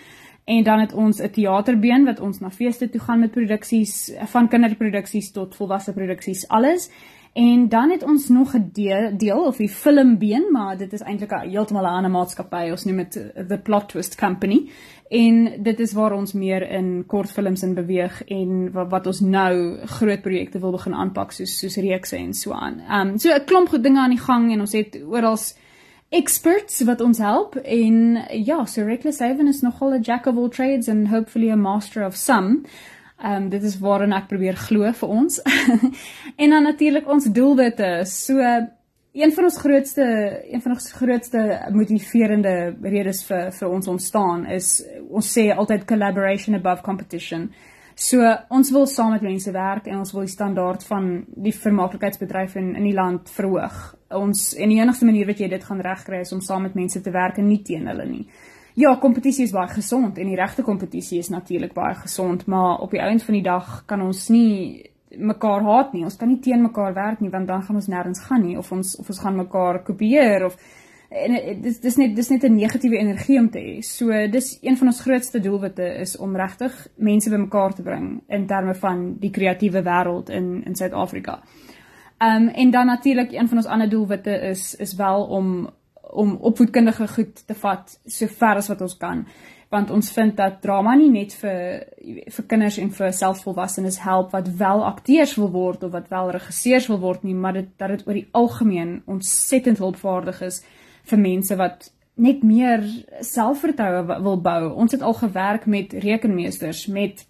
En 0.44 0.62
dan 0.62 0.78
het 0.78 0.92
ons 0.92 1.22
'n 1.22 1.30
teaterbeen 1.30 2.04
wat 2.04 2.20
ons 2.20 2.40
na 2.40 2.50
feeste 2.50 2.90
toe 2.90 3.00
gaan 3.00 3.18
met 3.18 3.30
produksies 3.30 4.12
van 4.18 4.48
kinderproduksies 4.48 5.30
tot 5.30 5.54
volwasse 5.54 5.92
produksies 5.92 6.48
alles. 6.48 6.90
En 7.32 7.68
dan 7.68 7.90
het 7.90 8.02
ons 8.02 8.28
nog 8.28 8.54
'n 8.54 8.70
deel, 8.72 9.16
deel 9.16 9.44
of 9.44 9.56
die 9.56 9.68
filmbeen, 9.68 10.44
maar 10.50 10.76
dit 10.76 10.92
is 10.92 11.00
eintlik 11.00 11.30
'n 11.30 11.48
heeltemal 11.48 11.82
'n 11.82 11.94
ander 11.94 12.10
maatskappy. 12.10 12.70
Ons 12.70 12.84
noem 12.84 12.96
dit 12.96 13.12
The 13.48 13.58
Plot 13.62 13.88
Twist 13.88 14.14
Company. 14.16 14.68
En 15.08 15.62
dit 15.62 15.80
is 15.80 15.92
waar 15.92 16.12
ons 16.12 16.32
meer 16.32 16.70
in 16.70 17.04
kortfilms 17.06 17.62
in 17.62 17.74
beweeg 17.74 18.24
en 18.24 18.72
wat, 18.72 18.90
wat 18.90 19.06
ons 19.06 19.20
nou 19.20 19.76
groot 19.86 20.20
projekte 20.20 20.58
wil 20.58 20.70
begin 20.70 20.94
aanpak 20.94 21.32
soos 21.32 21.58
soos 21.58 21.76
reekse 21.76 22.16
en 22.16 22.34
so 22.34 22.52
aan. 22.52 22.80
Ehm 22.88 23.08
um, 23.08 23.18
so 23.18 23.34
'n 23.34 23.44
klomp 23.44 23.68
goed 23.68 23.82
dinge 23.82 23.98
aan 23.98 24.10
die 24.10 24.24
gang 24.24 24.52
en 24.52 24.60
ons 24.60 24.72
het 24.72 25.02
oral 25.06 25.36
experts 26.12 26.82
wat 26.84 27.00
ons 27.00 27.18
help 27.18 27.56
en 27.56 28.18
ja, 28.44 28.64
so 28.68 28.84
Reckless 28.84 29.22
Haven 29.24 29.48
is 29.48 29.62
nogal 29.62 29.94
'n 29.94 30.02
jack 30.02 30.26
of 30.26 30.36
all 30.36 30.48
trades 30.48 30.88
and 30.88 31.08
hopefully 31.08 31.50
a 31.50 31.56
master 31.56 32.04
of 32.04 32.16
some. 32.16 32.64
Ehm 33.22 33.42
um, 33.42 33.48
dit 33.48 33.62
is 33.62 33.78
waarin 33.78 34.12
ek 34.12 34.28
probeer 34.28 34.56
glo 34.56 34.92
vir 34.92 35.08
ons. 35.08 35.40
en 36.42 36.50
dan 36.50 36.62
natuurlik 36.62 37.08
ons 37.08 37.24
doelwitte. 37.24 38.04
So 38.04 38.38
een 39.12 39.32
van 39.32 39.44
ons 39.44 39.58
grootste 39.58 40.04
een 40.52 40.62
van 40.62 40.72
ons 40.72 40.92
grootste 40.92 41.68
motiverende 41.70 42.76
redes 42.82 43.24
vir 43.24 43.52
vir 43.52 43.68
ons 43.68 43.88
ontstaan 43.88 44.46
is 44.46 44.82
ons 45.08 45.38
sê 45.38 45.50
altyd 45.56 45.84
collaboration 45.84 46.54
above 46.54 46.82
competition. 46.82 47.52
So 48.02 48.22
ons 48.50 48.70
wil 48.74 48.86
saam 48.90 49.12
met 49.14 49.22
mense 49.22 49.52
werk 49.54 49.86
en 49.86 50.00
ons 50.02 50.10
wil 50.14 50.24
die 50.26 50.32
standaard 50.32 50.82
van 50.88 51.10
die 51.44 51.52
vermaaklikheidsbedryf 51.54 52.56
in 52.58 52.72
in 52.74 52.88
die 52.88 52.96
land 52.96 53.30
verhoog. 53.30 53.76
Ons 54.18 54.48
en 54.58 54.72
die 54.72 54.80
enigste 54.80 55.06
manier 55.06 55.28
wat 55.28 55.38
jy 55.38 55.48
dit 55.52 55.66
gaan 55.68 55.82
regkry 55.86 56.22
is 56.24 56.32
om 56.34 56.40
saam 56.42 56.66
met 56.66 56.74
mense 56.74 57.00
te 57.00 57.12
werk 57.14 57.38
en 57.38 57.46
nie 57.46 57.60
teen 57.62 57.86
hulle 57.86 58.06
nie. 58.08 58.24
Ja, 58.74 58.96
kompetisie 58.96 59.44
is 59.44 59.54
baie 59.54 59.68
gesond 59.70 60.18
en 60.18 60.30
die 60.32 60.38
regte 60.38 60.64
kompetisie 60.66 61.20
is 61.20 61.30
natuurlik 61.30 61.76
baie 61.76 61.94
gesond, 62.00 62.46
maar 62.48 62.80
op 62.82 62.90
die 62.90 63.02
einde 63.04 63.24
van 63.24 63.36
die 63.38 63.44
dag 63.44 63.82
kan 63.86 64.02
ons 64.02 64.26
nie 64.32 64.88
mekaar 65.12 65.62
haat 65.62 65.92
nie. 65.92 66.06
Ons 66.08 66.16
kan 66.16 66.30
nie 66.32 66.40
teen 66.40 66.62
mekaar 66.64 66.96
werk 66.96 67.20
nie 67.20 67.30
want 67.30 67.46
dan 67.52 67.62
gaan 67.62 67.78
ons 67.78 67.90
nêrens 67.92 68.24
gaan 68.26 68.42
nie 68.42 68.58
of 68.58 68.72
ons 68.72 68.96
of 68.98 69.14
ons 69.14 69.22
gaan 69.22 69.38
mekaar 69.44 69.82
kopieer 69.86 70.48
of 70.48 70.58
en 71.12 71.34
eh, 71.36 71.56
dis 71.62 71.80
dis 71.80 71.96
net 71.96 72.16
dis 72.16 72.28
net 72.28 72.44
'n 72.44 72.54
negatiewe 72.54 72.96
energie 72.98 73.38
om 73.38 73.50
te 73.50 73.58
hê. 73.58 73.80
So 73.80 74.28
dis 74.30 74.58
een 74.60 74.76
van 74.76 74.86
ons 74.86 75.00
grootste 75.00 75.40
doelwitte 75.40 75.84
is 76.00 76.16
om 76.16 76.36
regtig 76.36 76.88
mense 76.96 77.30
bymekaar 77.30 77.74
te 77.74 77.82
bring 77.82 78.22
in 78.28 78.46
terme 78.46 78.74
van 78.74 79.16
die 79.18 79.30
kreatiewe 79.30 79.82
wêreld 79.82 80.30
in 80.30 80.64
in 80.64 80.74
Suid-Afrika. 80.74 81.42
Ehm 82.18 82.42
um, 82.42 82.48
en 82.48 82.70
dan 82.70 82.86
natuurlik 82.86 83.32
een 83.32 83.48
van 83.48 83.56
ons 83.56 83.66
ander 83.66 83.88
doelwitte 83.88 84.40
is 84.40 84.74
is 84.74 84.94
wel 84.94 85.24
om 85.24 85.70
om 86.12 86.36
opvoedkundige 86.36 87.08
goed 87.08 87.46
te 87.46 87.54
vat 87.54 88.00
so 88.06 88.26
ver 88.26 88.56
as 88.56 88.68
wat 88.68 88.80
ons 88.80 88.96
kan 88.96 89.26
want 89.72 89.90
ons 89.90 90.10
vind 90.12 90.36
dat 90.36 90.60
drama 90.60 90.94
nie 90.94 91.10
net 91.10 91.32
vir 91.40 91.86
vir 92.36 92.46
kinders 92.48 92.76
en 92.78 92.90
vir 92.92 93.12
selfvolwassenes 93.16 93.98
help 94.04 94.34
wat 94.36 94.50
wel 94.60 94.84
akteurs 94.84 95.34
wil 95.40 95.50
word 95.54 95.82
of 95.86 95.92
wat 95.92 96.10
wel 96.12 96.30
regisseurs 96.36 96.88
wil 96.92 97.00
word 97.00 97.24
nie 97.24 97.34
maar 97.34 97.56
dit 97.56 97.70
dat 97.80 97.94
dit 97.94 98.06
oor 98.06 98.18
die 98.18 98.28
algemeen 98.32 99.00
ontsettend 99.06 99.78
hulpvaardig 99.78 100.42
is 100.50 100.62
vir 101.10 101.18
mense 101.18 101.56
wat 101.56 101.92
net 102.14 102.42
meer 102.42 102.82
selfvertroue 103.20 104.22
wil 104.22 104.40
bou. 104.40 104.72
Ons 104.74 104.92
het 104.92 105.02
al 105.02 105.14
gewerk 105.14 105.66
met 105.66 105.92
rekenmeesters, 105.92 106.86
met 106.86 107.26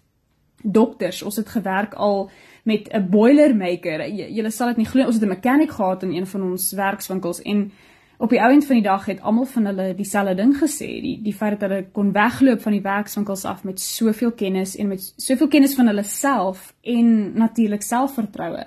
dokters. 0.63 1.21
Ons 1.23 1.35
het 1.35 1.49
gewerk 1.49 1.93
al 1.93 2.29
met 2.63 2.89
'n 2.91 3.09
boilermaker. 3.09 4.07
Julle 4.09 4.51
sal 4.51 4.67
dit 4.67 4.77
nie 4.77 4.85
glo, 4.85 5.05
ons 5.05 5.15
het 5.15 5.23
'n 5.23 5.27
mechanic 5.27 5.71
gehad 5.71 6.03
in 6.03 6.11
een 6.11 6.27
van 6.27 6.41
ons 6.43 6.71
werkswinkels 6.71 7.41
en 7.41 7.71
op 8.17 8.29
die 8.29 8.41
ouend 8.41 8.65
van 8.65 8.75
die 8.75 8.83
dag 8.83 9.05
het 9.05 9.21
almal 9.21 9.45
van 9.45 9.65
hulle 9.65 9.95
dieselfde 9.95 10.35
ding 10.35 10.53
gesê. 10.57 10.87
Die 11.01 11.19
die 11.23 11.33
feit 11.33 11.59
dat 11.59 11.69
hulle 11.69 11.85
kon 11.91 12.11
wegloop 12.11 12.61
van 12.61 12.71
die 12.71 12.81
werkswinkels 12.81 13.45
af 13.45 13.63
met 13.63 13.79
soveel 13.79 14.31
kennis 14.31 14.75
en 14.75 14.87
met 14.87 15.13
soveel 15.17 15.47
kennis 15.47 15.75
van 15.75 15.87
hulle 15.87 16.03
self 16.03 16.73
en 16.81 17.33
natuurlik 17.33 17.81
selfvertroue. 17.81 18.65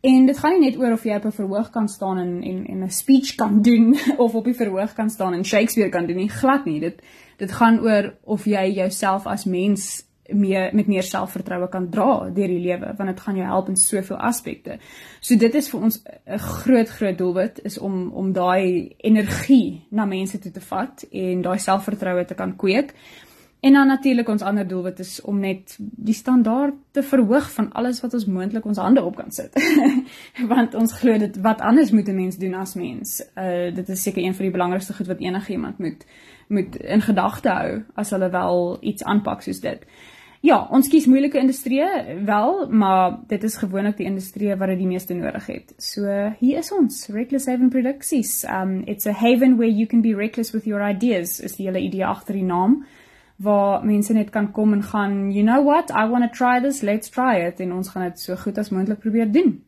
En 0.00 0.26
dit 0.26 0.38
gaan 0.38 0.52
nie 0.52 0.70
net 0.70 0.78
oor 0.78 0.92
of 0.92 1.04
jy 1.04 1.16
op 1.16 1.24
'n 1.24 1.32
verhoog 1.32 1.70
kan 1.70 1.88
staan 1.88 2.18
en 2.18 2.42
en 2.42 2.66
en 2.66 2.84
'n 2.84 2.90
speech 2.90 3.34
kan 3.34 3.62
doen 3.62 3.96
of 4.24 4.34
op 4.34 4.44
die 4.44 4.54
verhoog 4.54 4.92
kan 4.92 5.10
staan 5.10 5.34
en 5.34 5.44
Shakespeare 5.44 5.90
kan 5.90 6.06
doen 6.06 6.16
nie, 6.16 6.28
glad 6.28 6.64
nie. 6.64 6.80
Dit 6.80 7.02
dit 7.36 7.52
gaan 7.52 7.80
oor 7.80 8.14
of 8.24 8.44
jy 8.44 8.72
jouself 8.72 9.26
as 9.26 9.44
mens 9.44 10.06
meer 10.28 10.70
met 10.74 10.86
meer 10.86 11.02
selfvertroue 11.02 11.68
kan 11.68 11.90
dra 11.90 12.30
deur 12.34 12.48
die 12.48 12.60
lewe, 12.60 12.94
want 12.96 13.08
dit 13.08 13.20
gaan 13.20 13.36
jou 13.36 13.46
help 13.46 13.68
in 13.68 13.76
soveel 13.76 14.16
aspekte. 14.16 14.78
So 15.20 15.36
dit 15.36 15.54
is 15.54 15.68
vir 15.68 15.80
ons 15.80 16.02
'n 16.26 16.38
groot 16.38 16.88
groot 16.88 17.18
doelwit 17.18 17.60
is 17.64 17.78
om 17.78 18.10
om 18.12 18.32
daai 18.32 18.94
energie 18.96 19.86
na 19.90 20.04
mense 20.04 20.38
toe 20.38 20.52
te 20.52 20.60
vat 20.60 21.04
en 21.12 21.42
daai 21.42 21.58
selfvertroue 21.58 22.24
te 22.24 22.34
kan 22.34 22.56
kweek. 22.56 22.94
En 23.66 23.72
dan 23.72 23.86
natuurlik 23.86 24.28
ons 24.28 24.42
ander 24.42 24.66
doel 24.68 24.82
wat 24.82 24.98
is 25.02 25.20
om 25.26 25.38
net 25.42 25.74
die 25.78 26.14
standaard 26.14 26.74
te 26.94 27.02
verhoog 27.02 27.48
van 27.50 27.72
alles 27.72 27.98
wat 28.00 28.12
ons 28.14 28.26
moontlik 28.30 28.64
ons 28.64 28.78
hande 28.78 29.02
op 29.02 29.16
kan 29.18 29.32
sit. 29.34 29.56
Want 30.52 30.74
ons 30.78 30.92
glo 31.00 31.18
dit 31.18 31.40
wat 31.42 31.60
anders 31.60 31.90
moet 31.90 32.06
'n 32.08 32.14
mens 32.14 32.36
doen 32.38 32.54
as 32.54 32.74
mens. 32.74 33.22
Uh 33.34 33.74
dit 33.74 33.88
is 33.88 34.02
seker 34.02 34.22
een 34.22 34.34
van 34.34 34.44
die 34.44 34.52
belangrikste 34.54 34.94
goed 34.94 35.06
wat 35.06 35.18
enige 35.18 35.52
iemand 35.52 35.78
moet 35.78 36.06
moet 36.48 36.76
in 36.76 37.02
gedagte 37.02 37.48
hou 37.48 37.82
as 37.94 38.10
hulle 38.10 38.30
wel 38.30 38.78
iets 38.80 39.04
aanpak 39.04 39.42
soos 39.42 39.60
dit. 39.60 39.82
Ja, 40.40 40.68
ons 40.70 40.88
kies 40.88 41.06
moeilike 41.06 41.38
industrieë 41.38 42.22
wel, 42.24 42.68
maar 42.70 43.18
dit 43.26 43.44
is 43.44 43.56
gewoonlik 43.56 43.96
die 43.96 44.06
industrieë 44.06 44.56
wat 44.56 44.68
dit 44.68 44.78
die 44.78 44.86
meeste 44.86 45.14
nodig 45.14 45.46
het. 45.46 45.74
So 45.78 46.06
hier 46.38 46.58
is 46.58 46.72
ons, 46.72 47.08
Reckless 47.08 47.46
Haven 47.46 47.68
Productions. 47.68 48.44
Um 48.44 48.82
it's 48.86 49.06
a 49.06 49.12
haven 49.12 49.56
where 49.56 49.72
you 49.72 49.86
can 49.86 50.00
be 50.00 50.14
reckless 50.14 50.52
with 50.52 50.64
your 50.64 50.90
ideas. 50.90 51.40
Is 51.40 51.56
die 51.56 51.66
hele 51.66 51.80
idee 51.80 52.06
agter 52.06 52.34
die 52.34 52.44
naam 52.44 52.84
waar 53.36 53.84
mense 53.84 54.12
net 54.16 54.30
kan 54.32 54.50
kom 54.52 54.72
en 54.72 54.82
gaan, 54.82 55.30
you 55.32 55.44
know 55.44 55.62
what, 55.64 55.90
I 55.90 56.08
want 56.08 56.24
to 56.24 56.32
try 56.32 56.60
this, 56.60 56.82
let's 56.82 57.10
try 57.12 57.36
it 57.46 57.60
en 57.60 57.72
ons 57.72 57.88
gaan 57.92 58.08
dit 58.08 58.20
so 58.20 58.36
goed 58.36 58.58
as 58.58 58.72
moontlik 58.72 59.02
probeer 59.02 59.32
doen. 59.32 59.58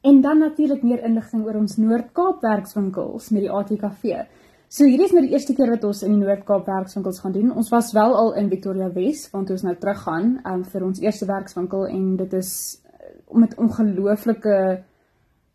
En 0.00 0.20
dan 0.20 0.38
natuurlik 0.38 0.82
meer 0.82 1.02
inligting 1.04 1.44
oor 1.44 1.58
ons 1.58 1.76
Noord-Kaap 1.76 2.42
werkswinkels 2.42 3.30
met 3.34 3.44
die 3.44 3.50
ATKV. 3.50 4.26
So 4.68 4.86
hierdie 4.86 5.06
is 5.08 5.14
nou 5.16 5.22
die 5.24 5.32
eerste 5.32 5.54
keer 5.56 5.70
wat 5.72 5.84
ons 5.88 6.02
in 6.06 6.14
die 6.14 6.20
Noord-Kaap 6.20 6.66
werkswinkels 6.68 7.22
gaan 7.22 7.34
doen. 7.34 7.50
Ons 7.56 7.70
was 7.72 7.90
wel 7.96 8.14
al 8.16 8.34
in 8.40 8.50
Victoria 8.52 8.90
Wes, 8.94 9.26
want 9.32 9.50
ons 9.50 9.64
nou 9.66 9.74
terug 9.80 10.02
gaan 10.04 10.36
um, 10.46 10.62
vir 10.68 10.84
ons 10.86 11.00
eerste 11.02 11.26
werkswinkel 11.28 11.86
en 11.88 12.04
dit 12.20 12.36
is 12.38 12.52
uh, 12.84 13.38
met 13.42 13.56
ongelooflike 13.58 14.58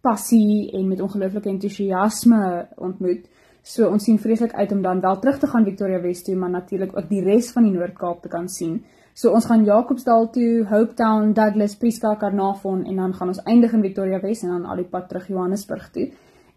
passie 0.04 0.72
en 0.76 0.90
met 0.90 1.02
ongelooflike 1.02 1.50
entoesiasme 1.50 2.44
ontmoet. 2.76 3.30
So 3.64 3.88
ons 3.88 4.04
sien 4.04 4.18
vreeslik 4.20 4.52
uit 4.54 4.72
om 4.76 4.82
dan 4.84 5.00
wel 5.00 5.20
terug 5.20 5.38
te 5.40 5.48
gaan 5.48 5.64
Victoria 5.64 6.02
Wes 6.04 6.24
toe, 6.24 6.36
maar 6.36 6.50
natuurlik 6.52 6.98
ook 6.98 7.08
die 7.08 7.22
res 7.24 7.52
van 7.56 7.64
die 7.64 7.72
Noord-Kaap 7.72 8.22
te 8.22 8.32
kan 8.32 8.50
sien. 8.52 8.82
So 9.16 9.32
ons 9.32 9.46
gaan 9.48 9.64
Jacobsdal 9.64 10.28
toe, 10.36 10.66
Hopetown, 10.68 11.32
Douglas, 11.34 11.78
Prieska, 11.80 12.16
Carnarvon 12.20 12.84
en 12.84 13.00
dan 13.00 13.14
gaan 13.16 13.32
ons 13.32 13.40
eindig 13.48 13.74
in 13.74 13.86
Victoria 13.86 14.20
Wes 14.20 14.44
en 14.44 14.52
dan 14.52 14.66
al 14.66 14.82
die 14.82 14.90
pad 14.90 15.08
terug 15.08 15.30
Johannesburg 15.32 15.86
toe. 15.96 16.10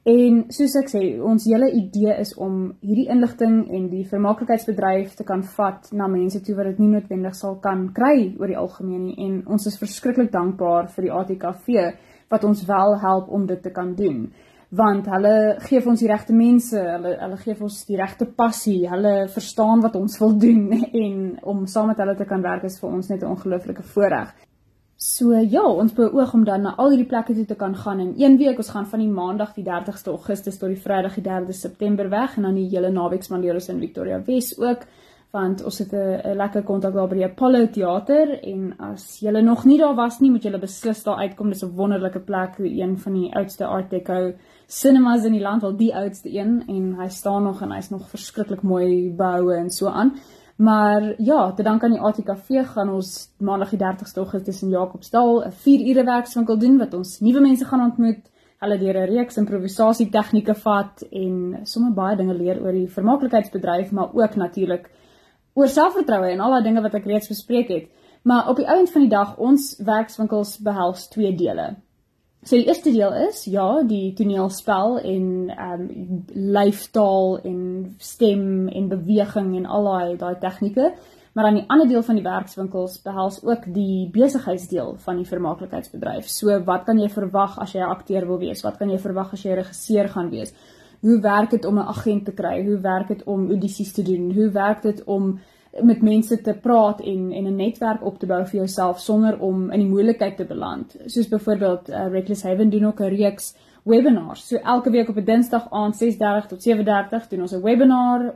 En 0.07 0.41
soos 0.55 0.75
ek 0.79 0.91
sê, 0.91 1.03
ons 1.23 1.47
hele 1.51 1.69
idee 1.79 2.17
is 2.23 2.33
om 2.43 2.59
hierdie 2.83 3.07
inligting 3.11 3.57
en 3.75 3.87
die 3.91 4.05
vermaaklikheidsbedryf 4.07 5.15
te 5.19 5.27
kan 5.27 5.43
vat 5.57 5.89
na 5.93 6.07
mense 6.11 6.43
toe 6.47 6.55
wat 6.59 6.73
dit 6.73 6.83
nie 6.83 6.93
noodwendig 6.93 7.39
sal 7.39 7.57
kan 7.63 7.89
kry 7.95 8.33
oor 8.39 8.51
die 8.51 8.59
algemeen 8.59 9.09
nie 9.09 9.17
en 9.27 9.41
ons 9.51 9.67
is 9.67 9.79
verskriklik 9.79 10.31
dankbaar 10.35 10.91
vir 10.95 11.09
die 11.09 11.15
ATKV 11.21 11.89
wat 12.31 12.47
ons 12.47 12.63
wel 12.67 12.95
help 13.03 13.31
om 13.35 13.47
dit 13.51 13.63
te 13.63 13.75
kan 13.75 13.95
doen 13.99 14.29
want 14.71 15.07
hulle 15.07 15.57
gee 15.63 15.81
vir 15.81 15.91
ons 15.91 16.01
die 16.01 16.09
regte 16.11 16.35
mense, 16.35 16.79
hulle 16.79 17.17
hulle 17.21 17.37
gee 17.37 17.55
vir 17.55 17.67
ons 17.69 17.85
die 17.87 17.97
regte 17.97 18.27
passie, 18.27 18.89
hulle 18.91 19.29
verstaan 19.29 19.83
wat 19.85 19.97
ons 19.97 20.19
wil 20.19 20.35
doen 20.39 20.73
en 21.05 21.39
om 21.43 21.67
saam 21.67 21.93
met 21.93 22.03
hulle 22.03 22.17
te 22.17 22.27
kan 22.27 22.43
werk 22.43 22.65
is 22.65 22.81
vir 22.81 22.91
ons 22.91 23.09
net 23.09 23.23
'n 23.23 23.31
ongelooflike 23.37 23.83
voorreg. 23.95 24.35
So 24.99 25.37
ja, 25.37 25.63
ons 25.63 25.93
beoog 25.93 26.33
om 26.35 26.45
dan 26.45 26.63
na 26.63 26.75
al 26.77 26.91
hierdie 26.91 27.09
plekke 27.09 27.35
toe 27.35 27.45
te 27.45 27.55
kan 27.55 27.75
gaan 27.77 28.01
in 28.01 28.15
een 28.17 28.39
week. 28.39 28.57
Ons 28.57 28.71
gaan 28.71 28.87
van 28.87 28.99
die 28.99 29.11
Maandag 29.13 29.53
die 29.55 29.65
30ste 29.65 30.09
Augustus 30.09 30.57
tot 30.59 30.69
die 30.69 30.81
Vrydag 30.81 31.15
die 31.15 31.23
3de 31.23 31.53
September 31.53 32.09
weg 32.09 32.37
en 32.37 32.43
dan 32.43 32.55
die 32.55 32.69
hele 32.71 32.91
naweek 32.91 33.23
spandeer 33.23 33.55
ons 33.55 33.69
in 33.69 33.81
Victoria 33.81 34.23
Wes 34.25 34.59
ook 34.59 34.87
want 35.37 35.65
ons 35.65 35.79
het 35.79 35.93
'n 35.93 36.37
lekker 36.37 36.63
kontak 36.63 36.95
daar 36.95 37.09
by 37.09 37.15
die 37.15 37.25
Apollo 37.25 37.67
Theater 37.67 38.41
en 38.43 38.75
as 38.79 39.21
jy 39.21 39.31
nog 39.31 39.65
nie 39.65 39.79
daar 39.79 39.95
was 39.95 40.21
nie, 40.21 40.31
moet 40.31 40.45
jy 40.45 40.59
beslis 40.59 41.03
daar 41.05 41.19
uitkom. 41.19 41.51
Dis 41.51 41.63
'n 41.63 41.77
wonderlike 41.77 42.21
plek, 42.21 42.59
een 42.59 42.99
van 42.99 43.13
die 43.13 43.35
oudste 43.35 43.67
Art 43.67 43.91
Deco 43.91 44.33
cinemas 44.67 45.25
in 45.25 45.33
die 45.33 45.43
land, 45.43 45.63
wel 45.63 45.77
die 45.77 45.95
oudste 45.95 46.31
een 46.33 46.63
en 46.67 46.95
hy 46.99 47.09
staan 47.09 47.43
nog 47.43 47.63
en 47.63 47.73
hy's 47.73 47.91
nog 47.91 48.09
verskriklik 48.11 48.63
mooi 48.63 49.13
behou 49.15 49.55
en 49.55 49.71
so 49.71 49.87
aan. 49.87 50.17
Maar 50.57 51.15
ja, 51.19 51.53
te 51.53 51.63
dank 51.63 51.85
aan 51.85 51.93
die 51.93 52.01
ATKV 52.01 52.65
gaan 52.73 52.89
ons 52.91 53.29
maandag 53.39 53.75
die 53.75 53.81
30ste 53.83 54.23
Augustus 54.23 54.63
in 54.63 54.73
Jacobsdal 54.73 55.45
'n 55.45 55.53
4 55.53 55.87
ure 55.89 56.05
werkswinkel 56.05 56.59
doen 56.59 56.79
wat 56.79 56.95
ons 56.95 57.21
nuwe 57.21 57.41
mense 57.41 57.65
gaan 57.65 57.85
ontmoet. 57.85 58.31
Hulle 58.59 58.79
deur 58.79 58.97
'n 58.97 59.11
reeks 59.11 59.37
improvisasie 59.37 60.09
tegnieke 60.11 60.55
vat 60.55 61.03
en 61.13 61.59
sommer 61.63 61.93
baie 61.93 62.17
dinge 62.17 62.35
leer 62.35 62.63
oor 62.63 62.73
die 62.73 62.89
vermaaklikheidsbedryf, 62.89 63.93
maar 63.93 64.15
ook 64.15 64.35
natuurlik 64.35 64.91
oor 65.55 65.69
selfvertroue 65.69 66.31
en 66.31 66.41
al 66.41 66.51
daai 66.51 66.63
dinge 66.63 66.83
wat 66.83 66.95
ek 66.95 67.05
reeds 67.05 67.29
bespreek 67.29 67.69
het. 67.69 67.89
Maar 68.23 68.49
op 68.49 68.57
die 68.57 68.67
einde 68.67 68.93
van 68.93 69.01
die 69.01 69.11
dag 69.11 69.37
ons 69.37 69.77
werkswinkels 69.79 70.59
behels 70.59 71.09
twee 71.09 71.35
dele. 71.35 71.77
So 72.47 72.55
die 72.55 72.69
eerste 72.69 72.93
deel 72.95 73.11
is 73.27 73.41
ja, 73.51 73.83
die 73.83 74.13
toneelspel 74.15 75.01
en 75.03 75.25
ehm 75.51 75.81
um, 75.83 76.19
lyfstaal 76.55 77.41
en 77.43 77.63
stem 77.99 78.69
en 78.69 78.87
beweging 78.93 79.49
en 79.59 79.67
al 79.67 79.89
daai 79.89 80.17
daai 80.21 80.37
tegnieke, 80.45 80.93
maar 81.35 81.49
dan 81.49 81.59
die 81.59 81.65
ander 81.67 81.89
deel 81.91 82.05
van 82.07 82.15
die 82.15 82.23
werkswinkels 82.23 83.01
behels 83.03 83.41
ook 83.43 83.67
die 83.75 84.07
besigheidsdeel 84.15 84.95
van 85.09 85.19
die 85.19 85.27
vermaaklikheidsbedryf. 85.27 86.31
So 86.31 86.61
wat 86.71 86.87
kan 86.87 87.03
jy 87.03 87.09
verwag 87.11 87.59
as 87.59 87.75
jy 87.75 87.83
'n 87.83 87.91
akteur 87.97 88.27
wil 88.31 88.39
wees? 88.39 88.63
Wat 88.63 88.79
kan 88.79 88.91
jy 88.91 88.99
verwag 88.99 89.33
as 89.33 89.43
jy 89.43 89.51
'n 89.51 89.63
regisseur 89.65 90.09
gaan 90.09 90.31
wees? 90.31 90.55
Hoe 91.01 91.21
werk 91.21 91.51
dit 91.51 91.65
om 91.65 91.79
'n 91.79 91.89
agent 91.97 92.25
te 92.25 92.33
kry? 92.33 92.65
Hoe 92.65 92.79
werk 92.81 93.09
dit 93.09 93.25
om 93.25 93.51
audisies 93.51 93.93
te 93.93 94.03
doen? 94.03 94.33
Hoe 94.33 94.51
werk 94.51 94.83
dit 94.83 95.05
om 95.05 95.41
met 95.83 96.03
mense 96.03 96.41
te 96.41 96.55
praat 96.55 97.01
en 97.01 97.33
en 97.33 97.45
'n 97.45 97.57
netwerk 97.57 98.05
op 98.05 98.19
te 98.19 98.27
bou 98.27 98.47
vir 98.47 98.59
jouself 98.59 99.01
sonder 99.01 99.39
om 99.39 99.71
in 99.71 99.81
die 99.81 99.89
moeilikheid 99.89 100.37
te 100.37 100.45
beland. 100.45 100.97
Soos 101.07 101.29
byvoorbeeld 101.29 101.89
uh, 101.89 102.07
Reckless 102.11 102.43
Haven 102.43 102.71
doen 102.71 102.87
ook 102.87 103.01
'n 103.01 103.15
reeks 103.17 103.55
webinars. 103.85 104.47
So 104.47 104.57
elke 104.57 104.91
week 104.91 105.09
op 105.09 105.17
'n 105.17 105.25
Dinsdag 105.25 105.71
aand 105.71 105.97
6:30 105.97 106.47
tot 106.49 106.63
7:30 106.63 107.29
doen 107.29 107.41
ons 107.41 107.53
'n 107.53 107.63
webinar 107.63 108.35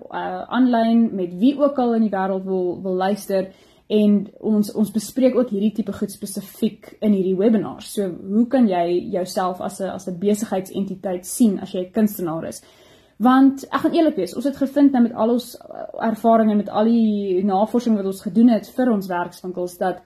aanlyn 0.49 1.05
uh, 1.05 1.12
met 1.12 1.38
wie 1.38 1.59
ook 1.59 1.78
al 1.78 1.95
in 1.95 2.03
die 2.03 2.11
wêreld 2.11 2.45
wil 2.45 2.82
wil 2.82 2.95
luister 2.95 3.49
en 3.86 4.28
ons 4.38 4.72
ons 4.72 4.91
bespreek 4.91 5.34
ook 5.34 5.51
hierdie 5.51 5.72
tipe 5.72 5.93
goed 5.93 6.12
spesifiek 6.12 6.93
in 7.01 7.12
hierdie 7.12 7.36
webinar. 7.36 7.82
So 7.82 8.07
hoe 8.07 8.47
kan 8.47 8.68
jy 8.68 9.11
jouself 9.11 9.61
as 9.61 9.80
'n 9.80 9.91
as 9.91 10.07
'n 10.07 10.18
besigheidsentiteit 10.18 11.26
sien 11.26 11.61
as 11.61 11.72
jy 11.72 11.80
'n 11.80 11.93
kunstenaar 11.93 12.47
is? 12.47 12.62
Want 13.20 13.66
ek 13.68 13.82
gaan 13.82 13.92
eerlik 13.92 14.16
wees, 14.16 14.32
ons 14.32 14.46
het 14.48 14.56
gevind 14.56 14.94
nou 14.96 15.02
met 15.04 15.12
al 15.12 15.34
ons 15.34 15.50
uh, 15.60 15.82
ervarings 16.06 16.54
en 16.54 16.60
met 16.62 16.70
al 16.72 16.88
die 16.88 17.42
navorsing 17.44 17.98
wat 17.98 18.06
ons 18.08 18.22
gedoen 18.24 18.48
het 18.54 18.70
vir 18.72 18.92
ons 18.92 19.10
werkswinkels 19.10 19.74
dat 19.80 19.98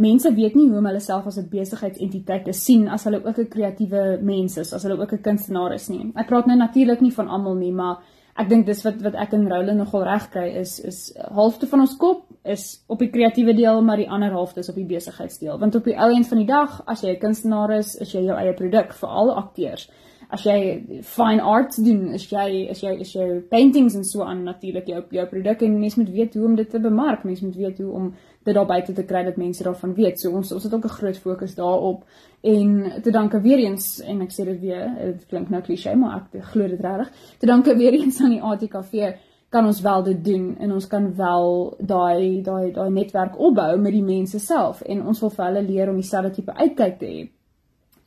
mense 0.00 0.30
weet 0.36 0.54
nie 0.54 0.68
hoe 0.68 0.78
om 0.78 0.86
hulle 0.86 1.00
self 1.02 1.26
as 1.26 1.40
'n 1.40 1.48
besigheidsentiteit 1.50 2.44
te 2.44 2.52
sien 2.52 2.86
as 2.88 3.04
hulle 3.04 3.18
ook 3.24 3.38
'n 3.38 3.48
kreatiewe 3.48 4.20
mens 4.22 4.56
is, 4.56 4.72
as 4.72 4.82
hulle 4.82 5.00
ook 5.00 5.12
'n 5.12 5.22
kunstenaar 5.26 5.74
is 5.74 5.88
nie. 5.88 6.12
Ek 6.14 6.28
praat 6.28 6.46
nou 6.46 6.56
natuurlik 6.56 7.00
nie 7.00 7.12
van 7.12 7.28
almal 7.28 7.54
nie, 7.54 7.72
maar 7.72 7.98
ek 8.36 8.48
dink 8.48 8.66
dis 8.66 8.84
wat 8.84 9.02
wat 9.02 9.14
ek 9.14 9.32
en 9.32 9.48
Roland 9.48 9.78
nogal 9.78 10.04
reg 10.04 10.30
kry 10.30 10.48
is 10.60 10.80
is 10.80 11.12
halfte 11.34 11.66
van 11.66 11.80
ons 11.80 11.96
kop 11.96 12.22
is 12.44 12.84
op 12.86 12.98
die 12.98 13.10
kreatiewe 13.10 13.54
deel, 13.54 13.82
maar 13.82 13.96
die 13.96 14.10
ander 14.10 14.30
helfte 14.30 14.60
is 14.60 14.68
op 14.68 14.76
die 14.76 14.86
besigheidsdeel. 14.86 15.58
Want 15.58 15.74
op 15.74 15.84
die 15.84 15.98
ou 15.98 16.10
end 16.14 16.28
van 16.28 16.38
die 16.38 16.46
dag, 16.46 16.82
as 16.86 17.02
jy 17.02 17.10
'n 17.10 17.18
kunstenaar 17.18 17.70
is, 17.70 17.96
is 17.96 18.12
jy 18.12 18.22
jou 18.22 18.38
eie 18.38 18.54
produk 18.54 18.92
vir 18.92 19.08
al 19.08 19.34
akteurs 19.34 19.90
as 20.30 20.44
jy 20.46 21.02
fine 21.02 21.42
arts 21.42 21.80
doen, 21.82 22.12
as 22.14 22.24
jy 22.30 22.68
as 22.70 22.82
jy 22.84 22.92
as 23.02 23.12
jy 23.14 23.26
paintings 23.50 23.96
en 23.98 24.04
so 24.06 24.22
aan 24.22 24.44
natuurlik 24.46 24.86
jou 24.86 25.00
jou 25.16 25.24
produk 25.30 25.62
en 25.66 25.78
mense 25.80 25.98
moet 25.98 26.12
weet 26.14 26.36
hoe 26.38 26.44
om 26.46 26.54
dit 26.58 26.70
te 26.70 26.80
bemark, 26.82 27.24
mense 27.26 27.44
moet 27.44 27.56
weet 27.58 27.80
hoe 27.82 27.90
om 27.98 28.12
dit 28.46 28.54
daar 28.54 28.66
buite 28.66 28.94
te 28.94 29.04
kry 29.04 29.24
dat 29.26 29.40
mense 29.40 29.64
daarvan 29.66 29.94
weet. 29.94 30.20
So 30.20 30.30
ons 30.36 30.52
ons 30.52 30.64
het 30.64 30.74
ook 30.74 30.84
'n 30.84 30.98
groot 30.98 31.18
fokus 31.18 31.54
daarop 31.54 32.04
en 32.42 32.92
te 33.02 33.10
danke 33.10 33.40
weer 33.40 33.58
eens 33.58 34.00
en 34.00 34.20
ek 34.22 34.30
sê 34.30 34.44
dit 34.44 34.60
weer, 34.60 34.94
dit 35.04 35.26
klink 35.26 35.50
nou 35.50 35.62
klise, 35.62 35.96
maar 35.96 36.22
ek 36.32 36.44
glo 36.52 36.68
dit 36.68 36.80
regtig. 36.80 37.10
Te 37.38 37.46
danke 37.46 37.76
weer 37.76 37.92
eens 37.92 38.20
aan 38.20 38.30
die 38.30 38.42
ATKV 38.42 39.16
kan 39.50 39.66
ons 39.66 39.80
wel 39.80 40.02
dit 40.02 40.24
doen 40.24 40.56
en 40.58 40.72
ons 40.72 40.86
kan 40.86 41.14
wel 41.16 41.76
daai 41.78 42.42
daai 42.42 42.72
daai 42.72 42.90
netwerk 42.90 43.38
opbou 43.38 43.78
met 43.78 43.92
die 43.92 44.04
mense 44.04 44.38
self 44.38 44.82
en 44.82 45.06
ons 45.06 45.20
wil 45.20 45.30
vir 45.30 45.44
hulle 45.44 45.62
leer 45.62 45.90
om 45.90 45.96
dieselfde 45.96 46.30
tipe 46.30 46.54
uitkyk 46.54 46.98
te 46.98 47.06
hê. 47.06 47.39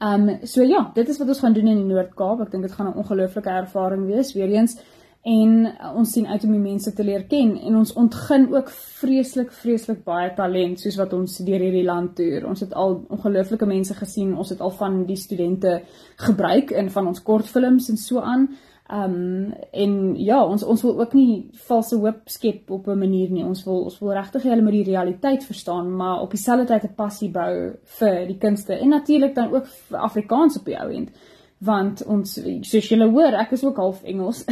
Ehm 0.03 0.29
um, 0.29 0.39
so 0.43 0.61
ja, 0.61 0.91
dit 0.93 1.09
is 1.09 1.17
wat 1.17 1.27
ons 1.27 1.39
gaan 1.39 1.53
doen 1.53 1.67
in 1.71 1.77
die 1.79 1.87
Noord-Kaap. 1.93 2.41
Ek 2.43 2.51
dink 2.51 2.65
dit 2.67 2.75
gaan 2.75 2.89
'n 2.89 2.99
ongelooflike 2.99 3.49
ervaring 3.49 4.05
wees 4.09 4.33
weer 4.33 4.51
eens 4.51 4.75
en 5.23 5.51
uh, 5.65 5.95
ons 5.95 6.11
sien 6.11 6.27
uit 6.27 6.43
om 6.43 6.51
die 6.51 6.59
mense 6.59 6.93
te 6.93 7.03
leer 7.03 7.23
ken 7.23 7.53
en 7.57 7.75
ons 7.79 7.93
ontgin 7.93 8.49
ook 8.51 8.69
vreeslik 8.99 9.51
vreeslik 9.51 10.03
baie 10.03 10.33
talent 10.35 10.79
soos 10.79 10.97
wat 10.99 11.13
ons 11.13 11.37
deur 11.37 11.59
hierdie 11.59 11.85
land 11.85 12.15
toer. 12.15 12.47
Ons 12.47 12.65
het 12.65 12.73
al 12.73 13.05
ongelooflike 13.09 13.65
mense 13.65 13.93
gesien. 13.93 14.35
Ons 14.37 14.49
het 14.49 14.61
al 14.61 14.71
van 14.71 15.05
die 15.05 15.15
studente 15.15 15.81
gebruik 16.17 16.71
in 16.71 16.89
van 16.89 17.07
ons 17.07 17.23
kortfilms 17.23 17.89
en 17.89 17.97
so 17.97 18.19
aan. 18.19 18.49
Ehm 18.87 19.13
um, 19.13 19.53
en 19.71 20.15
ja, 20.19 20.45
ons 20.45 20.63
ons 20.63 20.81
wil 20.81 20.99
ook 20.99 21.13
nie 21.15 21.49
valse 21.67 21.95
hoop 21.95 22.21
skep 22.29 22.71
op 22.71 22.87
'n 22.87 22.97
manier 22.97 23.29
nie. 23.31 23.43
Ons 23.43 23.63
wil 23.63 23.83
ons 23.83 23.99
wil 23.99 24.11
regtig 24.11 24.43
hulle 24.43 24.61
met 24.61 24.73
die 24.73 24.83
realiteit 24.83 25.45
verstaan, 25.45 25.95
maar 25.95 26.21
op 26.21 26.29
dieselfde 26.29 26.65
tyd 26.65 26.83
'n 26.83 26.95
passie 26.95 27.29
bou 27.31 27.75
vir 27.83 28.27
die 28.27 28.37
kunste 28.37 28.73
en 28.73 28.89
natuurlik 28.89 29.35
dan 29.35 29.53
ook 29.53 29.67
vir 29.67 29.99
Afrikaans 29.99 30.57
op 30.57 30.65
die 30.65 30.79
ou 30.79 30.91
end. 30.91 31.09
Want 31.57 32.05
ons 32.05 32.39
soos 32.61 32.89
julle 32.89 33.09
hoor, 33.09 33.33
ek 33.33 33.51
is 33.51 33.63
ook 33.63 33.77
half 33.77 34.03
Engels. 34.03 34.43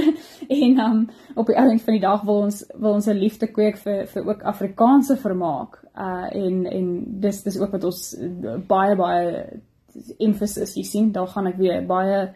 en 0.62 0.78
um 0.78 1.08
op 1.34 1.46
die 1.46 1.56
ou 1.56 1.70
end 1.70 1.82
van 1.82 1.94
die 1.94 2.06
dag 2.06 2.22
wil 2.22 2.42
ons 2.42 2.64
wil 2.74 2.92
ons 2.92 3.06
'n 3.06 3.16
liefde 3.16 3.46
kweek 3.46 3.76
vir 3.76 4.06
vir 4.06 4.26
ook 4.28 4.42
Afrikaanse 4.42 5.16
vermaak. 5.16 5.80
Uh 5.96 6.28
en 6.32 6.66
en 6.66 7.04
dis 7.20 7.42
dis 7.42 7.58
ook 7.58 7.70
wat 7.70 7.84
ons 7.84 8.16
baie 8.66 8.96
baie 8.96 9.46
emphasis 10.18 10.74
hier 10.74 10.84
sien. 10.84 11.12
Daar 11.12 11.28
gaan 11.28 11.46
ek 11.46 11.56
weer 11.56 11.86
baie 11.86 12.34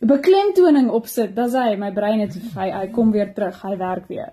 beklemtoning 0.00 0.90
opsit, 0.90 1.34
dan 1.34 1.50
sê 1.50 1.70
hy 1.70 1.76
my 1.80 1.90
brein 1.94 2.20
het 2.22 2.36
hy 2.54 2.70
hy 2.70 2.86
kom 2.94 3.10
weer 3.14 3.32
terug, 3.34 3.58
hy 3.64 3.76
werk 3.76 4.08
weer. 4.08 4.30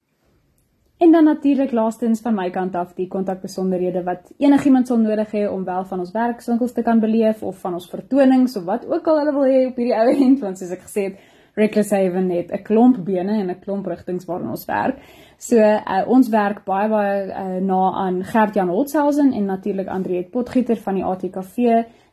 en 1.04 1.12
dan 1.12 1.24
natuurlik 1.24 1.72
laastens 1.72 2.20
van 2.20 2.34
my 2.36 2.50
kant 2.52 2.74
af 2.76 2.94
die 2.96 3.08
kontakbesonderhede 3.08 4.02
wat 4.04 4.32
enigiemand 4.38 4.88
sal 4.88 5.00
nodig 5.00 5.32
hê 5.32 5.46
om 5.48 5.64
wel 5.64 5.84
van 5.88 6.04
ons 6.04 6.12
werkswinkels 6.12 6.76
te 6.76 6.84
kan 6.84 7.00
beleef 7.00 7.42
of 7.42 7.60
van 7.60 7.76
ons 7.78 7.88
vertonings 7.88 8.56
of 8.56 8.64
wat 8.68 8.84
ook 8.88 9.08
al 9.08 9.22
hulle 9.22 9.36
wil 9.36 9.46
hê 9.48 9.60
op 9.68 9.80
hierdie 9.80 9.96
ou 9.96 10.16
end 10.26 10.42
want 10.44 10.60
soos 10.60 10.74
ek 10.76 10.84
gesê 10.88 11.10
het 11.10 11.28
Reckless 11.56 11.90
Haven 11.90 12.30
het 12.30 12.52
'n 12.52 12.62
klomp 12.62 13.04
bene 13.04 13.40
en 13.40 13.50
'n 13.50 13.60
klomp 13.60 13.86
rigtings 13.86 14.24
waarin 14.24 14.48
ons 14.48 14.64
werk. 14.64 14.96
So 15.38 15.56
uh, 15.56 16.04
ons 16.06 16.28
werk 16.28 16.64
baie 16.64 16.88
baie 16.88 17.26
uh, 17.26 17.60
na 17.60 17.92
aan 17.92 18.24
Gert-Jan 18.24 18.68
Holtzhausen 18.68 19.32
en 19.32 19.44
natuurlik 19.44 19.88
Andriet 19.88 20.30
Potgieter 20.30 20.76
van 20.76 20.94
die 20.94 21.04
ATKV 21.04 21.56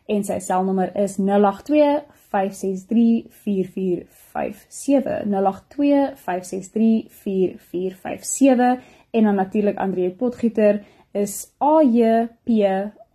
en 0.08 0.24
sy 0.24 0.40
selnommer 0.44 0.92
is 1.00 1.18
082 1.20 2.04
563 2.28 3.32
4457 3.32 5.32
082 5.32 6.16
563 6.16 7.08
4457 7.24 8.80
en 9.12 9.24
dan 9.24 9.36
natuurlik 9.36 9.78
Andriet 9.78 10.18
Potgieter 10.18 10.84
is 11.12 11.54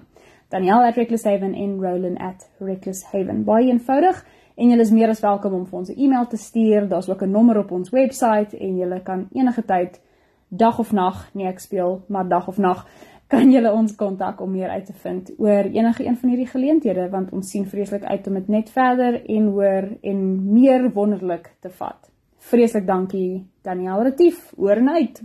daniel@recklesshaven 0.49 1.53
en 1.53 1.82
roland@recklesshaven. 1.82 3.43
Baie 3.43 3.67
eenvoudig 3.67 4.26
en 4.55 4.69
julle 4.69 4.82
is 4.82 4.91
meer 4.91 5.09
as 5.09 5.19
welkom 5.19 5.53
om 5.53 5.65
vir 5.65 5.80
ons 5.80 5.89
'n 5.89 5.99
e-mail 5.99 6.28
te 6.28 6.38
stuur. 6.38 6.88
Daar's 6.88 7.09
ook 7.09 7.21
'n 7.21 7.32
nommer 7.32 7.57
op 7.57 7.71
ons 7.71 7.89
webwerf 7.89 8.53
en 8.53 8.78
julle 8.78 9.01
kan 9.01 9.28
enige 9.32 9.65
tyd 9.65 10.01
dag 10.47 10.80
of 10.80 10.91
nag, 10.91 11.30
nee 11.34 11.47
ek 11.47 11.59
speel, 11.59 12.01
maar 12.07 12.28
dag 12.28 12.47
of 12.47 12.57
nag 12.57 12.88
kan 13.28 13.51
julle 13.51 13.71
ons 13.71 13.95
kontak 13.95 14.41
om 14.41 14.51
meer 14.51 14.69
uit 14.69 14.86
te 14.86 14.93
vind 14.93 15.34
oor 15.38 15.63
enige 15.63 16.05
een 16.05 16.17
van 16.17 16.30
hierdie 16.30 16.47
geleenthede 16.47 17.09
want 17.09 17.32
ons 17.32 17.49
sien 17.49 17.65
vreeslik 17.65 18.03
uit 18.03 18.28
om 18.28 18.34
dit 18.34 18.47
net 18.47 18.69
verder 18.69 19.26
en 19.26 19.45
hoor 19.45 19.97
en 20.01 20.53
meer 20.53 20.91
wonderlik 20.91 21.55
te 21.59 21.69
vat. 21.69 22.12
Vreeslik 22.44 22.84
dankie 22.84 23.46
Daniel 23.64 24.02
Retief, 24.04 24.52
oor 24.60 24.76
en 24.82 24.89
uit. 24.89 25.22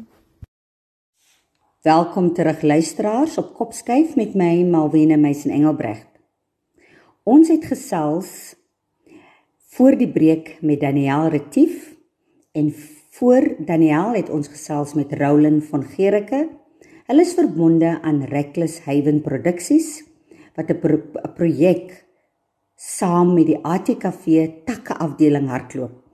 Welkom 1.82 2.28
terug 2.32 2.62
luisteraars 2.62 3.34
op 3.42 3.48
Kopskyf 3.56 4.14
met 4.16 4.36
my 4.38 4.62
Malwena 4.62 5.16
Meisen 5.18 5.50
Engelbreg. 5.50 6.04
Ons 7.26 7.50
het 7.50 7.66
gesels 7.66 8.54
voor 9.74 9.98
die 9.98 10.08
breek 10.08 10.54
met 10.62 10.80
Daniel 10.80 11.28
Retief 11.34 11.90
en 12.52 12.70
Voor 13.18 13.42
Daniel 13.66 14.14
het 14.14 14.30
ons 14.30 14.46
gesels 14.46 14.94
met 14.94 15.12
Roland 15.18 15.64
van 15.66 15.82
Gericke. 15.82 16.44
Hulle 17.10 17.24
is 17.26 17.34
verbonde 17.34 17.96
aan 17.98 18.22
Reckless 18.30 18.84
Haven 18.86 19.24
Produksies 19.26 20.04
wat 20.54 20.70
'n 20.70 20.78
pro 20.78 21.02
projek 21.34 22.04
saam 22.76 23.34
met 23.34 23.46
die 23.46 23.58
ATKV 23.62 24.50
takke 24.64 24.94
afdeling 24.94 25.48
hardloop 25.48 26.07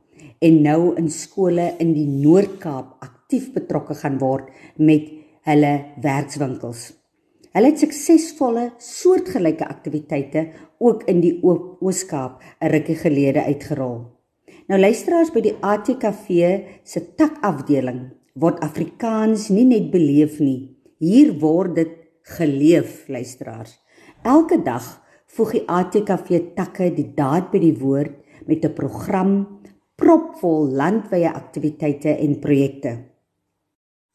en 0.45 0.61
nou 0.65 0.93
in 1.01 1.09
skole 1.09 1.71
in 1.81 1.95
die 1.97 2.09
Noord-Kaap 2.09 3.05
aktief 3.05 3.53
betrokke 3.55 3.97
gaan 3.97 4.19
word 4.21 4.51
met 4.77 5.07
hulle 5.49 5.73
werkswinkels. 6.05 6.91
Hulle 7.55 7.71
het 7.71 7.81
suksesvolle 7.81 8.65
soortgelyke 8.83 9.65
aktiwiteite 9.71 10.49
ook 10.85 11.07
in 11.09 11.23
die 11.23 11.39
Oos-Kaap 11.41 12.43
'n 12.61 12.71
rukkie 12.75 12.97
gelede 12.97 13.45
uitgerol. 13.45 14.11
Nou 14.69 14.81
luisteraars 14.81 15.31
by 15.33 15.41
die 15.41 15.57
ATKV 15.61 16.29
se 16.83 17.01
takafdeling 17.17 18.11
word 18.35 18.61
Afrikaans 18.61 19.49
nie 19.49 19.65
net 19.65 19.91
beleef 19.91 20.41
nie. 20.41 20.77
Hier 20.99 21.33
word 21.41 21.75
dit 21.75 21.93
geleef, 22.37 23.09
luisteraars. 23.09 23.79
Elke 24.25 24.63
dag 24.63 25.01
voeg 25.27 25.53
die 25.53 25.67
ATKV 25.69 26.55
takke 26.57 26.91
die 26.95 27.13
daad 27.15 27.51
by 27.53 27.59
die 27.59 27.77
woord 27.79 28.13
met 28.47 28.65
'n 28.65 28.75
program 28.75 29.61
propvol 30.01 30.73
landwyse 30.75 31.31
aktiwiteite 31.31 32.17
en 32.19 32.39
projekte. 32.43 32.95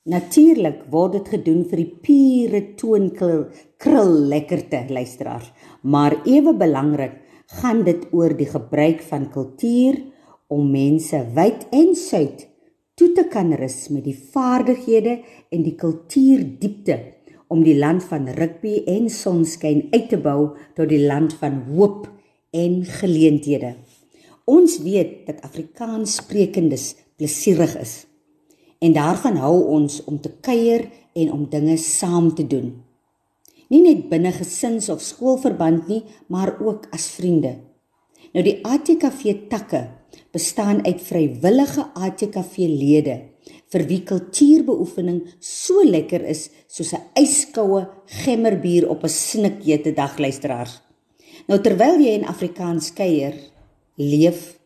Natuurlik 0.09 0.85
word 0.91 1.17
dit 1.17 1.31
gedoen 1.35 1.63
vir 1.69 1.81
die 1.83 1.91
pure 2.03 2.61
toonkrul 2.79 4.13
lekkerte 4.31 4.85
luisteraars, 4.89 5.51
maar 5.83 6.15
ewe 6.25 6.55
belangrik 6.57 7.19
gaan 7.59 7.83
dit 7.85 8.07
oor 8.11 8.33
die 8.37 8.49
gebruik 8.49 9.03
van 9.09 9.29
kultuur 9.31 9.99
om 10.49 10.71
mense 10.71 11.19
wyd 11.35 11.67
en 11.75 11.93
suid 11.97 12.47
toe 12.99 13.11
te 13.15 13.23
kan 13.31 13.53
rus 13.55 13.87
met 13.93 14.03
die 14.03 14.17
vaardighede 14.33 15.19
en 15.55 15.63
die 15.63 15.75
kultuurdiepte 15.79 16.97
om 17.49 17.63
die 17.63 17.77
land 17.77 18.03
van 18.09 18.27
rugby 18.35 18.81
en 18.91 19.07
sonskyn 19.13 19.87
uit 19.93 20.09
te 20.11 20.19
bou 20.21 20.55
tot 20.75 20.89
die 20.91 21.05
land 21.05 21.33
van 21.39 21.61
hoop 21.69 22.09
en 22.51 22.81
geleenthede. 22.99 23.75
Ons 24.49 24.79
weet 24.81 25.27
dat 25.27 25.43
Afrikaans 25.45 26.15
sprekendes 26.23 26.95
plesierig 27.19 27.75
is 27.77 27.95
en 28.79 28.95
daarvan 28.95 29.37
hou 29.43 29.55
ons 29.75 29.99
om 30.07 30.17
te 30.23 30.31
kuier 30.41 30.87
en 31.19 31.33
om 31.35 31.49
dinge 31.51 31.75
saam 31.77 32.31
te 32.35 32.45
doen. 32.47 32.71
Nie 33.69 33.81
net 33.83 34.07
binne 34.09 34.31
gesins 34.33 34.87
of 34.89 35.03
skoolverband 35.05 35.89
nie, 35.91 35.99
maar 36.31 36.55
ook 36.63 36.87
as 36.95 37.09
vriende. 37.13 37.59
Nou 38.33 38.43
die 38.45 38.57
ATKV 38.65 39.49
takke 39.51 39.83
bestaan 40.33 40.81
uit 40.85 41.01
vrywillige 41.01 41.85
ATKV-lede 41.93 43.17
vir 43.69 43.85
wie 43.89 44.01
kultuurbeoefening 44.05 45.21
so 45.43 45.83
lekker 45.85 46.25
is 46.25 46.49
soos 46.67 46.93
'n 46.93 47.05
yskoue 47.21 47.85
gemmerbier 48.23 48.89
op 48.89 49.03
'n 49.03 49.09
snikjete 49.09 49.93
dag 49.93 50.17
luisteraars. 50.17 50.81
Nou 51.47 51.59
terwyl 51.61 51.99
jy 52.01 52.13
in 52.17 52.25
Afrikaans 52.25 52.93
kuier, 52.93 53.33
leef 53.99 54.57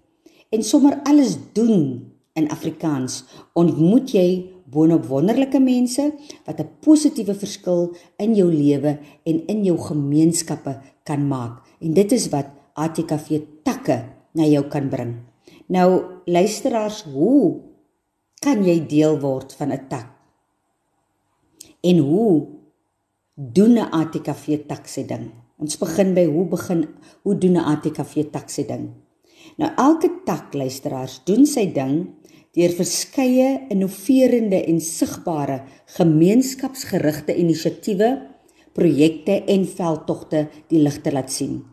en 0.54 0.64
sommer 0.64 1.00
alles 1.10 1.36
doen 1.58 2.12
in 2.38 2.50
Afrikaans, 2.54 3.24
ontmoet 3.58 4.14
jy 4.14 4.28
boonop 4.74 5.06
wonderlike 5.10 5.60
mense 5.62 6.06
wat 6.46 6.60
'n 6.60 6.70
positiewe 6.82 7.34
verskil 7.34 7.94
in 8.18 8.34
jou 8.36 8.50
lewe 8.50 8.98
en 9.26 9.46
in 9.48 9.64
jou 9.64 9.78
gemeenskappe 9.78 10.82
kan 11.04 11.28
maak. 11.28 11.62
En 11.82 11.94
dit 11.94 12.12
is 12.12 12.30
wat 12.30 12.48
ATKV 12.74 13.42
takke 13.64 14.04
na 14.34 14.44
jou 14.44 14.64
kan 14.68 14.90
bring. 14.90 15.14
Nou 15.68 16.04
luisteraars, 16.26 17.04
hoe 17.04 17.62
kan 18.42 18.64
jy 18.64 18.86
deel 18.88 19.20
word 19.20 19.54
van 19.54 19.72
'n 19.72 19.88
tak? 19.90 20.10
En 21.82 21.98
hoe 21.98 22.48
doen 23.36 23.74
'n 23.78 23.92
ATKV 23.92 24.66
tak 24.68 24.88
se 24.88 25.06
ding? 25.06 25.32
Ons 25.58 25.78
begin 25.78 26.14
by 26.14 26.26
hoe 26.26 26.46
begin 26.46 26.88
hoe 27.24 27.38
doen 27.38 27.58
'n 27.58 27.66
ATKV 27.66 28.32
tak 28.32 28.50
se 28.50 28.66
ding? 28.66 29.03
Nou 29.58 29.70
elke 29.78 30.10
tak 30.26 30.54
luisteraars 30.58 31.22
doen 31.28 31.46
sy 31.50 31.68
ding 31.74 31.98
deur 32.54 32.74
verskeie 32.78 33.66
innoverende 33.74 34.60
en 34.70 34.80
sigbare 34.82 35.64
gemeenskapsgerigte 35.96 37.34
inisiatiewe, 37.42 38.10
projekte 38.74 39.40
en 39.50 39.66
veldtogte 39.66 40.48
die 40.70 40.82
lig 40.82 41.00
te 41.02 41.14
laat 41.14 41.32
sien. 41.34 41.64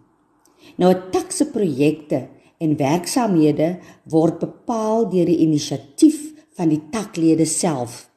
Nou 0.77 0.93
'n 0.93 1.11
tak 1.13 1.33
se 1.33 1.47
projekte 1.47 2.29
en 2.61 2.77
werksamehede 2.77 3.79
word 4.05 4.39
bepaal 4.39 5.11
deur 5.11 5.27
die 5.27 5.41
inisiatief 5.45 6.33
van 6.57 6.69
die 6.69 6.83
taklede 6.93 7.47
self 7.47 8.11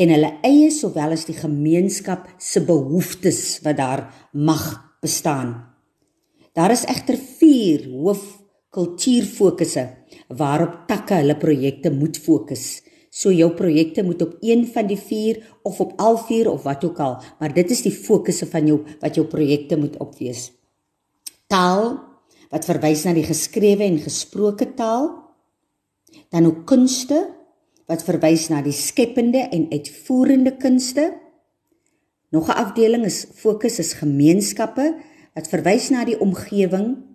en 0.00 0.08
hulle 0.08 0.30
eie 0.46 0.70
sowel 0.70 1.12
as 1.12 1.26
die 1.28 1.36
gemeenskap 1.36 2.28
se 2.38 2.62
behoeftes 2.64 3.60
wat 3.64 3.76
daar 3.76 4.02
mag 4.32 4.64
bestaan. 5.02 5.54
Daar 6.56 6.72
is 6.72 6.86
egter 6.88 7.18
4 7.38 7.84
hoof 7.90 8.40
kultuurfokusse 8.70 9.84
waarop 10.38 10.86
takke 10.88 11.18
hulle 11.20 11.36
projekte 11.38 11.90
moet 11.90 12.18
fokus. 12.18 12.82
So 13.10 13.32
jou 13.34 13.50
projekte 13.58 14.04
moet 14.06 14.22
op 14.22 14.36
een 14.40 14.62
van 14.70 14.86
die 14.86 14.98
4 14.98 15.40
of 15.66 15.80
op 15.80 15.96
al 15.98 16.18
4 16.28 16.50
of 16.50 16.62
wat 16.62 16.84
ook 16.84 17.00
al, 17.02 17.16
maar 17.38 17.54
dit 17.54 17.70
is 17.70 17.82
die 17.82 17.94
fokusse 17.94 18.46
van 18.46 18.66
jou 18.66 18.78
wat 19.00 19.18
jou 19.18 19.26
projekte 19.26 19.76
moet 19.76 19.98
opwees. 19.98 20.52
Taal, 21.50 21.98
wat 22.50 22.66
verwys 22.66 23.04
na 23.06 23.14
die 23.14 23.26
geskrewe 23.26 23.86
en 23.86 23.98
gesproke 24.02 24.72
taal. 24.78 25.10
Dan 26.30 26.46
ook 26.46 26.64
kunste 26.70 27.24
wat 27.90 28.04
verwys 28.06 28.48
na 28.50 28.62
die 28.62 28.74
skepende 28.74 29.48
en 29.50 29.66
uitvoerende 29.70 30.54
kunste. 30.62 31.10
Nog 32.30 32.46
'n 32.48 32.58
afdeling 32.62 33.04
is 33.04 33.26
fokus 33.34 33.78
is 33.78 33.98
gemeenskappe 33.98 34.94
wat 35.34 35.48
verwys 35.48 35.90
na 35.90 36.04
die 36.04 36.20
omgewing, 36.20 37.09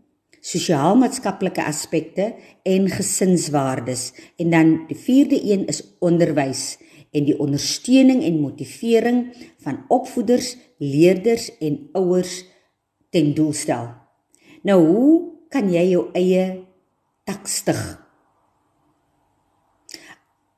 sosiaal-maatskaplike 0.46 1.64
aspekte 1.66 2.34
en 2.64 2.90
gesinswaardes. 2.90 4.12
En 4.38 4.54
dan 4.54 4.74
die 4.90 4.98
vierde 4.98 5.40
een 5.42 5.66
is 5.72 5.82
onderwys 6.00 6.78
en 7.16 7.26
die 7.26 7.38
ondersteuning 7.40 8.24
en 8.24 8.42
motivering 8.44 9.20
van 9.64 9.84
opvoeders 9.88 10.56
leerders 10.78 11.50
en 11.58 11.90
ouers 11.94 12.44
ten 13.10 13.34
doel 13.34 13.54
stel. 13.54 13.88
Nou, 14.62 14.80
hoe 14.86 15.12
kan 15.50 15.70
jy 15.72 15.86
jou 15.94 16.10
eie 16.18 16.66
tak 17.24 17.48
stig? 17.48 17.80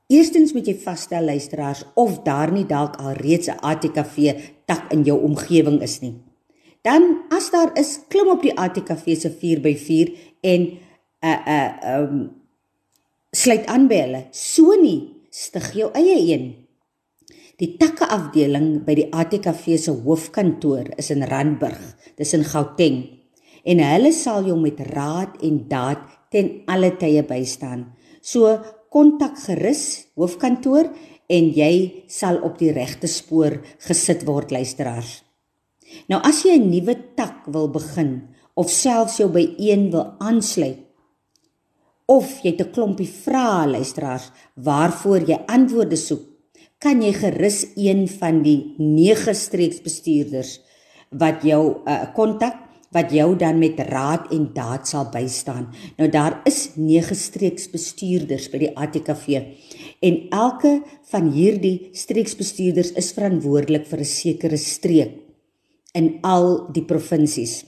Eerstens 0.08 0.54
moet 0.56 0.66
jy 0.66 0.72
vasstel 0.80 1.26
luisteraars 1.28 1.84
of 2.00 2.22
daar 2.24 2.52
nie 2.52 2.64
dalk 2.66 2.96
al 2.96 3.12
reeds 3.20 3.48
'n 3.48 3.60
ATKV 3.60 4.16
tak 4.64 4.92
in 4.92 5.04
jou 5.04 5.20
omgewing 5.22 5.82
is 5.82 6.00
nie. 6.00 6.27
Dan 6.88 7.28
as 7.34 7.50
daar 7.52 7.74
is, 7.76 7.98
klim 8.08 8.30
op 8.32 8.40
die 8.44 8.54
ATKV 8.56 9.12
se 9.20 9.30
4x4 9.42 10.14
en 10.40 10.60
'n 10.64 10.78
uh, 11.20 11.40
'n 11.44 11.50
uh, 11.52 11.98
um 12.00 12.14
sluit 13.30 13.66
aan 13.66 13.88
by 13.88 13.98
hulle. 14.04 14.22
So 14.32 14.72
nie 14.80 15.28
stig 15.30 15.74
jou 15.76 15.90
eie 15.92 16.16
een. 16.32 16.46
Die 17.58 17.74
takke 17.76 18.06
afdeling 18.06 18.84
by 18.86 18.94
die 18.94 19.08
ATKV 19.10 19.76
se 19.76 19.90
hoofkantoor 19.90 20.94
is 20.96 21.10
in 21.10 21.26
Randburg, 21.26 21.80
dis 22.16 22.32
in 22.32 22.44
Gauteng. 22.46 22.98
En 23.64 23.82
hulle 23.82 24.12
sal 24.12 24.46
jou 24.46 24.56
met 24.60 24.80
raad 24.94 25.42
en 25.42 25.68
daad 25.68 26.04
ten 26.30 26.62
alle 26.66 26.94
tye 26.96 27.22
bystaan. 27.26 27.88
So 28.22 28.58
kontak 28.88 29.36
gerus 29.44 30.08
hoofkantoor 30.16 30.88
en 31.28 31.50
jy 31.52 32.04
sal 32.08 32.40
op 32.46 32.58
die 32.58 32.72
regte 32.72 33.10
spoor 33.10 33.58
gesit 33.84 34.24
word 34.24 34.54
luisteraars. 34.54 35.27
Nou 36.08 36.20
as 36.22 36.42
jy 36.44 36.58
'n 36.58 36.70
nuwe 36.70 36.94
tak 37.14 37.46
wil 37.46 37.68
begin 37.68 38.28
of 38.54 38.70
selfs 38.70 39.18
jou 39.18 39.28
by 39.28 39.54
een 39.58 39.90
wil 39.90 40.14
aansluit 40.18 40.78
of 42.06 42.40
jy 42.42 42.56
'n 42.56 42.72
klompie 42.72 43.08
vrae 43.24 43.66
luisteraars 43.66 44.30
waarvoor 44.54 45.20
jy 45.28 45.38
antwoorde 45.46 45.96
soek 45.96 46.24
kan 46.78 47.02
jy 47.02 47.12
gerus 47.12 47.66
een 47.76 48.08
van 48.08 48.42
die 48.42 48.74
9 48.78 49.34
streeksbestuurders 49.34 50.60
wat 51.10 51.42
jou 51.42 51.82
uh, 51.86 52.14
kontak 52.14 52.54
uh, 52.54 52.68
wat 52.94 53.12
jou 53.12 53.36
dan 53.36 53.58
met 53.60 53.80
raad 53.90 54.30
en 54.32 54.48
daad 54.54 54.88
sal 54.88 55.08
bystaan. 55.12 55.68
Nou 55.98 56.08
daar 56.08 56.40
is 56.48 56.70
9 56.76 57.16
streeksbestuurders 57.16 58.48
by 58.52 58.62
die 58.64 58.72
ATKV 58.72 59.42
en 60.00 60.20
elke 60.32 60.78
van 61.12 61.30
hierdie 61.34 61.90
streeksbestuurders 61.92 62.94
is 62.96 63.12
verantwoordelik 63.16 63.86
vir 63.86 64.00
'n 64.00 64.04
sekere 64.04 64.56
streek 64.56 65.27
in 65.98 66.18
al 66.22 66.68
die 66.72 66.86
provinsies. 66.86 67.60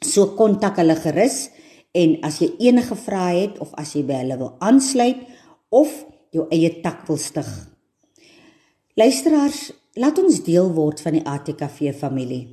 So 0.00 0.34
kontak 0.38 0.78
hulle 0.80 0.96
gerus 1.02 1.46
en 1.96 2.18
as 2.26 2.40
jy 2.42 2.52
enige 2.68 2.98
vrae 3.06 3.46
het 3.46 3.62
of 3.64 3.74
as 3.80 3.96
jy 3.96 4.04
by 4.06 4.22
hulle 4.22 4.40
wil 4.42 4.54
aansluit 4.64 5.24
of 5.74 5.90
jou 6.32 6.46
eie 6.52 6.70
tak 6.84 7.06
wil 7.08 7.18
stig, 7.18 7.48
Luisteraars, 8.96 9.74
laat 10.00 10.16
ons 10.16 10.38
deel 10.40 10.70
word 10.72 11.02
van 11.04 11.18
die 11.18 11.20
ATKV 11.28 11.90
familie. 11.98 12.46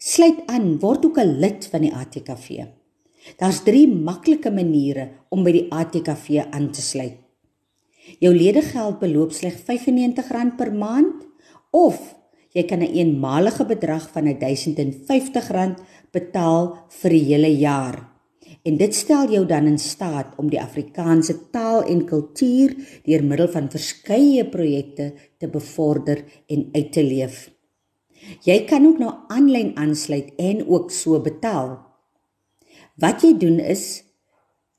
Sluit 0.00 0.38
aan, 0.48 0.78
word 0.80 1.04
ook 1.04 1.18
'n 1.20 1.40
lid 1.44 1.66
van 1.68 1.82
die 1.84 1.92
ATKV. 1.92 2.64
Daar's 3.36 3.60
3 3.62 3.86
maklike 3.88 4.50
maniere 4.50 5.10
om 5.28 5.44
by 5.44 5.52
die 5.52 5.66
ATKV 5.68 6.48
aan 6.50 6.70
te 6.72 6.80
sluit. 6.80 7.18
Jou 8.18 8.34
ledegeld 8.34 8.98
beloop 8.98 9.32
slegs 9.32 9.60
R95 9.68 10.56
per 10.56 10.72
maand 10.72 11.28
of 11.70 12.00
jy 12.52 12.64
kan 12.64 12.78
'n 12.78 12.82
een 12.82 12.94
eenmalige 12.94 13.64
bedrag 13.64 14.10
van 14.12 14.26
R1050 14.26 15.76
betaal 16.10 16.86
vir 16.88 17.10
die 17.10 17.24
hele 17.24 17.52
jaar 17.58 18.12
en 18.62 18.76
dit 18.78 18.94
stel 18.94 19.30
jou 19.32 19.42
dan 19.46 19.66
in 19.66 19.78
staat 19.78 20.36
om 20.38 20.50
die 20.50 20.60
Afrikaanse 20.60 21.34
taal 21.54 21.82
en 21.90 22.04
kultuur 22.06 22.74
deur 23.06 23.24
middel 23.24 23.50
van 23.54 23.70
verskeie 23.70 24.44
projekte 24.48 25.12
te 25.38 25.48
bevorder 25.50 26.22
en 26.46 26.68
uit 26.72 26.92
te 26.92 27.02
leef. 27.02 27.48
Jy 28.46 28.62
kan 28.70 28.86
ook 28.86 29.00
nou 29.02 29.12
aanlyn 29.34 29.74
aansluit 29.76 30.30
en 30.38 30.66
ook 30.68 30.90
so 30.94 31.18
betaal. 31.20 31.74
Wat 33.02 33.24
jy 33.24 33.34
doen 33.38 33.58
is 33.58 34.04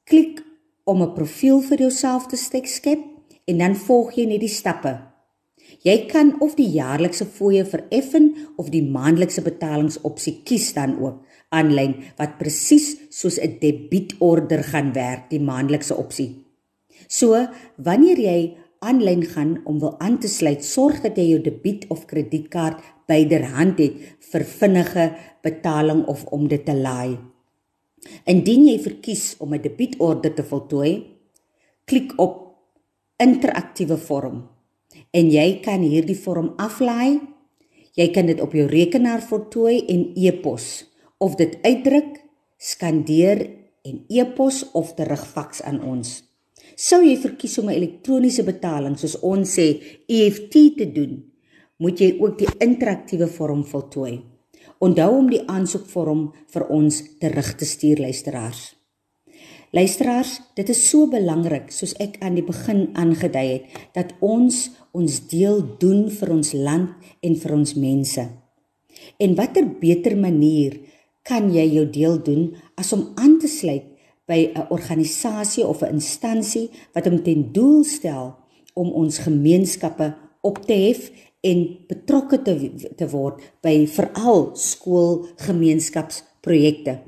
klik 0.08 0.44
om 0.86 1.02
'n 1.02 1.14
profiel 1.14 1.62
vir 1.62 1.78
jouself 1.78 2.28
te 2.28 2.38
skep 2.38 3.02
en 3.46 3.58
dan 3.58 3.76
volg 3.76 4.16
jy 4.16 4.26
net 4.26 4.40
die 4.40 4.50
stappe. 4.50 5.13
Jy 5.84 6.06
kan 6.08 6.30
of 6.40 6.54
die 6.56 6.70
jaarlikse 6.72 7.26
fooie 7.28 7.66
vereffen 7.68 8.30
of 8.56 8.70
die 8.72 8.84
maandelikse 8.88 9.44
betalingsopsie 9.44 10.38
kies 10.48 10.70
dan 10.78 10.96
ook 10.96 11.20
aanlyn 11.54 11.98
wat 12.18 12.38
presies 12.40 12.96
soos 13.12 13.38
'n 13.38 13.60
debietorder 13.60 14.64
gaan 14.64 14.94
werk, 14.94 15.30
die 15.30 15.44
maandelikse 15.44 15.96
opsie. 15.96 16.46
So, 17.08 17.48
wanneer 17.78 18.18
jy 18.20 18.56
aanlyn 18.80 19.24
gaan 19.24 19.62
om 19.66 19.80
wil 19.80 20.00
aan 20.00 20.20
te 20.20 20.28
sluit, 20.28 20.64
sorg 20.64 21.02
dat 21.02 21.18
jy 21.18 21.28
jou 21.30 21.42
debiet 21.42 21.86
of 21.90 22.06
kredietkaart 22.06 22.80
byderhand 23.08 23.80
het 23.80 23.94
vir 24.32 24.44
vinnige 24.44 25.16
betaling 25.44 26.06
of 26.06 26.26
om 26.26 26.48
dit 26.48 26.66
te 26.66 26.76
laai. 26.76 27.20
Indien 28.26 28.66
jy 28.68 28.80
verkies 28.80 29.36
om 29.40 29.54
'n 29.54 29.62
debietorder 29.62 30.34
te 30.34 30.44
voltooi, 30.44 31.04
klik 31.86 32.14
op 32.18 32.56
interaktiewe 33.18 33.98
vorm 33.98 34.53
en 35.14 35.30
jy 35.30 35.60
kan 35.64 35.86
hierdie 35.86 36.18
vorm 36.18 36.54
aflaai. 36.62 37.22
Jy 37.94 38.08
kan 38.14 38.26
dit 38.26 38.42
op 38.42 38.56
jou 38.58 38.66
rekenaar 38.70 39.22
voltooi 39.22 39.84
en 39.94 40.08
e-pos 40.18 40.88
of 41.22 41.38
dit 41.40 41.54
uitdruk, 41.64 42.18
skandeer 42.58 43.46
en 43.86 44.02
e-pos 44.10 44.64
of 44.74 44.96
terugfaks 44.98 45.62
aan 45.62 45.80
ons. 45.86 46.24
Sou 46.76 47.04
jy 47.04 47.16
verkies 47.22 47.58
om 47.62 47.70
'n 47.70 47.78
elektroniese 47.78 48.44
betaling 48.44 48.98
soos 48.98 49.20
ons 49.22 49.58
sê 49.58 49.68
EFT 50.08 50.76
te 50.78 50.92
doen, 50.92 51.24
moet 51.78 52.00
jy 52.00 52.18
ook 52.20 52.38
die 52.38 52.50
interaktiewe 52.60 53.28
vorm 53.28 53.64
voltooi. 53.64 54.22
Onthou 54.80 55.18
om 55.18 55.30
die 55.30 55.44
aansoekvorm 55.48 56.34
vir 56.48 56.68
ons 56.68 57.04
terug 57.20 57.56
te 57.56 57.66
stuur 57.66 57.98
luisteraars. 57.98 58.76
Luisteraars, 59.72 60.42
dit 60.56 60.70
is 60.70 60.90
so 60.90 61.08
belangrik 61.08 61.72
soos 61.72 61.94
ek 61.98 62.20
aan 62.22 62.36
die 62.36 62.46
begin 62.46 62.90
aangedui 62.94 63.48
het 63.48 63.64
dat 63.94 64.14
ons 64.20 64.70
ons 64.94 65.28
deel 65.28 65.78
doen 65.82 66.10
vir 66.14 66.32
ons 66.34 66.54
land 66.54 66.90
en 67.26 67.36
vir 67.36 67.54
ons 67.54 67.76
mense. 67.76 68.30
En 69.20 69.36
watter 69.36 69.66
beter 69.82 70.18
manier 70.18 70.80
kan 71.26 71.54
jy 71.54 71.66
jou 71.78 71.86
deel 71.90 72.24
doen 72.24 72.56
as 72.80 72.94
om 72.94 73.14
aan 73.18 73.40
te 73.42 73.48
sluit 73.50 73.84
by 74.30 74.52
'n 74.56 74.68
organisasie 74.70 75.68
of 75.68 75.82
'n 75.82 75.94
instansie 76.00 76.70
wat 76.94 77.06
hom 77.06 77.24
ten 77.24 77.52
doel 77.52 77.84
stel 77.84 78.36
om 78.74 78.92
ons 78.92 79.18
gemeenskappe 79.18 80.16
op 80.42 80.66
te 80.66 80.74
hef 80.74 81.12
en 81.42 81.78
betrokke 81.88 82.42
te 82.42 82.72
te 82.96 83.10
word 83.10 83.42
by 83.62 83.88
veral 83.88 84.56
skoolgemeenskapsprojekte. 84.56 87.00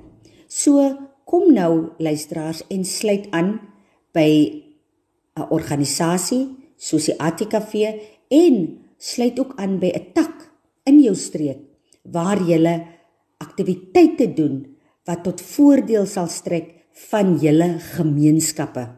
So 0.47 0.97
kom 1.25 1.53
nou 1.53 1.89
luisteraars 1.97 2.67
en 2.67 2.85
sluit 2.85 3.31
aan 3.31 3.59
by 4.11 4.63
'n 5.35 5.47
organisasie 5.49 6.64
soos 6.77 7.05
die 7.05 7.19
ATKV 7.19 7.73
en 8.29 8.77
sluit 8.97 9.39
ook 9.39 9.53
aan 9.55 9.79
by 9.79 9.91
'n 9.93 10.11
tak 10.13 10.51
in 10.83 11.01
jou 11.01 11.15
streek 11.15 11.57
waar 12.03 12.41
jy 12.41 12.85
aktiwiteite 13.37 14.33
doen 14.33 14.77
wat 15.05 15.23
tot 15.23 15.41
voordeel 15.41 16.05
sal 16.05 16.27
strek 16.27 16.73
van 17.11 17.37
julle 17.41 17.79
gemeenskappe. 17.79 18.89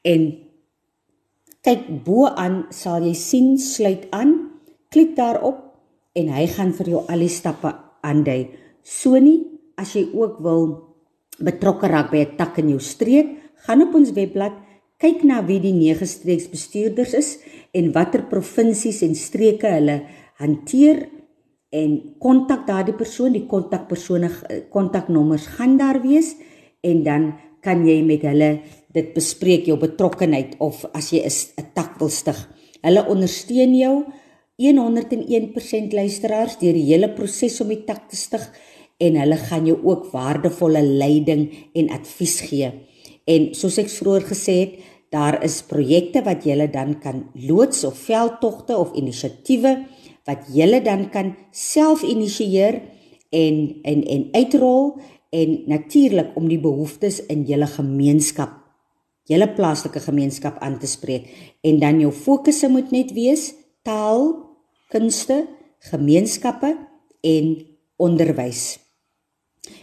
en 0.04 0.44
kyk 1.64 2.04
bo 2.04 2.28
aan 2.28 2.68
sal 2.68 3.00
jy 3.08 3.16
sien 3.16 3.56
sluit 3.58 4.04
aan, 4.12 4.52
klik 4.92 5.16
daarop 5.16 5.63
en 6.14 6.28
hy 6.28 6.46
gaan 6.46 6.72
vir 6.72 6.90
jou 6.94 7.04
al 7.08 7.18
die 7.18 7.32
stappe 7.32 7.72
aandui. 8.02 8.50
So 8.82 9.18
nie 9.18 9.40
as 9.76 9.94
jy 9.94 10.08
ook 10.14 10.40
wil 10.40 10.94
betrokke 11.38 11.88
raak 11.88 12.10
by 12.10 12.18
'n 12.18 12.36
tak 12.36 12.58
in 12.58 12.68
jou 12.68 12.80
streek, 12.80 13.26
gaan 13.66 13.82
op 13.82 13.94
ons 13.94 14.12
webblad 14.12 14.52
kyk 15.04 15.24
na 15.26 15.42
wie 15.42 15.60
die 15.60 15.74
nege 15.74 16.06
streeksbestuurders 16.06 17.14
is 17.18 17.30
en 17.76 17.92
watter 17.92 18.22
provinsies 18.30 19.02
en 19.02 19.14
streke 19.18 19.66
hulle 19.66 20.02
hanteer 20.40 21.08
en 21.74 21.96
kontak 22.22 22.66
daardie 22.68 22.94
persoon 22.96 23.34
die 23.34 23.46
kontakpersone 23.50 24.30
kontaknommers 24.70 25.48
gaan 25.56 25.76
daar 25.80 26.00
wees 26.04 26.34
en 26.86 27.02
dan 27.06 27.32
kan 27.64 27.82
jy 27.86 28.00
met 28.06 28.22
hulle 28.28 28.50
dit 28.94 29.10
bespreek 29.16 29.66
jou 29.66 29.76
betrokkenheid 29.80 30.54
of 30.62 30.84
as 30.94 31.10
jy 31.12 31.24
'n 31.26 31.66
tak 31.74 31.98
wil 31.98 32.08
stig 32.10 32.38
hulle 32.82 33.02
ondersteun 33.08 33.74
jou 33.74 34.04
101% 34.62 35.94
luisteraars 35.96 36.58
deur 36.60 36.76
die 36.76 36.86
hele 36.92 37.10
proses 37.16 37.60
om 37.60 37.72
die 37.72 37.82
tak 37.86 38.08
te 38.10 38.16
stig 38.16 38.44
en 39.02 39.18
hulle 39.18 39.38
gaan 39.48 39.66
jou 39.66 39.80
ook 39.82 40.10
waardevolle 40.12 40.82
leiding 40.82 41.48
en 41.74 41.90
advies 41.90 42.40
gee. 42.46 42.70
En 43.26 43.50
soos 43.54 43.80
ek 43.82 43.90
vroeër 43.90 44.28
gesê 44.30 44.56
het, 44.60 44.76
daar 45.10 45.40
is 45.46 45.62
projekte 45.66 46.22
wat 46.26 46.46
jy 46.46 46.66
dan 46.70 46.98
kan 47.02 47.24
loods 47.34 47.84
of 47.84 47.98
veldtogte 47.98 48.76
of 48.78 48.94
inisiatiewe 48.98 49.76
wat 50.26 50.48
jy 50.52 50.80
dan 50.84 51.08
kan 51.10 51.34
self 51.52 52.02
initieer 52.02 52.80
en 53.30 53.80
en 53.82 54.04
en 54.04 54.28
uitrol 54.32 55.00
en 55.30 55.62
natuurlik 55.66 56.36
om 56.38 56.48
die 56.48 56.60
behoeftes 56.60 57.26
in 57.26 57.44
julle 57.44 57.66
gemeenskap, 57.66 58.52
julle 59.26 59.48
plaaslike 59.50 60.00
gemeenskap 60.00 60.60
aan 60.62 60.78
te 60.78 60.86
spreek. 60.86 61.26
En 61.60 61.80
dan 61.80 62.00
jou 62.00 62.12
fokusse 62.12 62.68
moet 62.70 62.92
net 62.94 63.10
wees 63.12 63.54
taal, 63.82 64.43
kunste, 64.94 65.42
gemeenskappe 65.90 66.70
en 67.26 67.54
onderwys. 67.98 68.78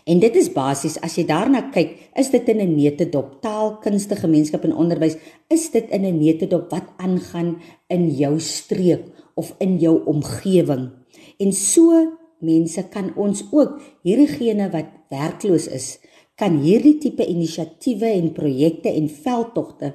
En 0.05 0.22
dit 0.22 0.36
is 0.38 0.51
basies 0.53 0.99
as 1.01 1.18
jy 1.18 1.26
daarna 1.30 1.66
kyk, 1.74 1.97
is 2.18 2.30
dit 2.32 2.47
in 2.53 2.62
'n 2.62 2.76
neutedop 2.76 3.41
taal, 3.41 3.78
kunste, 3.82 4.16
gemeenskap 4.16 4.64
en 4.64 4.76
onderwys, 4.76 5.18
is 5.49 5.70
dit 5.72 5.89
in 5.89 6.05
'n 6.05 6.20
neutedop 6.20 6.72
wat 6.72 6.88
aangaan 6.97 7.59
in 7.89 8.09
jou 8.09 8.39
streek 8.39 9.05
of 9.36 9.53
in 9.59 9.78
jou 9.78 10.05
omgewing. 10.05 10.91
En 11.39 11.53
so 11.53 12.18
mense 12.39 12.84
kan 12.89 13.14
ons 13.16 13.43
ook 13.51 13.82
hierdiegene 14.03 14.70
wat 14.70 14.86
werkloos 15.09 15.68
is, 15.68 15.99
kan 16.36 16.59
hierdie 16.62 16.97
tipe 16.97 17.26
inisiatiewe 17.26 18.05
en 18.05 18.34
projekte 18.34 18.89
en 18.89 19.09
veldtogte 19.09 19.93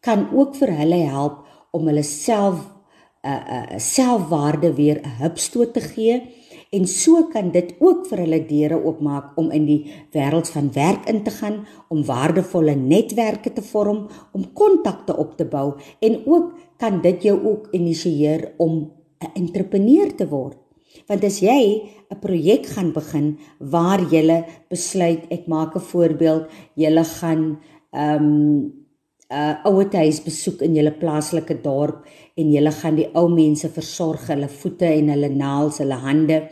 kan 0.00 0.28
ook 0.34 0.54
vir 0.56 0.70
hulle 0.78 1.02
help 1.10 1.44
om 1.74 1.86
hulle 1.90 2.02
self 2.06 2.77
'n 3.24 3.28
uh, 3.28 3.72
uh, 3.74 3.78
selfwaarde 3.78 4.74
weer 4.74 5.00
'n 5.00 5.16
hupstoot 5.22 5.72
te 5.74 5.80
gee 5.80 6.22
en 6.70 6.86
so 6.86 7.24
kan 7.32 7.50
dit 7.50 7.74
ook 7.80 8.06
vir 8.10 8.22
hulle 8.24 8.40
deure 8.48 8.78
oopmaak 8.84 9.36
om 9.40 9.50
in 9.56 9.64
die 9.68 9.80
wêreld 10.12 10.50
van 10.52 10.70
werk 10.74 11.08
in 11.08 11.22
te 11.24 11.32
gaan, 11.32 11.62
om 11.88 12.04
waardevolle 12.04 12.74
netwerke 12.76 13.52
te 13.52 13.64
vorm, 13.64 14.06
om 14.32 14.52
kontakte 14.52 15.16
op 15.16 15.36
te 15.36 15.46
bou 15.48 15.78
en 16.04 16.20
ook 16.26 16.52
kan 16.78 17.00
dit 17.02 17.22
jou 17.22 17.38
ook 17.44 17.68
initieer 17.72 18.52
om 18.56 18.90
'n 19.20 19.30
entrepreneur 19.34 20.14
te 20.14 20.28
word. 20.28 20.58
Want 21.06 21.24
as 21.24 21.40
jy 21.40 21.88
'n 22.10 22.18
projek 22.20 22.66
gaan 22.66 22.92
begin 22.92 23.38
waar 23.58 24.00
jy 24.12 24.44
besluit 24.68 25.24
ek 25.30 25.46
maak 25.46 25.74
'n 25.74 25.80
voorbeeld, 25.80 26.48
jy 26.74 27.04
gaan 27.04 27.58
ehm 27.92 28.24
um, 28.24 28.87
uh, 29.32 29.54
ouer 29.68 29.88
huis 29.92 30.20
besoek 30.24 30.62
in 30.66 30.76
julle 30.78 30.92
plaaslike 30.96 31.58
dorp 31.62 32.06
en 32.38 32.52
julle 32.52 32.72
gaan 32.72 32.98
die 32.98 33.08
ou 33.18 33.28
mense 33.32 33.68
versorg, 33.74 34.28
hulle 34.32 34.48
voete 34.48 34.88
en 34.88 35.12
hulle 35.14 35.30
naels, 35.34 35.80
hulle 35.82 36.00
hande. 36.04 36.42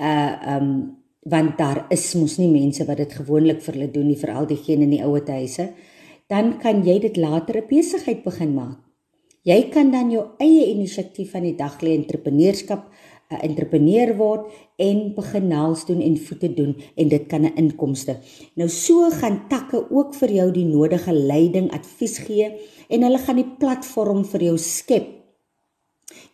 Uh 0.00 0.56
um 0.56 0.74
want 1.22 1.52
daar 1.54 1.84
is 1.94 2.02
mos 2.18 2.32
nie 2.40 2.48
mense 2.50 2.82
wat 2.82 2.98
dit 2.98 3.12
gewoonlik 3.14 3.60
vir 3.62 3.76
hulle 3.76 3.92
doen 3.94 4.08
nie, 4.10 4.18
veral 4.18 4.46
diegene 4.50 4.88
in 4.88 4.96
die 4.96 5.04
ouer 5.06 5.22
huise. 5.30 5.68
Dan 6.26 6.56
kan 6.58 6.82
jy 6.82 6.98
dit 6.98 7.16
later 7.16 7.60
'n 7.60 7.68
besigheid 7.68 8.24
begin 8.24 8.54
maak. 8.54 8.78
Jy 9.44 9.70
kan 9.70 9.90
dan 9.90 10.10
jou 10.10 10.24
eie 10.38 10.66
inisiatief 10.70 11.30
van 11.30 11.42
die 11.42 11.54
daglê 11.54 11.94
entrepreneurskap 11.94 12.90
'n 13.32 13.48
entrepreneur 13.48 14.16
word 14.16 14.46
en 14.76 15.14
begin 15.14 15.48
naels 15.48 15.86
doen 15.86 16.00
en 16.00 16.16
voete 16.16 16.54
doen 16.54 16.76
en 16.96 17.08
dit 17.08 17.26
kan 17.26 17.42
'n 17.44 17.56
inkomste. 17.56 18.16
Nou 18.54 18.68
so 18.68 19.10
gaan 19.10 19.48
takke 19.48 19.90
ook 19.90 20.14
vir 20.14 20.30
jou 20.30 20.50
die 20.50 20.64
nodige 20.64 21.12
leiding, 21.12 21.72
advies 21.72 22.18
gee 22.18 22.52
en 22.88 23.02
hulle 23.02 23.18
gaan 23.18 23.36
die 23.36 23.54
platform 23.58 24.24
vir 24.24 24.40
jou 24.40 24.58
skep 24.58 25.06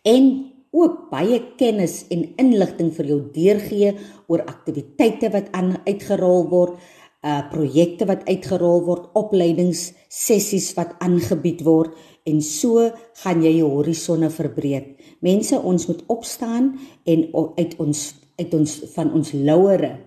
en 0.03 0.51
ook 0.71 1.09
baie 1.09 1.39
kennis 1.57 2.03
en 2.13 2.27
inligting 2.37 2.91
vir 2.93 3.05
jou 3.05 3.19
deurgee 3.33 3.93
oor 4.29 4.45
aktiwiteite 4.45 5.31
wat 5.33 5.49
aan 5.57 5.77
uitgerol 5.87 6.45
word, 6.51 6.77
uh 7.25 7.41
projekte 7.51 8.05
wat 8.07 8.27
uitgerol 8.29 8.85
word, 8.85 9.09
opleidingssessies 9.17 10.71
wat 10.77 10.93
aangebied 11.03 11.65
word 11.65 11.97
en 12.29 12.41
so 12.45 12.85
gaan 13.23 13.41
jy 13.43 13.57
jou 13.57 13.71
horisonne 13.73 14.29
verbreek. 14.29 14.98
Mense, 15.19 15.59
ons 15.59 15.87
moet 15.87 16.03
opstaan 16.07 16.79
en 17.03 17.27
uit 17.55 17.75
ons 17.77 18.05
uit 18.39 18.53
ons 18.53 18.75
van 18.93 19.11
ons 19.13 19.31
lauere 19.35 19.97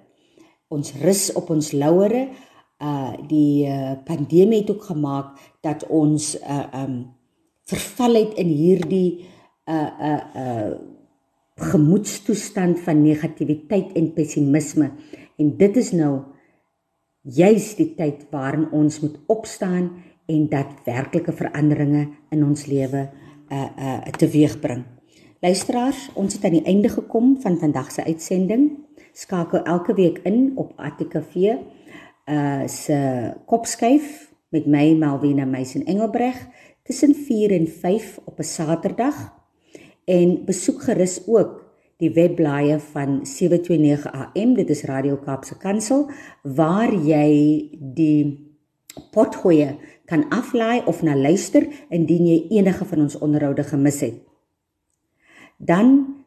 ons 0.72 0.94
rus 1.02 1.26
op 1.38 1.50
ons 1.52 1.72
lauere 1.76 2.26
uh 2.82 3.12
die 3.28 3.68
uh, 3.68 3.92
pandemie 4.06 4.62
het 4.62 4.72
ook 4.72 4.88
gemaak 4.90 5.36
dat 5.64 5.84
ons 5.88 6.34
uh 6.40 6.64
um 6.82 6.96
verval 7.68 8.18
het 8.18 8.32
in 8.42 8.48
hierdie 8.48 9.28
'n 9.68 9.90
'n 10.10 10.22
'n 10.34 10.80
gemoedstoestand 11.72 12.80
van 12.80 13.02
negativiteit 13.02 13.92
en 13.92 14.12
pessimisme 14.12 14.90
en 15.38 15.56
dit 15.56 15.76
is 15.76 15.92
nou 15.92 16.22
juis 17.22 17.74
die 17.76 17.94
tyd 17.94 18.26
waarin 18.30 18.70
ons 18.72 19.00
moet 19.00 19.18
opstaan 19.26 19.92
en 20.26 20.48
dat 20.48 20.66
werklike 20.84 21.32
veranderinge 21.32 22.08
in 22.30 22.44
ons 22.44 22.66
lewe 22.66 23.10
uh, 23.52 23.68
uh, 23.78 24.02
teweegbring. 24.18 24.84
Luisteraars, 25.42 26.04
ons 26.14 26.34
het 26.36 26.44
aan 26.46 26.54
die 26.54 26.66
einde 26.70 26.86
gekom 26.88 27.32
van 27.42 27.56
vandag 27.58 27.88
se 27.90 28.04
uitsending. 28.04 28.68
Skakel 29.12 29.64
elke 29.66 29.94
week 29.94 30.20
in 30.22 30.52
op 30.54 30.70
ATKV 30.76 31.34
uh 32.30 32.62
se 32.70 32.98
kopskuif 33.50 34.30
met 34.54 34.66
my 34.70 34.94
Malvina 34.94 35.44
Meisen 35.44 35.82
Engelbreg 35.84 36.38
tussen 36.86 37.14
4 37.14 37.50
en 37.58 37.66
5 37.66 38.20
op 38.24 38.38
'n 38.38 38.42
Saterdag 38.42 39.34
en 40.04 40.44
besoek 40.44 40.82
gerus 40.82 41.26
ook 41.26 41.74
die 41.96 42.12
webblaaie 42.12 42.78
van 42.78 43.26
729 43.26 44.12
AM 44.12 44.54
dit 44.54 44.70
is 44.70 44.84
Radio 44.84 45.16
Kaapse 45.16 45.58
Kansel 45.58 46.10
waar 46.42 46.94
jy 46.94 47.68
die 47.80 48.54
potgoeie 49.10 49.76
kan 50.04 50.28
aflaai 50.28 50.82
of 50.86 51.02
na 51.02 51.16
luister 51.16 51.66
indien 51.88 52.26
jy 52.26 52.46
enige 52.48 52.84
van 52.84 53.00
ons 53.00 53.18
onderhoude 53.18 53.62
gemis 53.62 54.00
het. 54.00 54.31
Dan 55.62 56.18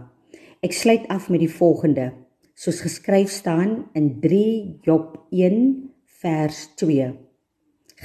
Ek 0.63 0.71
sluit 0.71 1.03
af 1.11 1.27
met 1.27 1.43
die 1.43 1.51
volgende 1.51 2.15
soos 2.55 2.79
geskryf 2.85 3.27
staan 3.33 3.91
in 3.97 4.21
3 4.23 4.79
Job 4.85 5.17
1 5.35 5.91
vers 6.21 6.69
2. 6.79 7.11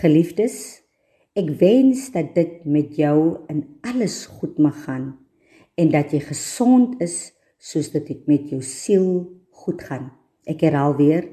Geliefdes, 0.03 0.83
ek 1.39 1.51
wens 1.61 2.09
dat 2.15 2.35
dit 2.35 2.65
met 2.67 2.97
jou 2.99 3.39
in 3.53 3.65
alles 3.87 4.27
goed 4.39 4.59
mag 4.59 4.85
gaan 4.85 5.13
en 5.79 5.91
dat 5.95 6.13
jy 6.13 6.21
gesond 6.27 6.99
is 7.05 7.31
soos 7.59 7.93
dit 7.95 8.27
met 8.27 8.51
jou 8.51 8.63
siel 8.63 9.27
goed 9.65 9.83
gaan. 9.87 10.11
Ek 10.49 10.63
herhaal 10.67 10.97
weer, 10.99 11.29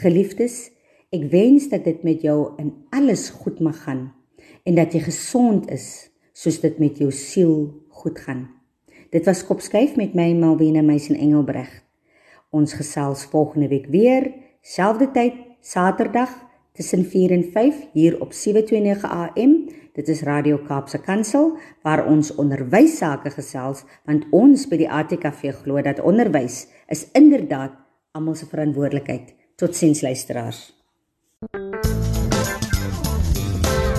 geliefdes, 0.00 0.70
Ek 1.12 1.26
wens 1.28 1.66
dat 1.68 1.84
dit 1.84 2.00
met 2.08 2.22
jou 2.24 2.54
in 2.56 2.70
alles 2.88 3.26
goed 3.42 3.58
mag 3.60 3.82
gaan 3.84 4.06
en 4.64 4.76
dat 4.78 4.94
jy 4.96 5.02
gesond 5.04 5.66
is 5.68 6.08
soos 6.32 6.56
dit 6.62 6.78
met 6.80 6.96
jou 6.96 7.10
siel 7.12 7.68
goed 7.92 8.16
gaan. 8.24 8.46
Dit 9.12 9.28
was 9.28 9.42
Kopskyf 9.44 9.92
met 10.00 10.14
my 10.16 10.30
Malwena 10.32 10.80
Meisen 10.80 11.18
Engelbreg. 11.20 11.68
Ons 12.48 12.72
gesels 12.78 13.26
volgende 13.28 13.68
week 13.68 13.90
weer, 13.92 14.30
selfde 14.64 15.10
tyd, 15.12 15.36
Saterdag 15.60 16.32
tussen 16.72 17.04
4 17.04 17.30
en 17.30 17.44
5 17.52 17.74
hier 17.92 18.20
op 18.20 18.32
729 18.32 19.10
AM. 19.10 19.70
Dit 19.92 20.08
is 20.08 20.22
Radio 20.22 20.58
Kaapse 20.58 20.98
Kansel 20.98 21.56
waar 21.82 22.06
ons 22.06 22.34
onderwys 22.34 22.96
sake 22.96 23.30
gesels 23.30 23.84
want 24.04 24.24
ons 24.30 24.68
by 24.68 24.76
die 24.80 24.90
ATKV 24.90 25.52
glo 25.62 25.82
dat 25.82 26.00
onderwys 26.00 26.66
is 26.88 27.06
inderdaad 27.12 27.76
almal 28.12 28.34
se 28.34 28.46
verantwoordelikheid. 28.46 29.34
Totsiens 29.56 30.00
luisteraars. 30.00 30.70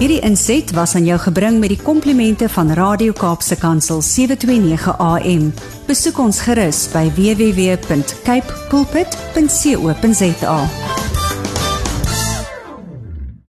Hierdie 0.04 0.20
inset 0.26 0.74
was 0.76 0.96
aan 0.96 1.06
jou 1.06 1.20
gebring 1.22 1.60
met 1.62 1.70
die 1.72 1.80
komplimente 1.80 2.50
van 2.50 2.74
Radio 2.76 3.14
Kaapse 3.16 3.56
Kansel 3.56 4.02
729 4.02 4.98
AM. 4.98 5.54
Besoek 5.88 6.20
ons 6.20 6.42
gerus 6.44 6.90
by 6.92 7.06
www.cape 7.16 8.60
pulpit.co.za. 8.74 10.60